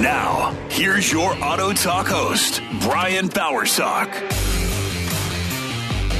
Now, 0.00 0.52
here's 0.70 1.10
your 1.10 1.34
Auto 1.42 1.72
Talk 1.72 2.06
host, 2.06 2.62
Brian 2.82 3.28
Bowersock. 3.28 4.14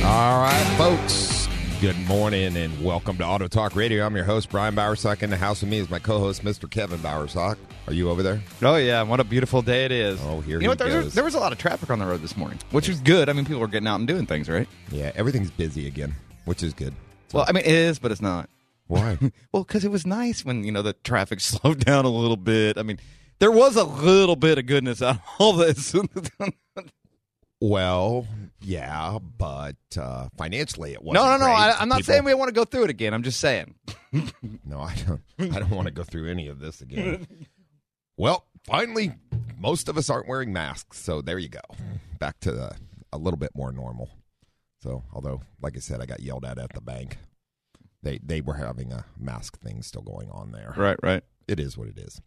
All 0.04 0.40
right, 0.40 0.74
folks. 0.76 1.46
Good 1.80 1.96
morning 2.08 2.56
and 2.56 2.84
welcome 2.84 3.18
to 3.18 3.24
Auto 3.24 3.46
Talk 3.46 3.76
Radio. 3.76 4.04
I'm 4.04 4.16
your 4.16 4.24
host, 4.24 4.50
Brian 4.50 4.74
Bowersock. 4.74 5.22
In 5.22 5.30
the 5.30 5.36
house 5.36 5.60
with 5.60 5.70
me 5.70 5.78
is 5.78 5.88
my 5.88 6.00
co-host, 6.00 6.42
Mr. 6.42 6.68
Kevin 6.68 6.98
Bowersock. 6.98 7.56
Are 7.86 7.92
you 7.92 8.10
over 8.10 8.20
there? 8.20 8.42
Oh 8.62 8.74
yeah, 8.74 9.00
what 9.02 9.20
a 9.20 9.24
beautiful 9.24 9.62
day 9.62 9.84
it 9.84 9.92
is. 9.92 10.18
Oh, 10.24 10.40
here 10.40 10.54
you 10.54 10.58
he 10.58 10.64
know 10.64 10.70
what? 10.72 10.78
There 10.78 10.88
was, 10.88 11.04
goes. 11.04 11.14
there 11.14 11.22
was 11.22 11.36
a 11.36 11.38
lot 11.38 11.52
of 11.52 11.58
traffic 11.58 11.88
on 11.88 12.00
the 12.00 12.06
road 12.06 12.20
this 12.20 12.36
morning, 12.36 12.58
which 12.72 12.88
is 12.88 12.98
good. 12.98 13.28
I 13.28 13.32
mean, 13.32 13.44
people 13.44 13.62
are 13.62 13.68
getting 13.68 13.86
out 13.86 14.00
and 14.00 14.08
doing 14.08 14.26
things, 14.26 14.48
right? 14.48 14.66
Yeah, 14.90 15.12
everything's 15.14 15.52
busy 15.52 15.86
again, 15.86 16.16
which 16.46 16.64
is 16.64 16.74
good. 16.74 16.94
Well, 17.32 17.44
I 17.46 17.52
mean, 17.52 17.62
it 17.64 17.70
is, 17.72 18.00
but 18.00 18.10
it's 18.10 18.20
not. 18.20 18.50
Why? 18.88 19.18
Well, 19.52 19.62
because 19.62 19.84
it 19.84 19.90
was 19.92 20.04
nice 20.04 20.44
when 20.44 20.64
you 20.64 20.72
know 20.72 20.82
the 20.82 20.94
traffic 20.94 21.38
slowed 21.42 21.84
down 21.84 22.04
a 22.04 22.10
little 22.10 22.36
bit. 22.36 22.76
I 22.76 22.82
mean, 22.82 22.98
there 23.38 23.50
was 23.50 23.76
a 23.76 23.84
little 23.84 24.36
bit 24.36 24.58
of 24.58 24.66
goodness 24.66 25.00
out 25.02 25.16
of 25.16 25.22
all 25.38 25.52
this. 25.54 25.94
well, 27.60 28.26
yeah, 28.60 29.18
but 29.36 29.76
uh, 29.98 30.28
financially 30.36 30.92
it 30.92 31.02
wasn't. 31.02 31.24
no, 31.24 31.36
no. 31.38 31.44
great. 31.44 31.54
I, 31.54 31.72
I'm 31.80 31.88
not 31.88 31.98
People- 31.98 32.12
saying 32.14 32.24
we 32.24 32.34
want 32.34 32.48
to 32.48 32.54
go 32.54 32.64
through 32.64 32.84
it 32.84 32.90
again. 32.90 33.14
I'm 33.14 33.22
just 33.22 33.40
saying. 33.40 33.74
No, 34.64 34.80
I 34.80 34.94
don't. 35.06 35.20
I 35.54 35.58
don't 35.60 35.70
want 35.70 35.86
to 35.86 35.92
go 35.92 36.02
through 36.02 36.30
any 36.30 36.48
of 36.48 36.60
this 36.60 36.80
again. 36.80 37.26
well, 38.16 38.46
finally, 38.64 39.12
most 39.58 39.88
of 39.90 39.98
us 39.98 40.08
aren't 40.08 40.26
wearing 40.28 40.50
masks, 40.52 40.98
so 40.98 41.20
there 41.20 41.38
you 41.38 41.50
go. 41.50 41.60
Back 42.18 42.40
to 42.40 42.52
the, 42.52 42.72
a 43.12 43.18
little 43.18 43.36
bit 43.38 43.50
more 43.54 43.70
normal. 43.70 44.08
So, 44.82 45.04
although, 45.12 45.42
like 45.60 45.76
I 45.76 45.80
said, 45.80 46.00
I 46.00 46.06
got 46.06 46.20
yelled 46.20 46.44
at 46.46 46.58
at 46.58 46.72
the 46.72 46.80
bank. 46.80 47.18
They 48.02 48.18
they 48.22 48.40
were 48.40 48.54
having 48.54 48.92
a 48.92 49.04
mask 49.18 49.58
thing 49.60 49.82
still 49.82 50.02
going 50.02 50.30
on 50.30 50.52
there. 50.52 50.72
Right, 50.76 50.98
right. 51.02 51.22
It 51.46 51.60
is 51.60 51.76
what 51.76 51.88
it 51.88 51.98
is. 51.98 52.20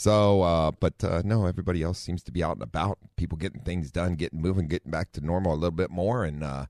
So, 0.00 0.40
uh, 0.40 0.70
but 0.80 0.94
uh, 1.04 1.20
no, 1.26 1.44
everybody 1.44 1.82
else 1.82 1.98
seems 1.98 2.22
to 2.22 2.32
be 2.32 2.42
out 2.42 2.54
and 2.56 2.62
about. 2.62 2.96
People 3.16 3.36
getting 3.36 3.60
things 3.60 3.90
done, 3.90 4.14
getting 4.14 4.40
moving, 4.40 4.66
getting 4.66 4.90
back 4.90 5.12
to 5.12 5.20
normal 5.20 5.52
a 5.52 5.56
little 5.56 5.70
bit 5.72 5.90
more, 5.90 6.24
and 6.24 6.42
uh, 6.42 6.64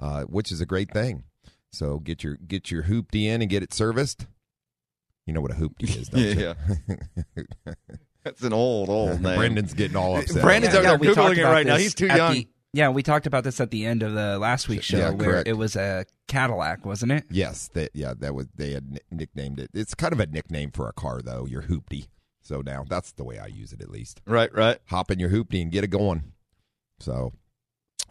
uh, 0.00 0.22
which 0.22 0.52
is 0.52 0.60
a 0.60 0.66
great 0.66 0.92
thing. 0.92 1.24
So 1.72 1.98
get 1.98 2.22
your 2.22 2.36
get 2.36 2.70
your 2.70 2.84
hoopty 2.84 3.24
in 3.24 3.42
and 3.42 3.50
get 3.50 3.64
it 3.64 3.74
serviced. 3.74 4.26
You 5.26 5.32
know 5.32 5.40
what 5.40 5.50
a 5.50 5.54
hoopty 5.54 5.96
is, 5.98 6.08
don't 6.10 6.20
Yeah, 6.20 6.54
you? 6.86 7.74
That's 8.22 8.42
an 8.42 8.52
old, 8.52 8.88
old 8.88 9.20
name. 9.20 9.36
Brendan's 9.36 9.74
getting 9.74 9.96
all 9.96 10.16
upset. 10.16 10.42
Brandon's 10.42 10.74
about 10.74 10.86
over 10.86 10.94
it. 10.94 11.14
there 11.16 11.24
we 11.24 11.34
Googling 11.34 11.38
it 11.38 11.44
right 11.44 11.66
now. 11.66 11.76
He's 11.78 11.92
too 11.94 12.06
young. 12.06 12.34
the- 12.34 12.48
yeah, 12.72 12.90
we 12.90 13.02
talked 13.02 13.26
about 13.26 13.42
this 13.42 13.60
at 13.60 13.72
the 13.72 13.84
end 13.84 14.04
of 14.04 14.12
the 14.14 14.38
last 14.38 14.68
week's 14.68 14.84
show 14.84 14.98
Yeah, 14.98 15.10
where 15.10 15.30
correct. 15.32 15.48
it 15.48 15.54
was 15.54 15.74
a 15.74 16.04
Cadillac, 16.28 16.84
wasn't 16.86 17.10
it? 17.10 17.24
Yes, 17.32 17.68
that 17.74 17.90
yeah, 17.94 18.14
that 18.20 18.32
was 18.34 18.46
they 18.54 18.70
had 18.74 19.00
nicknamed 19.10 19.58
it. 19.58 19.70
It's 19.74 19.94
kind 19.94 20.12
of 20.12 20.20
a 20.20 20.26
nickname 20.26 20.70
for 20.70 20.86
a 20.88 20.92
car, 20.92 21.20
though. 21.20 21.46
Your 21.46 21.62
hoopty. 21.62 22.06
So 22.46 22.60
now 22.60 22.84
that's 22.88 23.10
the 23.12 23.24
way 23.24 23.38
I 23.40 23.46
use 23.46 23.72
it, 23.72 23.80
at 23.82 23.90
least. 23.90 24.20
Right, 24.24 24.54
right. 24.54 24.78
hop 24.86 25.10
in 25.10 25.18
your 25.18 25.30
hoopty 25.30 25.60
and 25.60 25.72
get 25.72 25.82
it 25.82 25.88
going. 25.88 26.32
So, 27.00 27.32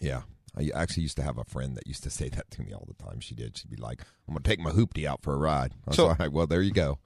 yeah, 0.02 0.24
I 0.58 0.72
actually 0.76 1.04
used 1.04 1.16
to 1.18 1.24
have 1.24 1.38
a 1.38 1.46
friend 1.46 1.78
that 1.78 1.88
used 1.88 2.04
to 2.04 2.10
say 2.10 2.28
that 2.30 2.52
to 2.52 2.62
me 2.62 2.74
all 2.74 2.86
the 2.86 3.02
time. 3.02 3.22
She 3.22 3.34
did. 3.34 3.58
She'd 3.58 3.72
be 3.72 3.78
like, 3.78 4.02
"I'm 4.28 4.34
gonna 4.34 4.44
take 4.44 4.60
my 4.60 4.72
hoopty 4.72 5.06
out 5.06 5.22
for 5.24 5.34
a 5.34 5.38
ride." 5.38 5.72
I 5.86 5.90
was 5.92 5.96
So- 5.96 6.16
like, 6.20 6.34
"Well, 6.34 6.48
there 6.48 6.62
you 6.62 6.72
go." 6.74 7.00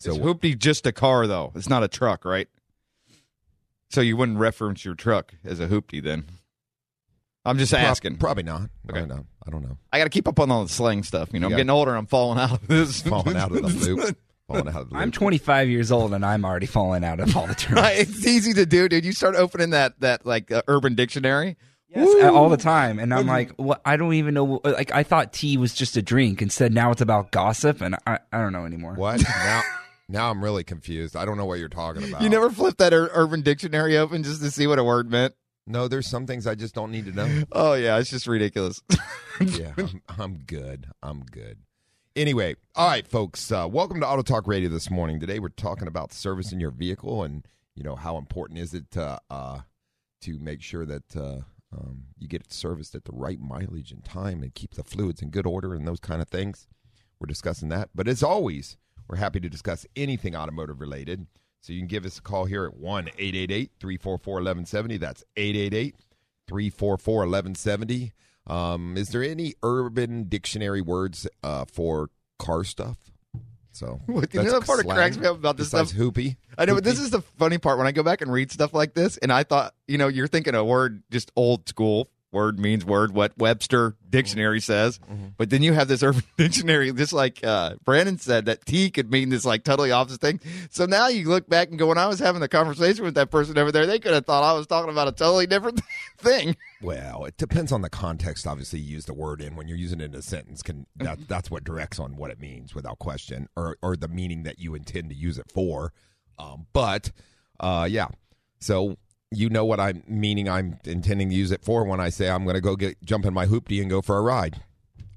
So 0.00 0.14
So 0.14 0.18
Hoopty 0.20 0.58
just 0.58 0.86
a 0.86 0.92
car 0.92 1.26
though. 1.26 1.52
It's 1.54 1.68
not 1.68 1.82
a 1.82 1.88
truck, 1.88 2.24
right? 2.24 2.48
So 3.90 4.00
you 4.00 4.16
wouldn't 4.16 4.38
reference 4.38 4.84
your 4.84 4.94
truck 4.94 5.34
as 5.44 5.60
a 5.60 5.68
Hoopty 5.68 6.02
then? 6.02 6.24
I'm 7.44 7.58
just 7.58 7.72
asking. 7.74 8.16
Probably 8.16 8.42
not. 8.42 8.70
Okay. 8.90 9.00
Okay. 9.02 9.06
No, 9.06 9.24
I 9.46 9.50
don't 9.50 9.62
know. 9.62 9.78
I 9.92 9.98
got 9.98 10.04
to 10.04 10.10
keep 10.10 10.26
up 10.26 10.40
on 10.40 10.50
all 10.50 10.64
the 10.64 10.68
slang 10.68 11.02
stuff. 11.04 11.30
You 11.32 11.38
know, 11.38 11.46
I'm 11.46 11.52
Yeah. 11.52 11.58
getting 11.58 11.70
older. 11.70 11.94
I'm 11.94 12.06
falling 12.06 12.38
out 12.40 12.52
of 12.60 12.66
this. 12.66 13.02
Falling 13.02 13.36
out 13.36 13.52
of 13.52 13.62
the 13.62 13.68
loop. 13.94 14.18
Falling 14.48 14.68
out 14.68 14.82
of 14.82 14.88
the 14.90 14.94
loop. 14.94 15.02
I'm 15.02 15.10
25 15.10 15.68
years 15.68 15.90
old 15.90 16.14
and 16.14 16.24
I'm 16.24 16.44
already 16.44 16.66
falling 16.66 17.04
out 17.04 17.18
of 17.20 17.36
all 17.36 17.46
the 17.46 17.54
terms. 17.56 17.80
It's 17.94 18.26
easy 18.26 18.52
to 18.54 18.64
do, 18.66 18.88
dude. 18.88 19.04
You 19.04 19.12
start 19.12 19.34
opening 19.34 19.70
that 19.70 19.98
that 20.00 20.24
like 20.24 20.50
uh, 20.52 20.62
Urban 20.68 20.94
Dictionary. 20.94 21.56
Yes, 21.88 22.08
uh, 22.22 22.32
all 22.34 22.48
the 22.48 22.56
time, 22.56 22.98
and 22.98 23.14
I'm 23.14 23.26
like, 23.28 23.52
what? 23.56 23.80
I 23.84 23.96
don't 23.96 24.12
even 24.14 24.34
know. 24.34 24.60
Like, 24.64 24.92
I 24.92 25.02
thought 25.04 25.32
tea 25.32 25.56
was 25.56 25.72
just 25.72 25.96
a 25.96 26.02
drink. 26.02 26.42
Instead, 26.42 26.74
now 26.74 26.90
it's 26.90 27.00
about 27.00 27.30
gossip, 27.30 27.80
and 27.80 27.94
I, 28.06 28.18
I 28.32 28.38
don't 28.38 28.52
know 28.52 28.66
anymore. 28.66 28.94
What 28.94 29.22
now? 29.38 29.62
Now 30.08 30.30
I'm 30.30 30.42
really 30.42 30.64
confused. 30.64 31.16
I 31.16 31.24
don't 31.24 31.36
know 31.38 31.46
what 31.46 31.58
you're 31.60 31.68
talking 31.68 32.06
about. 32.08 32.22
You 32.22 32.28
never 32.28 32.50
flipped 32.50 32.78
that 32.78 32.92
Ur- 32.92 33.10
Urban 33.14 33.40
Dictionary 33.42 33.96
open 33.96 34.24
just 34.24 34.42
to 34.42 34.50
see 34.50 34.66
what 34.66 34.78
a 34.80 34.84
word 34.84 35.10
meant. 35.10 35.34
No, 35.68 35.86
there's 35.88 36.08
some 36.08 36.26
things 36.26 36.46
I 36.46 36.54
just 36.56 36.74
don't 36.74 36.90
need 36.90 37.06
to 37.06 37.12
know. 37.12 37.44
Oh 37.52 37.74
yeah, 37.74 37.98
it's 37.98 38.10
just 38.10 38.26
ridiculous. 38.26 38.80
yeah, 39.40 39.72
I'm, 39.78 40.02
I'm 40.18 40.36
good. 40.38 40.88
I'm 41.02 41.20
good. 41.22 41.58
Anyway, 42.16 42.56
all 42.74 42.88
right, 42.88 43.06
folks. 43.06 43.52
Uh, 43.52 43.68
welcome 43.70 44.00
to 44.00 44.08
Auto 44.08 44.22
Talk 44.22 44.46
Radio 44.46 44.70
this 44.70 44.90
morning. 44.90 45.20
Today 45.20 45.38
we're 45.38 45.50
talking 45.50 45.86
about 45.86 46.14
servicing 46.14 46.58
your 46.58 46.70
vehicle 46.70 47.22
and 47.22 47.46
you 47.74 47.82
know 47.82 47.94
how 47.94 48.16
important 48.16 48.58
is 48.58 48.72
it 48.72 48.90
to 48.92 49.20
uh, 49.28 49.60
to 50.22 50.38
make 50.38 50.62
sure 50.62 50.86
that 50.86 51.14
uh, 51.14 51.40
um, 51.76 52.04
you 52.16 52.26
get 52.26 52.40
it 52.40 52.54
serviced 52.54 52.94
at 52.94 53.04
the 53.04 53.12
right 53.12 53.38
mileage 53.38 53.92
and 53.92 54.02
time 54.02 54.42
and 54.42 54.54
keep 54.54 54.76
the 54.76 54.82
fluids 54.82 55.20
in 55.20 55.28
good 55.28 55.46
order 55.46 55.74
and 55.74 55.86
those 55.86 56.00
kind 56.00 56.22
of 56.22 56.28
things. 56.28 56.66
We're 57.20 57.26
discussing 57.26 57.68
that, 57.68 57.90
but 57.94 58.08
as 58.08 58.22
always, 58.22 58.78
we're 59.08 59.16
happy 59.16 59.40
to 59.40 59.50
discuss 59.50 59.84
anything 59.94 60.34
automotive 60.34 60.80
related. 60.80 61.26
So 61.60 61.74
you 61.74 61.80
can 61.80 61.86
give 61.86 62.06
us 62.06 62.16
a 62.16 62.22
call 62.22 62.46
here 62.46 62.64
at 62.64 62.78
one 62.78 63.10
eight 63.18 63.34
eight 63.34 63.50
eight 63.50 63.72
three 63.78 63.98
four 63.98 64.16
four 64.16 64.38
eleven 64.38 64.64
seventy. 64.64 64.96
That's 64.96 65.22
eight 65.36 65.54
eight 65.54 65.74
eight 65.74 65.96
344 66.48 67.14
1170. 67.26 68.12
Um, 68.46 68.96
is 68.96 69.08
there 69.08 69.22
any 69.22 69.54
urban 69.62 70.24
dictionary 70.28 70.80
words 70.80 71.26
uh, 71.42 71.64
for 71.72 72.10
car 72.38 72.64
stuff? 72.64 72.96
So, 73.72 74.00
What- 74.06 74.32
you 74.34 74.42
know 74.42 74.60
the 74.60 74.64
part 74.66 74.78
that 74.78 74.84
slang 74.84 74.96
cracks 74.96 75.16
me 75.18 75.26
up 75.26 75.36
about 75.36 75.56
this 75.56 75.68
stuff? 75.68 75.90
Hoopy. 75.92 76.36
I 76.56 76.64
know, 76.64 76.74
but 76.76 76.84
this 76.84 76.98
is 76.98 77.10
the 77.10 77.20
funny 77.20 77.58
part 77.58 77.76
when 77.78 77.86
I 77.86 77.92
go 77.92 78.02
back 78.02 78.20
and 78.22 78.32
read 78.32 78.50
stuff 78.50 78.72
like 78.72 78.94
this, 78.94 79.16
and 79.18 79.32
I 79.32 79.42
thought, 79.42 79.74
you 79.86 79.98
know, 79.98 80.08
you're 80.08 80.28
thinking 80.28 80.54
a 80.54 80.64
word 80.64 81.02
just 81.10 81.30
old 81.36 81.68
school. 81.68 82.08
Word 82.32 82.58
means 82.58 82.84
word, 82.84 83.14
what 83.14 83.38
Webster 83.38 83.96
dictionary 84.10 84.60
says. 84.60 84.98
But 85.38 85.48
then 85.50 85.62
you 85.62 85.72
have 85.72 85.88
this 85.88 86.02
urban 86.02 86.22
dictionary, 86.36 86.92
just 86.92 87.12
like 87.12 87.42
uh, 87.44 87.76
Brandon 87.84 88.18
said, 88.18 88.46
that 88.46 88.66
T 88.66 88.90
could 88.90 89.10
mean 89.10 89.28
this 89.28 89.44
like 89.44 89.64
totally 89.64 89.90
opposite 89.92 90.20
thing. 90.20 90.40
So 90.70 90.86
now 90.86 91.08
you 91.08 91.28
look 91.28 91.48
back 91.48 91.68
and 91.70 91.78
go, 91.78 91.86
when 91.86 91.98
I 91.98 92.06
was 92.08 92.18
having 92.18 92.40
the 92.40 92.48
conversation 92.48 93.04
with 93.04 93.14
that 93.14 93.30
person 93.30 93.56
over 93.56 93.72
there, 93.72 93.86
they 93.86 93.98
could 93.98 94.12
have 94.12 94.26
thought 94.26 94.42
I 94.42 94.52
was 94.52 94.66
talking 94.66 94.90
about 94.90 95.08
a 95.08 95.12
totally 95.12 95.46
different 95.46 95.80
thing. 96.18 96.56
Well, 96.82 97.24
it 97.24 97.36
depends 97.36 97.72
on 97.72 97.82
the 97.82 97.88
context. 97.88 98.46
Obviously, 98.46 98.80
you 98.80 98.94
use 98.94 99.06
the 99.06 99.14
word 99.14 99.40
in 99.40 99.56
when 99.56 99.68
you're 99.68 99.78
using 99.78 100.00
it 100.00 100.06
in 100.06 100.14
a 100.14 100.22
sentence. 100.22 100.62
Can 100.62 100.86
that 100.96 101.28
that's 101.28 101.50
what 101.50 101.64
directs 101.64 101.98
on 101.98 102.16
what 102.16 102.30
it 102.30 102.40
means 102.40 102.74
without 102.74 102.98
question, 102.98 103.48
or 103.56 103.78
or 103.82 103.96
the 103.96 104.08
meaning 104.08 104.42
that 104.42 104.58
you 104.58 104.74
intend 104.74 105.08
to 105.10 105.14
use 105.14 105.38
it 105.38 105.50
for. 105.50 105.92
Um, 106.38 106.66
but 106.72 107.12
uh, 107.60 107.88
yeah, 107.90 108.08
so 108.58 108.98
you 109.36 109.50
know 109.50 109.64
what 109.64 109.78
I'm 109.78 110.02
meaning. 110.08 110.48
I'm 110.48 110.78
intending 110.84 111.28
to 111.28 111.34
use 111.34 111.50
it 111.50 111.62
for 111.62 111.84
when 111.84 112.00
I 112.00 112.08
say 112.08 112.28
I'm 112.28 112.44
going 112.44 112.54
to 112.54 112.60
go 112.60 112.74
get 112.74 113.02
jump 113.04 113.26
in 113.26 113.34
my 113.34 113.46
hoopty 113.46 113.80
and 113.80 113.90
go 113.90 114.00
for 114.00 114.16
a 114.16 114.22
ride. 114.22 114.62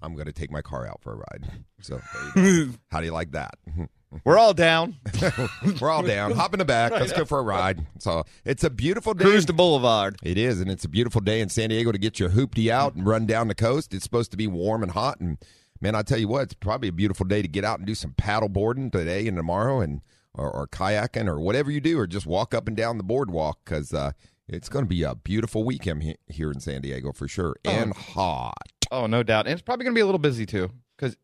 I'm 0.01 0.13
going 0.13 0.27
to 0.27 0.33
take 0.33 0.51
my 0.51 0.61
car 0.61 0.87
out 0.87 1.01
for 1.01 1.13
a 1.13 1.15
ride. 1.15 1.49
So 1.81 2.01
there 2.35 2.45
you 2.45 2.65
go. 2.65 2.73
how 2.91 2.99
do 2.99 3.05
you 3.05 3.11
like 3.11 3.31
that? 3.31 3.55
We're 4.23 4.37
all 4.37 4.53
down. 4.53 4.95
We're 5.81 5.89
all 5.89 6.01
down. 6.01 6.31
Hop 6.31 6.53
in 6.53 6.59
the 6.59 6.65
back. 6.65 6.91
Let's 6.91 7.13
go 7.13 7.25
for 7.25 7.39
a 7.39 7.43
ride. 7.43 7.85
So 7.99 8.23
it's 8.43 8.63
a 8.63 8.69
beautiful 8.69 9.13
day. 9.13 9.25
Cruise 9.25 9.45
the 9.45 9.53
boulevard. 9.53 10.17
It 10.23 10.37
is, 10.37 10.61
and 10.61 10.71
it's 10.71 10.83
a 10.83 10.89
beautiful 10.89 11.21
day 11.21 11.41
in 11.41 11.49
San 11.49 11.69
Diego 11.69 11.91
to 11.91 11.97
get 11.97 12.19
your 12.19 12.29
hoopty 12.29 12.71
out 12.71 12.95
and 12.95 13.05
run 13.05 13.27
down 13.27 13.49
the 13.49 13.55
coast. 13.55 13.93
It's 13.93 14.03
supposed 14.03 14.31
to 14.31 14.37
be 14.37 14.47
warm 14.47 14.81
and 14.81 14.93
hot, 14.93 15.19
and 15.19 15.37
man, 15.79 15.93
I 15.93 16.01
tell 16.01 16.17
you 16.17 16.27
what, 16.27 16.43
it's 16.43 16.53
probably 16.55 16.87
a 16.89 16.93
beautiful 16.93 17.25
day 17.25 17.43
to 17.43 17.47
get 17.47 17.63
out 17.63 17.77
and 17.77 17.87
do 17.87 17.93
some 17.93 18.13
paddle 18.13 18.49
boarding 18.49 18.89
today 18.89 19.27
and 19.27 19.37
tomorrow, 19.37 19.79
and 19.79 20.01
or, 20.33 20.49
or 20.49 20.67
kayaking 20.67 21.27
or 21.27 21.39
whatever 21.39 21.71
you 21.71 21.81
do, 21.81 21.97
or 21.99 22.07
just 22.07 22.25
walk 22.25 22.53
up 22.53 22.67
and 22.67 22.75
down 22.77 22.97
the 22.97 23.03
boardwalk 23.03 23.59
because 23.65 23.93
uh, 23.93 24.11
it's 24.47 24.69
going 24.69 24.85
to 24.85 24.89
be 24.89 25.03
a 25.03 25.15
beautiful 25.15 25.63
weekend 25.63 26.03
he- 26.03 26.17
here 26.27 26.51
in 26.51 26.59
San 26.59 26.81
Diego 26.81 27.11
for 27.11 27.27
sure, 27.27 27.55
and 27.65 27.93
hot. 27.93 28.53
Oh, 28.91 29.05
no 29.07 29.21
doubt. 29.23 29.45
And 29.45 29.53
it's 29.53 29.61
probably 29.61 29.83
going 29.83 29.93
to 29.93 29.97
be 29.97 30.01
a 30.01 30.05
little 30.05 30.19
busy 30.19 30.45
too 30.45 30.71
because 30.97 31.15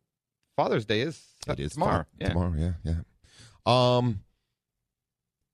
Father's 0.56 0.86
Day 0.86 1.00
is 1.00 1.20
It 1.48 1.58
is 1.60 1.72
tomorrow. 1.72 2.06
fun. 2.20 2.30
Tomorrow, 2.30 2.54
yeah, 2.56 2.72
yeah. 2.84 3.00
Um, 3.66 4.20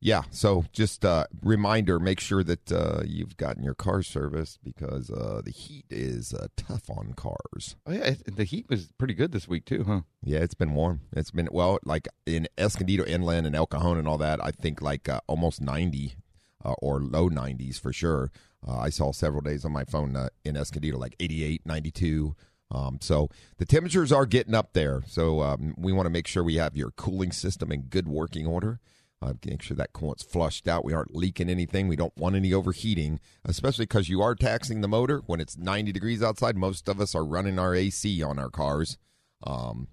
yeah, 0.04 0.22
so 0.32 0.64
just 0.72 1.04
uh, 1.04 1.26
reminder: 1.42 2.00
make 2.00 2.18
sure 2.18 2.42
that 2.42 2.72
uh, 2.72 3.02
you've 3.06 3.36
gotten 3.36 3.62
your 3.62 3.74
car 3.74 4.02
serviced 4.02 4.58
because 4.64 5.08
uh, 5.10 5.42
the 5.44 5.52
heat 5.52 5.84
is 5.90 6.34
uh, 6.34 6.48
tough 6.56 6.90
on 6.90 7.12
cars. 7.14 7.76
Oh 7.86 7.92
yeah, 7.92 8.06
it, 8.06 8.36
the 8.36 8.42
heat 8.42 8.66
was 8.68 8.88
pretty 8.98 9.14
good 9.14 9.30
this 9.30 9.46
week 9.46 9.64
too, 9.64 9.84
huh? 9.84 10.00
Yeah, 10.24 10.40
it's 10.40 10.54
been 10.54 10.74
warm. 10.74 11.02
It's 11.12 11.30
been 11.30 11.48
well, 11.52 11.78
like 11.84 12.08
in 12.26 12.48
Escondido 12.58 13.04
Inland 13.04 13.46
and 13.46 13.54
El 13.54 13.68
Cajon 13.68 13.96
and 13.96 14.08
all 14.08 14.18
that. 14.18 14.44
I 14.44 14.50
think 14.50 14.82
like 14.82 15.08
uh, 15.08 15.20
almost 15.28 15.60
ninety 15.60 16.16
uh, 16.64 16.74
or 16.82 17.00
low 17.00 17.28
nineties 17.28 17.78
for 17.78 17.92
sure. 17.92 18.32
Uh, 18.66 18.78
I 18.78 18.88
saw 18.90 19.12
several 19.12 19.42
days 19.42 19.64
on 19.64 19.70
my 19.70 19.84
phone 19.84 20.16
uh, 20.16 20.30
in 20.44 20.56
Escondido 20.56 20.98
like 20.98 21.16
88, 21.18 21.62
92. 21.64 22.36
Um, 22.70 22.98
so 23.00 23.28
the 23.58 23.66
temperatures 23.66 24.12
are 24.12 24.24
getting 24.24 24.54
up 24.54 24.72
there. 24.72 25.02
So 25.06 25.42
um, 25.42 25.74
we 25.76 25.92
want 25.92 26.06
to 26.06 26.10
make 26.10 26.28
sure 26.28 26.44
we 26.44 26.56
have 26.56 26.76
your 26.76 26.92
cooling 26.92 27.32
system 27.32 27.72
in 27.72 27.82
good 27.82 28.06
working 28.06 28.46
order. 28.46 28.80
Uh, 29.22 29.34
make 29.44 29.62
sure 29.62 29.76
that 29.76 29.92
coolant's 29.92 30.24
flushed 30.24 30.66
out. 30.66 30.84
We 30.84 30.92
aren't 30.92 31.14
leaking 31.14 31.48
anything. 31.48 31.86
We 31.86 31.94
don't 31.94 32.16
want 32.16 32.34
any 32.34 32.52
overheating, 32.52 33.20
especially 33.44 33.84
because 33.84 34.08
you 34.08 34.20
are 34.20 34.34
taxing 34.34 34.80
the 34.80 34.88
motor 34.88 35.22
when 35.26 35.40
it's 35.40 35.56
90 35.56 35.92
degrees 35.92 36.22
outside. 36.22 36.56
Most 36.56 36.88
of 36.88 37.00
us 37.00 37.14
are 37.14 37.24
running 37.24 37.58
our 37.58 37.72
AC 37.72 38.20
on 38.22 38.40
our 38.40 38.50
cars. 38.50 38.98
Um, 39.44 39.88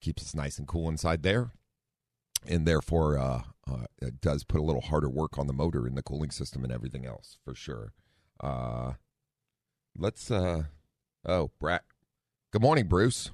keeps 0.00 0.22
us 0.22 0.34
nice 0.34 0.58
and 0.58 0.66
cool 0.66 0.88
inside 0.88 1.22
there, 1.22 1.52
and 2.44 2.66
therefore 2.66 3.18
uh, 3.18 3.42
uh, 3.70 3.84
it 4.02 4.20
does 4.20 4.42
put 4.42 4.60
a 4.60 4.64
little 4.64 4.82
harder 4.82 5.08
work 5.08 5.38
on 5.38 5.46
the 5.46 5.52
motor 5.52 5.86
and 5.86 5.96
the 5.96 6.02
cooling 6.02 6.30
system 6.30 6.64
and 6.64 6.72
everything 6.72 7.06
else 7.06 7.38
for 7.44 7.54
sure. 7.54 7.92
Uh, 8.40 8.94
let's. 9.96 10.28
Uh, 10.28 10.64
oh, 11.24 11.50
Brad. 11.60 11.82
Good 12.52 12.62
morning, 12.62 12.88
Bruce. 12.88 13.30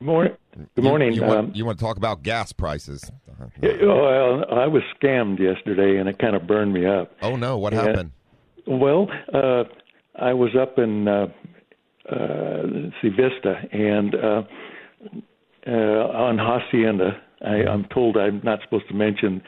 Good 0.00 0.06
morning. 0.06 0.32
Good 0.56 0.68
You- 0.76 0.82
morning. 0.82 1.12
You, 1.12 1.22
want, 1.22 1.38
Um, 1.38 1.52
you 1.54 1.64
want 1.66 1.78
to 1.78 1.84
talk 1.84 1.98
about 1.98 2.22
gas 2.22 2.52
prices? 2.54 3.12
well, 3.62 4.44
I 4.50 4.66
was 4.66 4.82
scammed 4.98 5.38
yesterday, 5.38 5.98
and 5.98 6.08
it 6.08 6.18
kind 6.18 6.34
of 6.34 6.46
burned 6.46 6.72
me 6.72 6.86
up. 6.86 7.12
Oh 7.20 7.36
no! 7.36 7.58
What 7.58 7.74
Yeah. 7.74 7.82
happened? 7.82 8.10
Well, 8.66 9.10
uh, 9.34 9.64
I 10.18 10.32
was 10.32 10.56
up 10.56 10.78
in 10.78 11.06
uh, 11.06 11.26
uh, 12.08 12.62
see 13.02 13.10
Vista, 13.10 13.60
and 13.72 14.14
uh, 14.14 14.42
uh, 15.66 15.70
on 15.70 16.38
Hacienda. 16.38 17.20
I, 17.42 17.64
I'm 17.70 17.84
told 17.92 18.16
I'm 18.16 18.40
not 18.42 18.60
supposed 18.62 18.88
to 18.88 18.94
mention 18.94 19.42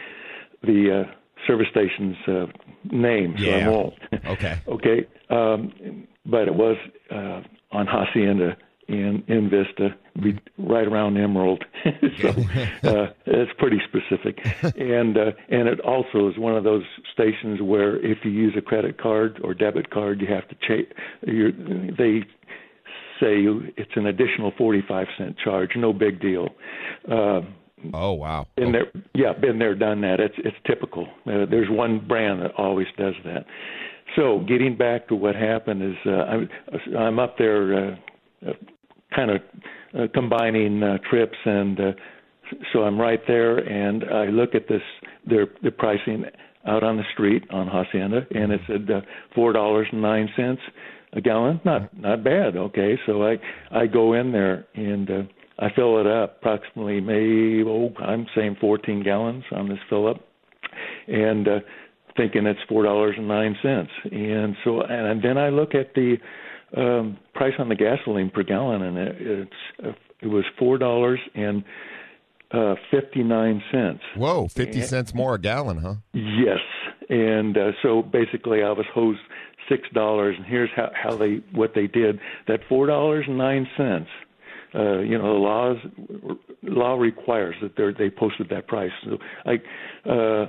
the 0.62 1.06
uh, 1.06 1.12
service 1.46 1.68
station's 1.70 2.16
uh, 2.28 2.46
name, 2.90 3.36
so 3.38 3.44
Yeah. 3.44 3.66
I 3.66 3.68
won't. 3.70 3.94
Okay. 4.26 4.58
okay, 4.68 5.06
um, 5.30 6.06
but 6.26 6.46
it 6.46 6.54
was 6.54 6.76
uh, 7.10 7.40
on 7.72 7.86
Hacienda 7.86 8.54
in 8.88 9.22
in 9.28 9.48
Vista, 9.48 9.96
be 10.22 10.38
right 10.58 10.86
around 10.86 11.16
Emerald. 11.16 11.64
so 12.20 12.28
uh, 12.28 13.12
it's 13.26 13.52
pretty 13.58 13.80
specific, 13.88 14.38
and 14.76 15.16
uh, 15.16 15.32
and 15.48 15.68
it 15.68 15.80
also 15.80 16.28
is 16.28 16.38
one 16.38 16.56
of 16.56 16.64
those 16.64 16.84
stations 17.12 17.60
where 17.62 17.96
if 18.04 18.18
you 18.24 18.30
use 18.30 18.54
a 18.56 18.62
credit 18.62 19.00
card 19.00 19.40
or 19.42 19.54
debit 19.54 19.90
card, 19.90 20.20
you 20.20 20.26
have 20.28 20.48
to 20.48 20.86
you're, 21.26 21.52
they 21.52 22.24
say 23.20 23.40
you, 23.40 23.72
it's 23.76 23.92
an 23.96 24.06
additional 24.06 24.52
forty 24.58 24.82
five 24.86 25.06
cent 25.16 25.36
charge. 25.38 25.70
No 25.76 25.92
big 25.92 26.20
deal. 26.20 26.48
Uh, 27.10 27.40
Oh 27.92 28.12
wow! 28.12 28.46
been 28.54 28.70
there, 28.70 28.86
yeah, 29.14 29.32
been 29.32 29.58
there, 29.58 29.74
done 29.74 30.02
that. 30.02 30.20
It's 30.20 30.36
it's 30.38 30.56
typical. 30.66 31.08
Uh, 31.26 31.46
there's 31.50 31.68
one 31.68 31.98
brand 32.06 32.40
that 32.42 32.52
always 32.56 32.86
does 32.96 33.14
that. 33.24 33.44
So 34.16 34.44
getting 34.46 34.76
back 34.76 35.08
to 35.08 35.14
what 35.14 35.34
happened 35.34 35.82
is 35.82 35.96
uh, 36.06 36.10
I'm 36.10 36.48
I'm 36.96 37.18
up 37.18 37.38
there, 37.38 37.74
uh, 37.74 37.96
kind 39.14 39.30
of 39.30 39.40
uh, 39.98 40.06
combining 40.14 40.82
uh, 40.82 40.98
trips, 41.08 41.36
and 41.44 41.78
uh, 41.78 41.92
so 42.72 42.80
I'm 42.80 43.00
right 43.00 43.20
there, 43.26 43.58
and 43.58 44.04
I 44.04 44.26
look 44.26 44.54
at 44.54 44.68
this 44.68 44.82
their 45.26 45.46
the 45.62 45.70
pricing 45.70 46.24
out 46.66 46.82
on 46.82 46.96
the 46.96 47.04
street 47.12 47.44
on 47.50 47.68
Hacienda, 47.68 48.26
and 48.34 48.52
it 48.52 48.60
said 48.66 48.90
uh, 48.90 49.00
four 49.34 49.52
dollars 49.52 49.86
and 49.92 50.02
nine 50.02 50.28
cents 50.36 50.60
a 51.12 51.20
gallon. 51.20 51.60
Not 51.64 51.96
not 51.98 52.24
bad. 52.24 52.56
Okay, 52.56 52.98
so 53.06 53.22
I 53.22 53.36
I 53.70 53.86
go 53.86 54.14
in 54.14 54.32
there 54.32 54.66
and. 54.74 55.10
Uh, 55.10 55.22
I 55.58 55.68
fill 55.76 56.00
it 56.00 56.06
up 56.08 56.38
approximately 56.40 57.00
maybe 57.00 57.62
oh 57.64 57.92
I'm 57.98 58.26
saying 58.34 58.56
14 58.60 59.04
gallons 59.04 59.44
on 59.52 59.68
this 59.68 59.78
fill 59.88 60.08
up, 60.08 60.16
and 61.06 61.46
uh, 61.46 61.58
thinking 62.16 62.46
it's 62.46 62.58
four 62.68 62.82
dollars 62.82 63.14
and 63.16 63.28
nine 63.28 63.56
cents. 63.62 63.90
And 64.10 64.56
so 64.64 64.80
and 64.80 65.22
then 65.22 65.38
I 65.38 65.50
look 65.50 65.74
at 65.74 65.94
the 65.94 66.16
um, 66.76 67.18
price 67.34 67.54
on 67.58 67.68
the 67.68 67.74
gasoline 67.74 68.30
per 68.30 68.42
gallon, 68.42 68.82
and 68.82 68.98
it, 68.98 69.16
it's 69.18 69.96
it 70.22 70.26
was 70.26 70.44
four 70.58 70.78
dollars 70.78 71.20
and 71.34 71.64
uh, 72.52 72.74
59 72.90 73.62
cents. 73.72 74.00
Whoa, 74.14 74.48
fifty 74.48 74.82
cents 74.82 75.14
more 75.14 75.34
a 75.34 75.40
gallon, 75.40 75.78
huh? 75.78 75.94
Yes, 76.12 76.60
and 77.08 77.56
uh, 77.56 77.72
so 77.82 78.02
basically, 78.02 78.62
I 78.62 78.70
was 78.72 78.86
hosed 78.92 79.20
six 79.68 79.88
dollars, 79.94 80.36
and 80.36 80.46
here's 80.46 80.70
how 80.74 80.90
how 80.94 81.16
they 81.16 81.40
what 81.52 81.72
they 81.74 81.86
did. 81.86 82.20
That 82.48 82.60
four 82.68 82.86
dollars 82.86 83.24
and 83.26 83.38
nine 83.38 83.66
cents. 83.76 84.08
Uh, 84.74 85.00
you 85.00 85.18
know, 85.18 85.34
the 85.34 85.38
laws 85.38 85.76
law 86.62 86.94
requires 86.94 87.54
that 87.60 87.76
they 87.76 88.04
they 88.04 88.10
posted 88.10 88.48
that 88.48 88.66
price. 88.66 88.92
So 89.04 89.18
I 89.44 90.10
uh, 90.10 90.46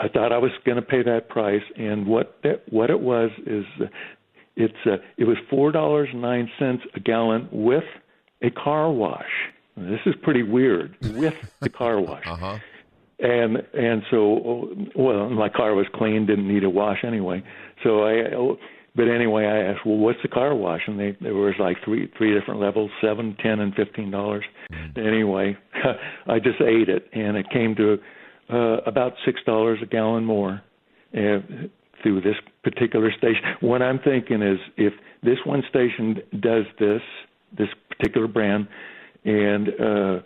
I 0.00 0.08
thought 0.08 0.32
I 0.32 0.38
was 0.38 0.52
going 0.64 0.76
to 0.76 0.82
pay 0.82 1.02
that 1.02 1.28
price, 1.28 1.62
and 1.76 2.06
what 2.06 2.38
that 2.42 2.62
what 2.70 2.90
it 2.90 3.00
was 3.00 3.30
is 3.46 3.64
uh, 3.80 3.86
it's 4.58 4.74
uh, 4.86 4.96
it 5.16 5.24
was 5.24 5.36
four 5.48 5.72
dollars 5.72 6.08
and 6.12 6.20
nine 6.20 6.50
cents 6.58 6.82
a 6.94 7.00
gallon 7.00 7.48
with 7.52 7.84
a 8.42 8.50
car 8.50 8.90
wash. 8.92 9.32
This 9.76 10.00
is 10.06 10.14
pretty 10.22 10.42
weird. 10.42 10.96
With 11.00 11.34
the 11.60 11.70
car 11.70 12.00
wash. 12.08 12.26
Uh 12.26 12.36
huh. 12.36 12.58
and 13.20 13.56
and 13.72 14.02
so 14.10 14.68
well 14.94 15.30
my 15.30 15.48
car 15.48 15.74
was 15.74 15.86
clean 15.94 16.26
didn't 16.26 16.48
need 16.48 16.64
a 16.64 16.70
wash 16.70 17.04
anyway. 17.04 17.42
So 17.84 18.04
i 18.04 18.56
but 18.96 19.08
anyway 19.08 19.44
i 19.46 19.58
asked 19.70 19.86
well 19.86 19.96
what's 19.96 20.18
the 20.22 20.28
car 20.28 20.54
wash? 20.54 20.82
And 20.88 20.98
they 20.98 21.16
there 21.20 21.34
was 21.34 21.54
like 21.60 21.76
three 21.84 22.10
three 22.18 22.32
different 22.38 22.60
levels 22.60 22.90
seven 23.00 23.36
ten 23.42 23.60
and 23.60 23.72
fifteen 23.74 24.10
dollars. 24.10 24.44
Anyway 24.96 25.56
i 26.26 26.38
just 26.40 26.60
ate 26.60 26.88
it 26.88 27.08
and 27.12 27.36
it 27.36 27.46
came 27.50 27.74
to 27.76 27.98
uh 28.50 28.78
about 28.86 29.12
six 29.24 29.40
dollars 29.46 29.78
a 29.82 29.86
gallon 29.86 30.24
more 30.24 30.60
uh, 31.16 31.38
through 32.02 32.20
this 32.20 32.36
particular 32.70 33.10
station 33.16 33.42
what 33.60 33.80
i'm 33.82 33.98
thinking 33.98 34.42
is 34.42 34.58
if 34.76 34.92
this 35.22 35.38
one 35.44 35.62
station 35.68 36.20
does 36.40 36.64
this 36.78 37.02
this 37.56 37.68
particular 37.90 38.26
brand 38.28 38.68
and 39.24 39.68
uh 39.80 40.20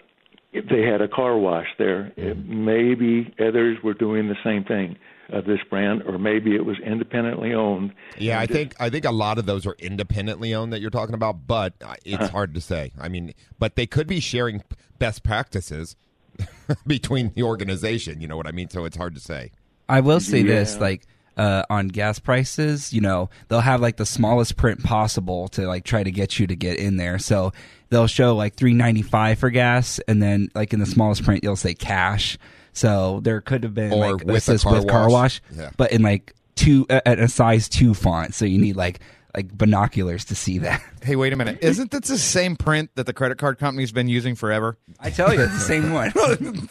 if 0.52 0.66
they 0.68 0.82
had 0.82 1.00
a 1.00 1.08
car 1.08 1.38
wash 1.38 1.68
there. 1.78 2.12
It, 2.14 2.36
maybe 2.46 3.34
others 3.40 3.78
were 3.82 3.94
doing 3.94 4.28
the 4.28 4.36
same 4.44 4.64
thing 4.64 4.98
of 5.30 5.46
this 5.46 5.60
brand, 5.70 6.02
or 6.02 6.18
maybe 6.18 6.54
it 6.54 6.66
was 6.66 6.76
independently 6.84 7.54
owned. 7.54 7.94
Yeah, 8.18 8.38
I 8.38 8.44
think 8.44 8.74
I 8.78 8.90
think 8.90 9.06
a 9.06 9.12
lot 9.12 9.38
of 9.38 9.46
those 9.46 9.64
are 9.66 9.74
independently 9.78 10.52
owned 10.52 10.74
that 10.74 10.82
you're 10.82 10.90
talking 10.90 11.14
about, 11.14 11.46
but 11.46 11.72
uh, 11.82 11.94
it's 12.04 12.16
Uh-huh. 12.24 12.28
hard 12.32 12.52
to 12.52 12.60
say. 12.60 12.92
I 13.00 13.08
mean, 13.08 13.32
but 13.58 13.76
they 13.76 13.86
could 13.86 14.06
be 14.06 14.20
sharing 14.20 14.62
best 14.98 15.22
practices 15.22 15.96
between 16.86 17.32
the 17.34 17.44
organization. 17.44 18.20
You 18.20 18.28
know 18.28 18.36
what 18.36 18.46
I 18.46 18.52
mean? 18.52 18.69
So 18.69 18.84
it's 18.84 18.98
hard 18.98 19.14
to 19.14 19.22
say. 19.22 19.52
I 19.88 20.00
will 20.00 20.20
say 20.20 20.43
this, 20.43 20.78
like 20.78 21.06
uh, 21.36 21.65
on 21.70 21.89
gas 21.89 22.19
prices, 22.19 22.93
you 22.93 23.01
know, 23.01 23.31
they'll 23.48 23.60
have 23.60 23.81
like 23.81 23.96
the 23.96 24.06
smallest 24.06 24.56
print 24.56 24.82
possible 24.82 25.48
to 25.48 25.67
like 25.67 25.84
try 25.84 26.03
to 26.03 26.10
get 26.10 26.39
you 26.39 26.46
to 26.46 26.56
get 26.56 26.79
in 26.79 26.96
there. 26.96 27.19
So 27.19 27.53
they'll 27.91 28.06
show 28.06 28.34
like 28.36 28.55
three 28.55 28.74
ninety 28.74 29.03
five 29.03 29.39
for 29.39 29.51
gas, 29.51 29.98
and 30.08 30.22
then 30.22 30.48
like 30.55 30.72
in 30.72 30.81
the 30.81 30.86
smallest 30.86 31.24
print, 31.24 31.43
you'll 31.44 31.56
say 31.56 31.74
cash. 31.74 32.39
So 32.72 33.20
there 33.22 33.41
could 33.41 33.65
have 33.65 33.74
been 33.74 33.93
Or 33.93 34.12
like 34.12 34.24
with 34.24 34.29
a 34.31 34.53
assist 34.53 34.65
car 34.65 34.74
with 34.74 34.89
car 34.89 35.03
wash. 35.10 35.41
wash, 35.51 35.58
Yeah. 35.58 35.70
but 35.77 35.93
in 35.93 36.03
like 36.03 36.34
two 36.55 36.86
at 36.89 37.19
a 37.19 37.29
size 37.29 37.69
two 37.69 37.94
font. 37.94 38.34
So 38.34 38.44
you 38.44 38.58
need 38.58 38.77
like 38.77 39.01
like 39.34 39.51
binoculars 39.56 40.27
to 40.27 40.34
see 40.34 40.58
that. 40.58 40.82
Hey, 41.03 41.17
wait 41.17 41.32
a 41.32 41.36
minute. 41.36 41.58
Isn't 41.62 41.91
this 41.91 42.06
the 42.08 42.17
same 42.17 42.55
print 42.55 42.91
that 42.94 43.06
the 43.06 43.12
credit 43.12 43.36
card 43.39 43.58
company's 43.58 43.91
been 43.91 44.06
using 44.06 44.36
forever? 44.36 44.79
I 45.01 45.10
tell 45.10 45.34
you, 45.34 45.41
it's 45.41 45.53
the 45.53 45.58
same 45.58 45.93
one. 45.93 46.12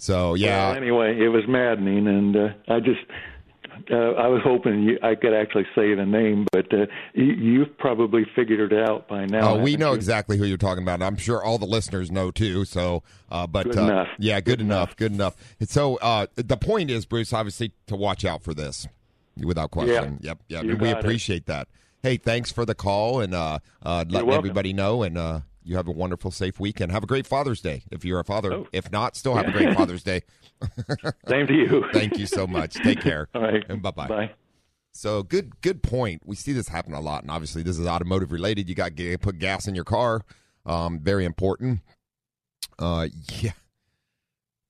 So 0.00 0.34
yeah, 0.34 0.68
Well, 0.68 0.76
anyway, 0.76 1.18
it 1.20 1.28
was 1.28 1.44
maddening, 1.46 2.06
and 2.08 2.36
uh, 2.36 2.48
I 2.68 2.80
just. 2.80 3.00
Uh, 3.90 4.12
I 4.12 4.26
was 4.28 4.42
hoping 4.44 4.82
you, 4.82 4.98
I 5.02 5.14
could 5.14 5.32
actually 5.32 5.64
say 5.74 5.94
the 5.94 6.04
name, 6.04 6.46
but 6.52 6.72
uh, 6.72 6.86
you, 7.14 7.24
you've 7.32 7.78
probably 7.78 8.24
figured 8.36 8.72
it 8.72 8.88
out 8.88 9.08
by 9.08 9.24
now. 9.24 9.54
Oh, 9.54 9.58
we 9.62 9.76
know 9.76 9.90
you? 9.90 9.96
exactly 9.96 10.36
who 10.36 10.44
you're 10.44 10.58
talking 10.58 10.82
about. 10.82 11.02
I'm 11.02 11.16
sure 11.16 11.42
all 11.42 11.56
the 11.56 11.66
listeners 11.66 12.10
know 12.10 12.30
too. 12.30 12.66
So, 12.66 13.02
uh, 13.30 13.46
but 13.46 13.64
Good 13.66 13.78
uh, 13.78 13.82
enough. 13.84 14.08
yeah, 14.18 14.40
good, 14.40 14.58
Good 14.58 14.60
enough, 14.60 14.88
enough. 14.90 14.96
good 14.96 15.12
enough. 15.12 15.36
And 15.60 15.68
so 15.68 15.96
uh, 15.96 16.26
the 16.36 16.58
point 16.58 16.90
is, 16.90 17.06
Bruce, 17.06 17.32
obviously 17.32 17.72
to 17.86 17.96
watch 17.96 18.24
out 18.24 18.42
for 18.42 18.52
this, 18.52 18.86
without 19.42 19.70
question. 19.70 20.18
Yep, 20.20 20.38
yep. 20.48 20.64
You 20.64 20.70
we 20.72 20.76
got 20.76 20.98
it. 20.98 20.98
appreciate 20.98 21.46
that. 21.46 21.66
Hey, 22.02 22.16
thanks 22.18 22.52
for 22.52 22.66
the 22.66 22.74
call 22.74 23.20
and 23.20 23.34
uh, 23.34 23.60
uh, 23.82 24.04
letting 24.08 24.30
everybody 24.30 24.72
know. 24.74 25.02
And 25.02 25.16
uh, 25.16 25.40
you 25.62 25.76
have 25.76 25.88
a 25.88 25.92
wonderful, 25.92 26.30
safe 26.30 26.58
weekend. 26.58 26.92
Have 26.92 27.02
a 27.02 27.06
great 27.06 27.26
Father's 27.26 27.60
Day 27.60 27.82
if 27.90 28.04
you're 28.04 28.20
a 28.20 28.24
father. 28.24 28.52
Oh. 28.52 28.66
If 28.72 28.90
not, 28.90 29.16
still 29.16 29.34
have 29.34 29.48
a 29.48 29.52
great 29.52 29.74
Father's 29.76 30.02
Day. 30.02 30.22
Same 31.28 31.46
to 31.46 31.54
you. 31.54 31.84
Thank 31.92 32.18
you 32.18 32.26
so 32.26 32.46
much. 32.46 32.74
Take 32.74 33.00
care. 33.00 33.28
All 33.34 33.42
right. 33.42 33.64
And 33.68 33.82
bye-bye. 33.82 34.08
Bye. 34.08 34.30
So 34.92 35.22
good, 35.22 35.60
good 35.60 35.82
point. 35.82 36.22
We 36.24 36.34
see 36.34 36.52
this 36.52 36.68
happen 36.68 36.94
a 36.94 37.00
lot, 37.00 37.22
and 37.22 37.30
obviously 37.30 37.62
this 37.62 37.78
is 37.78 37.86
automotive 37.86 38.32
related. 38.32 38.68
You 38.68 38.74
got 38.74 38.96
to 38.96 39.18
put 39.18 39.38
gas 39.38 39.68
in 39.68 39.74
your 39.74 39.84
car. 39.84 40.22
Um, 40.66 40.98
very 41.00 41.24
important. 41.24 41.80
Uh, 42.78 43.08
yeah. 43.40 43.52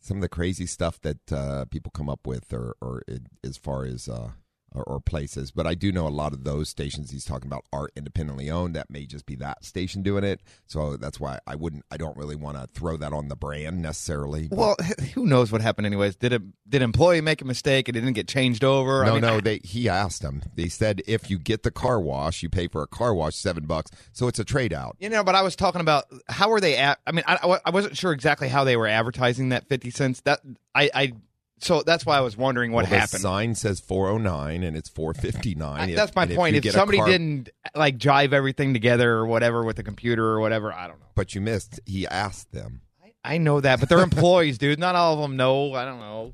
some 0.00 0.18
of 0.18 0.20
the 0.20 0.28
crazy 0.28 0.66
stuff 0.66 1.00
that 1.00 1.32
uh, 1.32 1.64
people 1.66 1.90
come 1.92 2.08
up 2.08 2.26
with, 2.26 2.52
or, 2.52 2.76
or 2.80 3.02
it, 3.06 3.22
as 3.44 3.56
far 3.56 3.84
as 3.84 4.08
uh, 4.08 4.30
or, 4.74 4.82
or 4.84 5.00
places. 5.00 5.50
But 5.50 5.66
I 5.66 5.74
do 5.74 5.92
know 5.92 6.06
a 6.06 6.08
lot 6.08 6.32
of 6.32 6.44
those 6.44 6.68
stations 6.68 7.10
he's 7.10 7.24
talking 7.24 7.46
about 7.48 7.64
are 7.72 7.88
independently 7.96 8.50
owned. 8.50 8.74
That 8.76 8.90
may 8.90 9.06
just 9.06 9.26
be 9.26 9.34
that 9.36 9.64
station 9.64 10.02
doing 10.02 10.24
it. 10.24 10.40
So 10.66 10.96
that's 10.96 11.18
why 11.20 11.38
I 11.46 11.54
wouldn't. 11.56 11.84
I 11.90 11.96
don't 11.96 12.16
really 12.16 12.36
want 12.36 12.56
to 12.58 12.66
throw 12.66 12.96
that 12.98 13.12
on 13.12 13.28
the 13.28 13.36
brand 13.36 13.82
necessarily. 13.82 14.48
but- 14.48 14.58
Well, 14.58 14.76
who 15.14 15.26
knows 15.26 15.50
what 15.52 15.60
happened 15.60 15.86
anyways? 15.86 16.16
Did 16.16 16.32
a 16.32 16.40
did 16.68 16.82
employee 16.82 17.20
make 17.20 17.42
a 17.42 17.44
mistake 17.44 17.88
and 17.88 17.96
it 17.96 18.00
didn't 18.00 18.14
get 18.14 18.28
changed 18.28 18.62
over? 18.64 19.04
No, 19.04 19.10
I 19.10 19.12
mean, 19.14 19.20
no. 19.22 19.40
They 19.40 19.60
he 19.64 19.88
asked 19.88 20.22
them. 20.22 20.42
They 20.54 20.68
said 20.68 21.02
if 21.06 21.30
you 21.30 21.38
get 21.38 21.62
the 21.62 21.70
car 21.70 22.00
wash, 22.00 22.42
you 22.42 22.48
pay 22.48 22.68
for 22.68 22.82
a 22.82 22.86
car 22.86 23.14
wash 23.14 23.34
seven 23.34 23.66
bucks. 23.66 23.90
So 24.12 24.28
it's 24.28 24.38
a 24.38 24.44
trade 24.44 24.72
out. 24.72 24.96
You 25.00 25.08
know, 25.08 25.24
but 25.24 25.34
I 25.34 25.42
was 25.42 25.56
talking 25.56 25.80
about 25.80 26.04
how 26.28 26.48
were 26.48 26.60
they 26.60 26.76
at? 26.76 26.98
I 27.06 27.12
mean, 27.12 27.24
I, 27.26 27.58
I 27.64 27.70
wasn't 27.70 27.96
sure 27.96 28.12
exactly 28.12 28.48
how 28.48 28.64
they 28.64 28.76
were 28.76 28.86
advertising 28.86 29.48
that 29.50 29.68
fifty 29.68 29.90
cents. 29.90 30.20
That 30.22 30.40
I, 30.74 30.90
I 30.94 31.12
so 31.60 31.82
that's 31.82 32.04
why 32.06 32.16
I 32.16 32.20
was 32.20 32.36
wondering 32.36 32.72
what 32.72 32.84
well, 32.84 32.90
The 32.90 32.98
happened. 32.98 33.22
sign 33.22 33.54
says 33.54 33.80
four 33.80 34.08
oh 34.08 34.18
nine, 34.18 34.62
and 34.62 34.76
it's 34.76 34.88
459. 34.88 35.90
I- 35.90 35.94
that's 35.94 36.14
my 36.14 36.26
point. 36.26 36.56
If, 36.56 36.70
somebody 36.72 37.00
didn't 37.02 37.50
like 37.74 37.98
jive 37.98 38.32
everything 38.32 38.72
together 38.72 39.12
or 39.12 39.26
whatever 39.26 39.62
with 39.64 39.76
the 39.76 39.82
computer 39.82 40.24
or 40.26 40.40
whatever, 40.40 40.72
I 40.72 40.88
don't 40.88 40.98
know. 41.00 41.06
but 41.14 41.34
you 41.34 41.40
missed. 41.40 41.78
He 41.86 42.06
asked 42.06 42.52
them. 42.52 42.80
I 43.22 43.36
know 43.38 43.60
that, 43.60 43.80
but 43.80 43.88
they're 43.88 44.00
employees, 44.02 44.56
dude. 44.58 44.78
Not 44.78 44.94
all 44.94 45.14
of 45.14 45.20
them 45.20 45.36
know. 45.36 45.74
I 45.74 45.84
don't 45.84 46.00
know. 46.00 46.32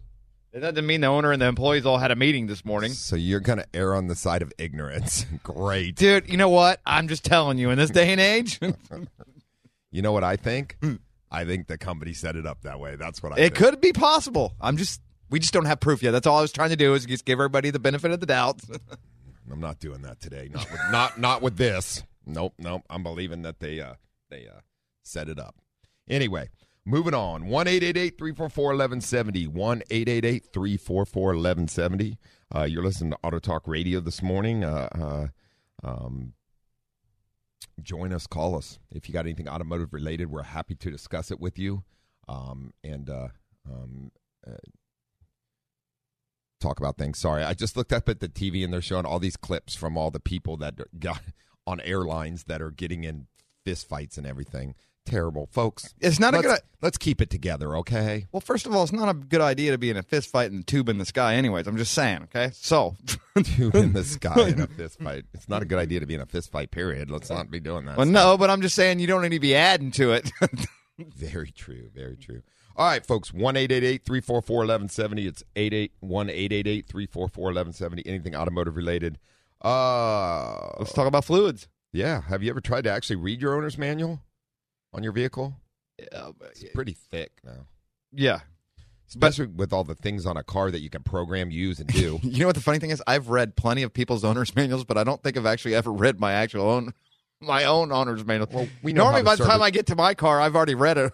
It 0.52 0.60
doesn't 0.60 0.86
mean 0.86 1.02
the 1.02 1.08
owner 1.08 1.32
and 1.32 1.42
the 1.42 1.46
employees 1.46 1.84
all 1.84 1.98
had 1.98 2.10
a 2.10 2.16
meeting 2.16 2.46
this 2.46 2.64
morning. 2.64 2.92
So 2.92 3.14
you're 3.16 3.40
gonna 3.40 3.66
err 3.74 3.94
on 3.94 4.06
the 4.06 4.14
side 4.14 4.40
of 4.40 4.52
ignorance. 4.56 5.26
Great. 5.42 5.96
Dude, 5.96 6.30
you 6.30 6.36
know 6.38 6.48
what? 6.48 6.80
I'm 6.86 7.08
just 7.08 7.24
telling 7.24 7.58
you, 7.58 7.68
in 7.70 7.76
this 7.76 7.90
day 7.90 8.10
and 8.10 8.20
age, 8.20 8.58
You 9.90 10.02
know 10.02 10.12
what 10.12 10.24
I 10.24 10.36
think? 10.36 10.78
I 11.30 11.44
think 11.44 11.66
the 11.66 11.78
company 11.78 12.12
set 12.12 12.36
it 12.36 12.46
up 12.46 12.62
that 12.62 12.78
way. 12.80 12.96
That's 12.96 13.22
what 13.22 13.32
I. 13.32 13.34
Hmm. 13.36 13.40
it 13.40 13.44
think. 13.44 13.54
could 13.56 13.80
be 13.80 13.92
possible. 13.92 14.54
I'm 14.60 14.76
just, 14.76 15.00
we 15.30 15.38
just 15.38 15.52
don't 15.52 15.64
have 15.64 15.80
proof 15.80 16.02
yet. 16.02 16.12
That's 16.12 16.26
all 16.26 16.38
I 16.38 16.42
was 16.42 16.52
trying 16.52 16.70
to 16.70 16.76
do 16.76 16.94
is 16.94 17.06
just 17.06 17.24
give 17.24 17.38
everybody 17.38 17.70
the 17.70 17.78
benefit 17.78 18.10
of 18.10 18.20
the 18.20 18.26
doubt. 18.26 18.60
I'm 19.50 19.60
not 19.60 19.78
doing 19.78 20.02
that 20.02 20.20
today. 20.20 20.48
Not 20.52 20.70
with, 20.70 20.80
not 20.90 21.20
not 21.20 21.42
with 21.42 21.56
this. 21.56 22.02
Nope, 22.26 22.54
nope. 22.58 22.82
I'm 22.90 23.02
believing 23.02 23.42
that 23.42 23.60
they 23.60 23.80
uh 23.80 23.94
they 24.28 24.48
uh 24.48 24.60
set 25.02 25.28
it 25.28 25.38
up. 25.38 25.54
Anyway, 26.08 26.48
moving 26.84 27.14
on. 27.14 27.46
One 27.46 27.68
eight 27.68 27.82
eight 27.82 27.96
eight 27.96 28.18
three 28.18 28.34
four 28.34 28.48
four 28.48 28.72
eleven 28.72 29.00
seventy. 29.00 29.46
One 29.46 29.82
eight 29.90 30.08
eight 30.08 30.24
eight 30.24 30.48
three 30.52 30.76
four 30.76 31.04
four 31.04 31.32
eleven 31.32 31.68
seventy. 31.68 32.18
Uh, 32.54 32.64
you're 32.64 32.82
listening 32.82 33.10
to 33.12 33.18
Auto 33.22 33.38
Talk 33.38 33.66
Radio 33.66 34.00
this 34.00 34.22
morning. 34.22 34.64
Uh, 34.64 34.88
uh, 34.92 35.26
um, 35.86 36.32
join 37.82 38.12
us, 38.12 38.26
call 38.26 38.56
us 38.56 38.78
if 38.90 39.08
you 39.08 39.12
got 39.12 39.26
anything 39.26 39.48
automotive 39.48 39.92
related. 39.92 40.30
We're 40.30 40.42
happy 40.42 40.74
to 40.76 40.90
discuss 40.90 41.30
it 41.30 41.40
with 41.40 41.58
you. 41.58 41.84
Um, 42.28 42.72
and 42.82 43.08
uh, 43.08 43.28
um, 43.68 44.10
uh, 44.46 44.54
talk 46.60 46.78
about 46.80 46.96
things. 46.98 47.18
Sorry, 47.18 47.42
I 47.42 47.54
just 47.54 47.76
looked 47.76 47.92
up 47.92 48.08
at 48.08 48.20
the 48.20 48.28
TV 48.28 48.64
and 48.64 48.72
they're 48.72 48.82
showing 48.82 49.06
all 49.06 49.18
these 49.18 49.36
clips 49.36 49.74
from 49.74 49.96
all 49.96 50.10
the 50.10 50.20
people 50.20 50.56
that 50.58 50.74
got 50.98 51.20
on 51.66 51.80
airlines 51.80 52.44
that 52.44 52.62
are 52.62 52.70
getting 52.70 53.04
in 53.04 53.26
fist 53.64 53.88
fights 53.88 54.16
and 54.18 54.26
everything. 54.26 54.74
Terrible, 55.04 55.48
folks. 55.52 55.94
It's 56.00 56.18
not 56.18 56.34
a 56.34 56.42
good. 56.42 56.58
Let's 56.82 56.98
keep 56.98 57.20
it 57.20 57.30
together, 57.30 57.76
okay? 57.76 58.26
Well, 58.32 58.40
first 58.40 58.66
of 58.66 58.74
all, 58.74 58.82
it's 58.82 58.92
not 58.92 59.08
a 59.08 59.14
good 59.14 59.40
idea 59.40 59.70
to 59.70 59.78
be 59.78 59.88
in 59.88 59.96
a 59.96 60.02
fist 60.02 60.28
fight 60.30 60.50
the 60.50 60.64
tube 60.64 60.88
in 60.88 60.98
the 60.98 61.04
sky. 61.04 61.36
Anyways, 61.36 61.68
I'm 61.68 61.76
just 61.76 61.94
saying. 61.94 62.24
Okay, 62.24 62.50
so 62.52 62.96
Two 63.44 63.70
in 63.72 63.92
the 63.92 64.02
sky 64.02 64.48
in 64.48 64.60
a 64.60 64.66
fist 64.76 64.98
fight. 64.98 65.24
It's 65.32 65.48
not 65.48 65.62
a 65.62 65.64
good 65.64 65.78
idea 65.78 66.00
to 66.00 66.06
be 66.06 66.16
in 66.16 66.20
a 66.20 66.26
fist 66.26 66.50
fight. 66.50 66.72
Period. 66.72 67.08
Let's 67.08 67.30
not 67.30 67.52
be 67.52 67.60
doing 67.60 67.84
that. 67.84 67.96
well, 67.96 68.06
no, 68.06 68.36
but 68.36 68.50
I'm 68.50 68.62
just 68.62 68.74
saying 68.74 68.98
you 68.98 69.06
don't 69.06 69.22
need 69.22 69.28
to 69.28 69.38
be 69.38 69.54
adding 69.54 69.92
to 69.92 70.10
it. 70.10 70.28
Very 70.98 71.52
true. 71.52 71.88
Very 71.94 72.16
true. 72.16 72.42
All 72.76 72.86
right, 72.86 73.04
folks. 73.04 73.32
One 73.32 73.56
eight 73.56 73.72
eight 73.72 73.84
eight 73.84 74.04
three 74.04 74.20
four 74.20 74.42
four 74.42 74.62
eleven 74.62 74.88
seventy. 74.88 75.26
It's 75.26 75.42
eight 75.56 75.72
eight 75.72 75.92
one 76.00 76.28
eight 76.28 76.52
eight 76.52 76.66
eight 76.66 76.86
three 76.86 77.06
four 77.06 77.26
four 77.28 77.50
eleven 77.50 77.72
seventy. 77.72 78.06
Anything 78.06 78.36
automotive 78.36 78.76
related. 78.76 79.18
Uh, 79.64 80.68
Let's 80.78 80.92
talk 80.92 81.06
about 81.06 81.24
fluids. 81.24 81.68
Yeah. 81.92 82.20
Have 82.28 82.42
you 82.42 82.50
ever 82.50 82.60
tried 82.60 82.84
to 82.84 82.90
actually 82.90 83.16
read 83.16 83.40
your 83.40 83.56
owner's 83.56 83.78
manual 83.78 84.20
on 84.92 85.02
your 85.02 85.12
vehicle? 85.12 85.54
Uh, 86.14 86.32
It's 86.50 86.64
pretty 86.74 86.92
thick 86.92 87.32
now, 87.42 87.66
yeah, 88.12 88.40
especially 89.08 89.46
with 89.46 89.72
all 89.72 89.82
the 89.82 89.94
things 89.94 90.26
on 90.26 90.36
a 90.36 90.44
car 90.44 90.70
that 90.70 90.80
you 90.80 90.90
can 90.90 91.02
program, 91.02 91.50
use, 91.50 91.80
and 91.80 91.88
do. 91.88 92.20
You 92.22 92.40
know 92.40 92.46
what 92.48 92.54
the 92.54 92.60
funny 92.60 92.78
thing 92.78 92.90
is? 92.90 93.02
I've 93.06 93.30
read 93.30 93.56
plenty 93.56 93.82
of 93.82 93.94
people's 93.94 94.22
owner's 94.22 94.54
manuals, 94.54 94.84
but 94.84 94.98
I 94.98 95.04
don't 95.04 95.22
think 95.22 95.38
I've 95.38 95.46
actually 95.46 95.74
ever 95.74 95.90
read 95.90 96.20
my 96.20 96.32
actual 96.32 96.68
own 96.68 96.92
my 97.40 97.64
own 97.64 97.92
owner's 97.92 98.26
manual. 98.26 98.48
Well, 98.52 98.68
we 98.82 98.92
Normally, 98.92 99.22
by 99.22 99.36
the 99.36 99.44
time 99.46 99.62
I 99.62 99.70
get 99.70 99.86
to 99.86 99.96
my 99.96 100.12
car, 100.12 100.38
I've 100.38 100.54
already 100.54 100.74
read 100.74 100.98
a 100.98 101.12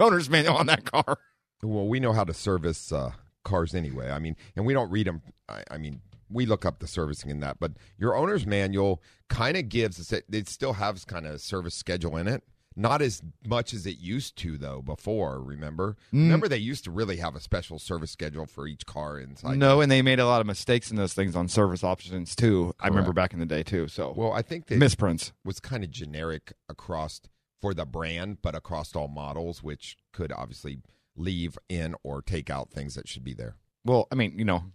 owner's 0.00 0.28
manual 0.30 0.56
on 0.56 0.66
that 0.66 0.84
car. 0.84 1.18
well, 1.62 1.86
we 1.86 2.00
know 2.00 2.12
how 2.12 2.24
to 2.24 2.34
service 2.34 2.92
uh, 2.92 3.12
cars 3.44 3.74
anyway. 3.74 4.10
I 4.10 4.18
mean, 4.18 4.36
and 4.56 4.66
we 4.66 4.72
don't 4.72 4.90
read 4.90 5.06
them. 5.06 5.22
I, 5.48 5.62
I 5.70 5.78
mean, 5.78 6.00
we 6.28 6.44
look 6.46 6.64
up 6.64 6.80
the 6.80 6.86
servicing 6.88 7.30
in 7.30 7.40
that, 7.40 7.58
but 7.60 7.72
your 7.98 8.16
owner's 8.16 8.46
manual 8.46 9.02
kind 9.28 9.56
of 9.56 9.68
gives. 9.68 10.12
It 10.12 10.48
still 10.48 10.74
has 10.74 11.04
kind 11.04 11.26
of 11.26 11.34
a 11.34 11.38
service 11.38 11.74
schedule 11.74 12.16
in 12.16 12.26
it. 12.28 12.42
Not 12.78 13.00
as 13.00 13.22
much 13.46 13.72
as 13.72 13.86
it 13.86 13.96
used 14.00 14.36
to 14.38 14.58
though 14.58 14.82
before. 14.82 15.40
Remember, 15.40 15.96
Mm. 16.12 16.24
remember 16.24 16.46
they 16.46 16.58
used 16.58 16.84
to 16.84 16.90
really 16.90 17.16
have 17.16 17.34
a 17.34 17.40
special 17.40 17.78
service 17.78 18.10
schedule 18.10 18.44
for 18.44 18.66
each 18.66 18.84
car 18.84 19.18
inside. 19.18 19.56
no, 19.56 19.80
and 19.80 19.90
they 19.90 20.02
made 20.02 20.18
a 20.20 20.26
lot 20.26 20.42
of 20.42 20.46
mistakes 20.46 20.90
in 20.90 20.98
those 20.98 21.14
things 21.14 21.34
on 21.34 21.48
service 21.48 21.82
options 21.82 22.36
too. 22.36 22.74
I 22.78 22.88
remember 22.88 23.14
back 23.14 23.32
in 23.32 23.38
the 23.38 23.46
day 23.46 23.62
too. 23.62 23.88
So 23.88 24.12
Well, 24.14 24.32
I 24.34 24.42
think 24.42 24.66
that 24.66 24.76
misprints. 24.76 25.32
was 25.42 25.58
kind 25.58 25.84
of 25.84 25.90
generic 25.90 26.52
across 26.68 27.22
for 27.66 27.74
the 27.74 27.84
brand, 27.84 28.38
but 28.42 28.54
across 28.54 28.94
all 28.94 29.08
models, 29.08 29.60
which 29.60 29.96
could 30.12 30.30
obviously 30.30 30.78
leave 31.16 31.58
in 31.68 31.96
or 32.04 32.22
take 32.22 32.48
out 32.48 32.70
things 32.70 32.94
that 32.94 33.08
should 33.08 33.24
be 33.24 33.34
there. 33.34 33.56
Well, 33.84 34.06
I 34.12 34.14
mean, 34.14 34.38
you 34.38 34.44
know, 34.44 34.70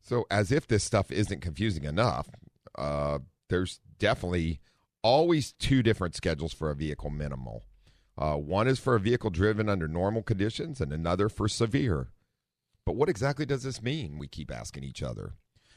So, 0.00 0.24
as 0.30 0.50
if 0.50 0.66
this 0.66 0.82
stuff 0.82 1.12
isn't 1.12 1.40
confusing 1.42 1.84
enough, 1.84 2.30
uh, 2.78 3.18
there's 3.50 3.80
definitely 3.98 4.60
always 5.02 5.52
two 5.52 5.82
different 5.82 6.16
schedules 6.16 6.54
for 6.54 6.70
a 6.70 6.74
vehicle 6.74 7.10
minimal. 7.10 7.64
Uh, 8.16 8.36
one 8.36 8.66
is 8.66 8.78
for 8.78 8.94
a 8.94 9.00
vehicle 9.00 9.28
driven 9.28 9.68
under 9.68 9.86
normal 9.86 10.22
conditions, 10.22 10.80
and 10.80 10.94
another 10.94 11.28
for 11.28 11.46
severe. 11.46 12.08
But 12.86 12.96
what 12.96 13.10
exactly 13.10 13.44
does 13.44 13.64
this 13.64 13.82
mean? 13.82 14.18
We 14.18 14.28
keep 14.28 14.50
asking 14.50 14.84
each 14.84 15.02
other. 15.02 15.34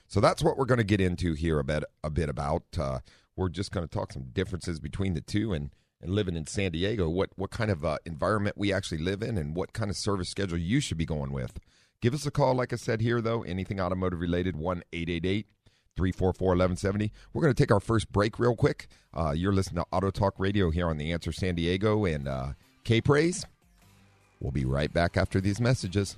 So 0.07 0.21
that's 0.21 0.41
what 0.43 0.57
we're 0.57 0.65
going 0.65 0.77
to 0.77 0.85
get 0.85 1.01
into 1.01 1.33
here 1.33 1.59
a 1.59 1.63
bit, 1.65 1.83
a 2.03 2.09
bit 2.09 2.29
about. 2.29 2.63
Uh, 2.77 2.99
we're 3.35 3.49
just 3.49 3.71
going 3.71 3.87
to 3.87 3.93
talk 3.93 4.13
some 4.13 4.29
differences 4.33 4.79
between 4.79 5.13
the 5.13 5.21
two 5.21 5.53
and, 5.53 5.71
and 6.01 6.13
living 6.13 6.35
in 6.35 6.45
San 6.47 6.71
Diego, 6.71 7.09
what, 7.09 7.29
what 7.35 7.51
kind 7.51 7.71
of 7.71 7.83
uh, 7.83 7.97
environment 8.05 8.57
we 8.57 8.71
actually 8.71 8.99
live 8.99 9.21
in, 9.21 9.37
and 9.37 9.55
what 9.55 9.73
kind 9.73 9.89
of 9.89 9.97
service 9.97 10.29
schedule 10.29 10.57
you 10.57 10.79
should 10.79 10.97
be 10.97 11.05
going 11.05 11.31
with. 11.31 11.59
Give 12.01 12.13
us 12.13 12.25
a 12.25 12.31
call, 12.31 12.55
like 12.55 12.73
I 12.73 12.75
said 12.75 13.01
here, 13.01 13.21
though, 13.21 13.43
anything 13.43 13.79
automotive 13.79 14.19
related, 14.19 14.55
1 14.57 14.83
888 14.91 15.47
344 15.95 16.47
1170. 16.47 17.11
We're 17.33 17.41
going 17.41 17.53
to 17.53 17.63
take 17.63 17.71
our 17.71 17.79
first 17.79 18.11
break 18.11 18.39
real 18.39 18.55
quick. 18.55 18.87
Uh, 19.13 19.31
you're 19.31 19.53
listening 19.53 19.83
to 19.83 19.95
Auto 19.95 20.11
Talk 20.11 20.33
Radio 20.37 20.69
here 20.69 20.87
on 20.87 20.97
The 20.97 21.11
Answer 21.11 21.31
San 21.31 21.55
Diego 21.55 22.05
and 22.05 22.27
uh, 22.27 22.53
K 22.83 22.99
Praise. 22.99 23.45
We'll 24.39 24.51
be 24.51 24.65
right 24.65 24.91
back 24.91 25.15
after 25.15 25.39
these 25.39 25.61
messages. 25.61 26.17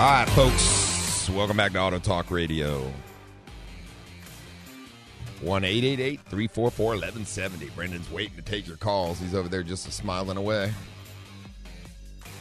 All 0.00 0.06
right, 0.06 0.28
folks. 0.30 1.28
Welcome 1.28 1.58
back 1.58 1.72
to 1.72 1.78
Auto 1.78 1.98
Talk 1.98 2.30
Radio. 2.30 2.90
1 5.42 5.60
344 5.62 6.86
1170. 6.86 7.68
Brendan's 7.76 8.10
waiting 8.10 8.34
to 8.36 8.42
take 8.42 8.66
your 8.66 8.78
calls. 8.78 9.18
He's 9.18 9.34
over 9.34 9.50
there 9.50 9.62
just 9.62 9.92
smiling 9.92 10.38
away. 10.38 10.72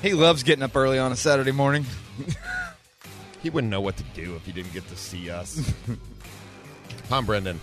he 0.01 0.13
loves 0.13 0.43
getting 0.43 0.63
up 0.63 0.73
early 0.73 0.99
on 0.99 1.11
a 1.11 1.17
Saturday 1.17 1.51
morning. 1.51 1.85
He 3.43 3.49
wouldn't 3.49 3.71
know 3.71 3.81
what 3.81 3.97
to 3.97 4.03
do 4.13 4.35
if 4.35 4.45
he 4.45 4.53
didn't 4.53 4.71
get 4.73 4.87
to 4.87 4.95
see 4.95 5.29
us. 5.29 5.73
Tom 7.09 7.25
Brendan. 7.25 7.59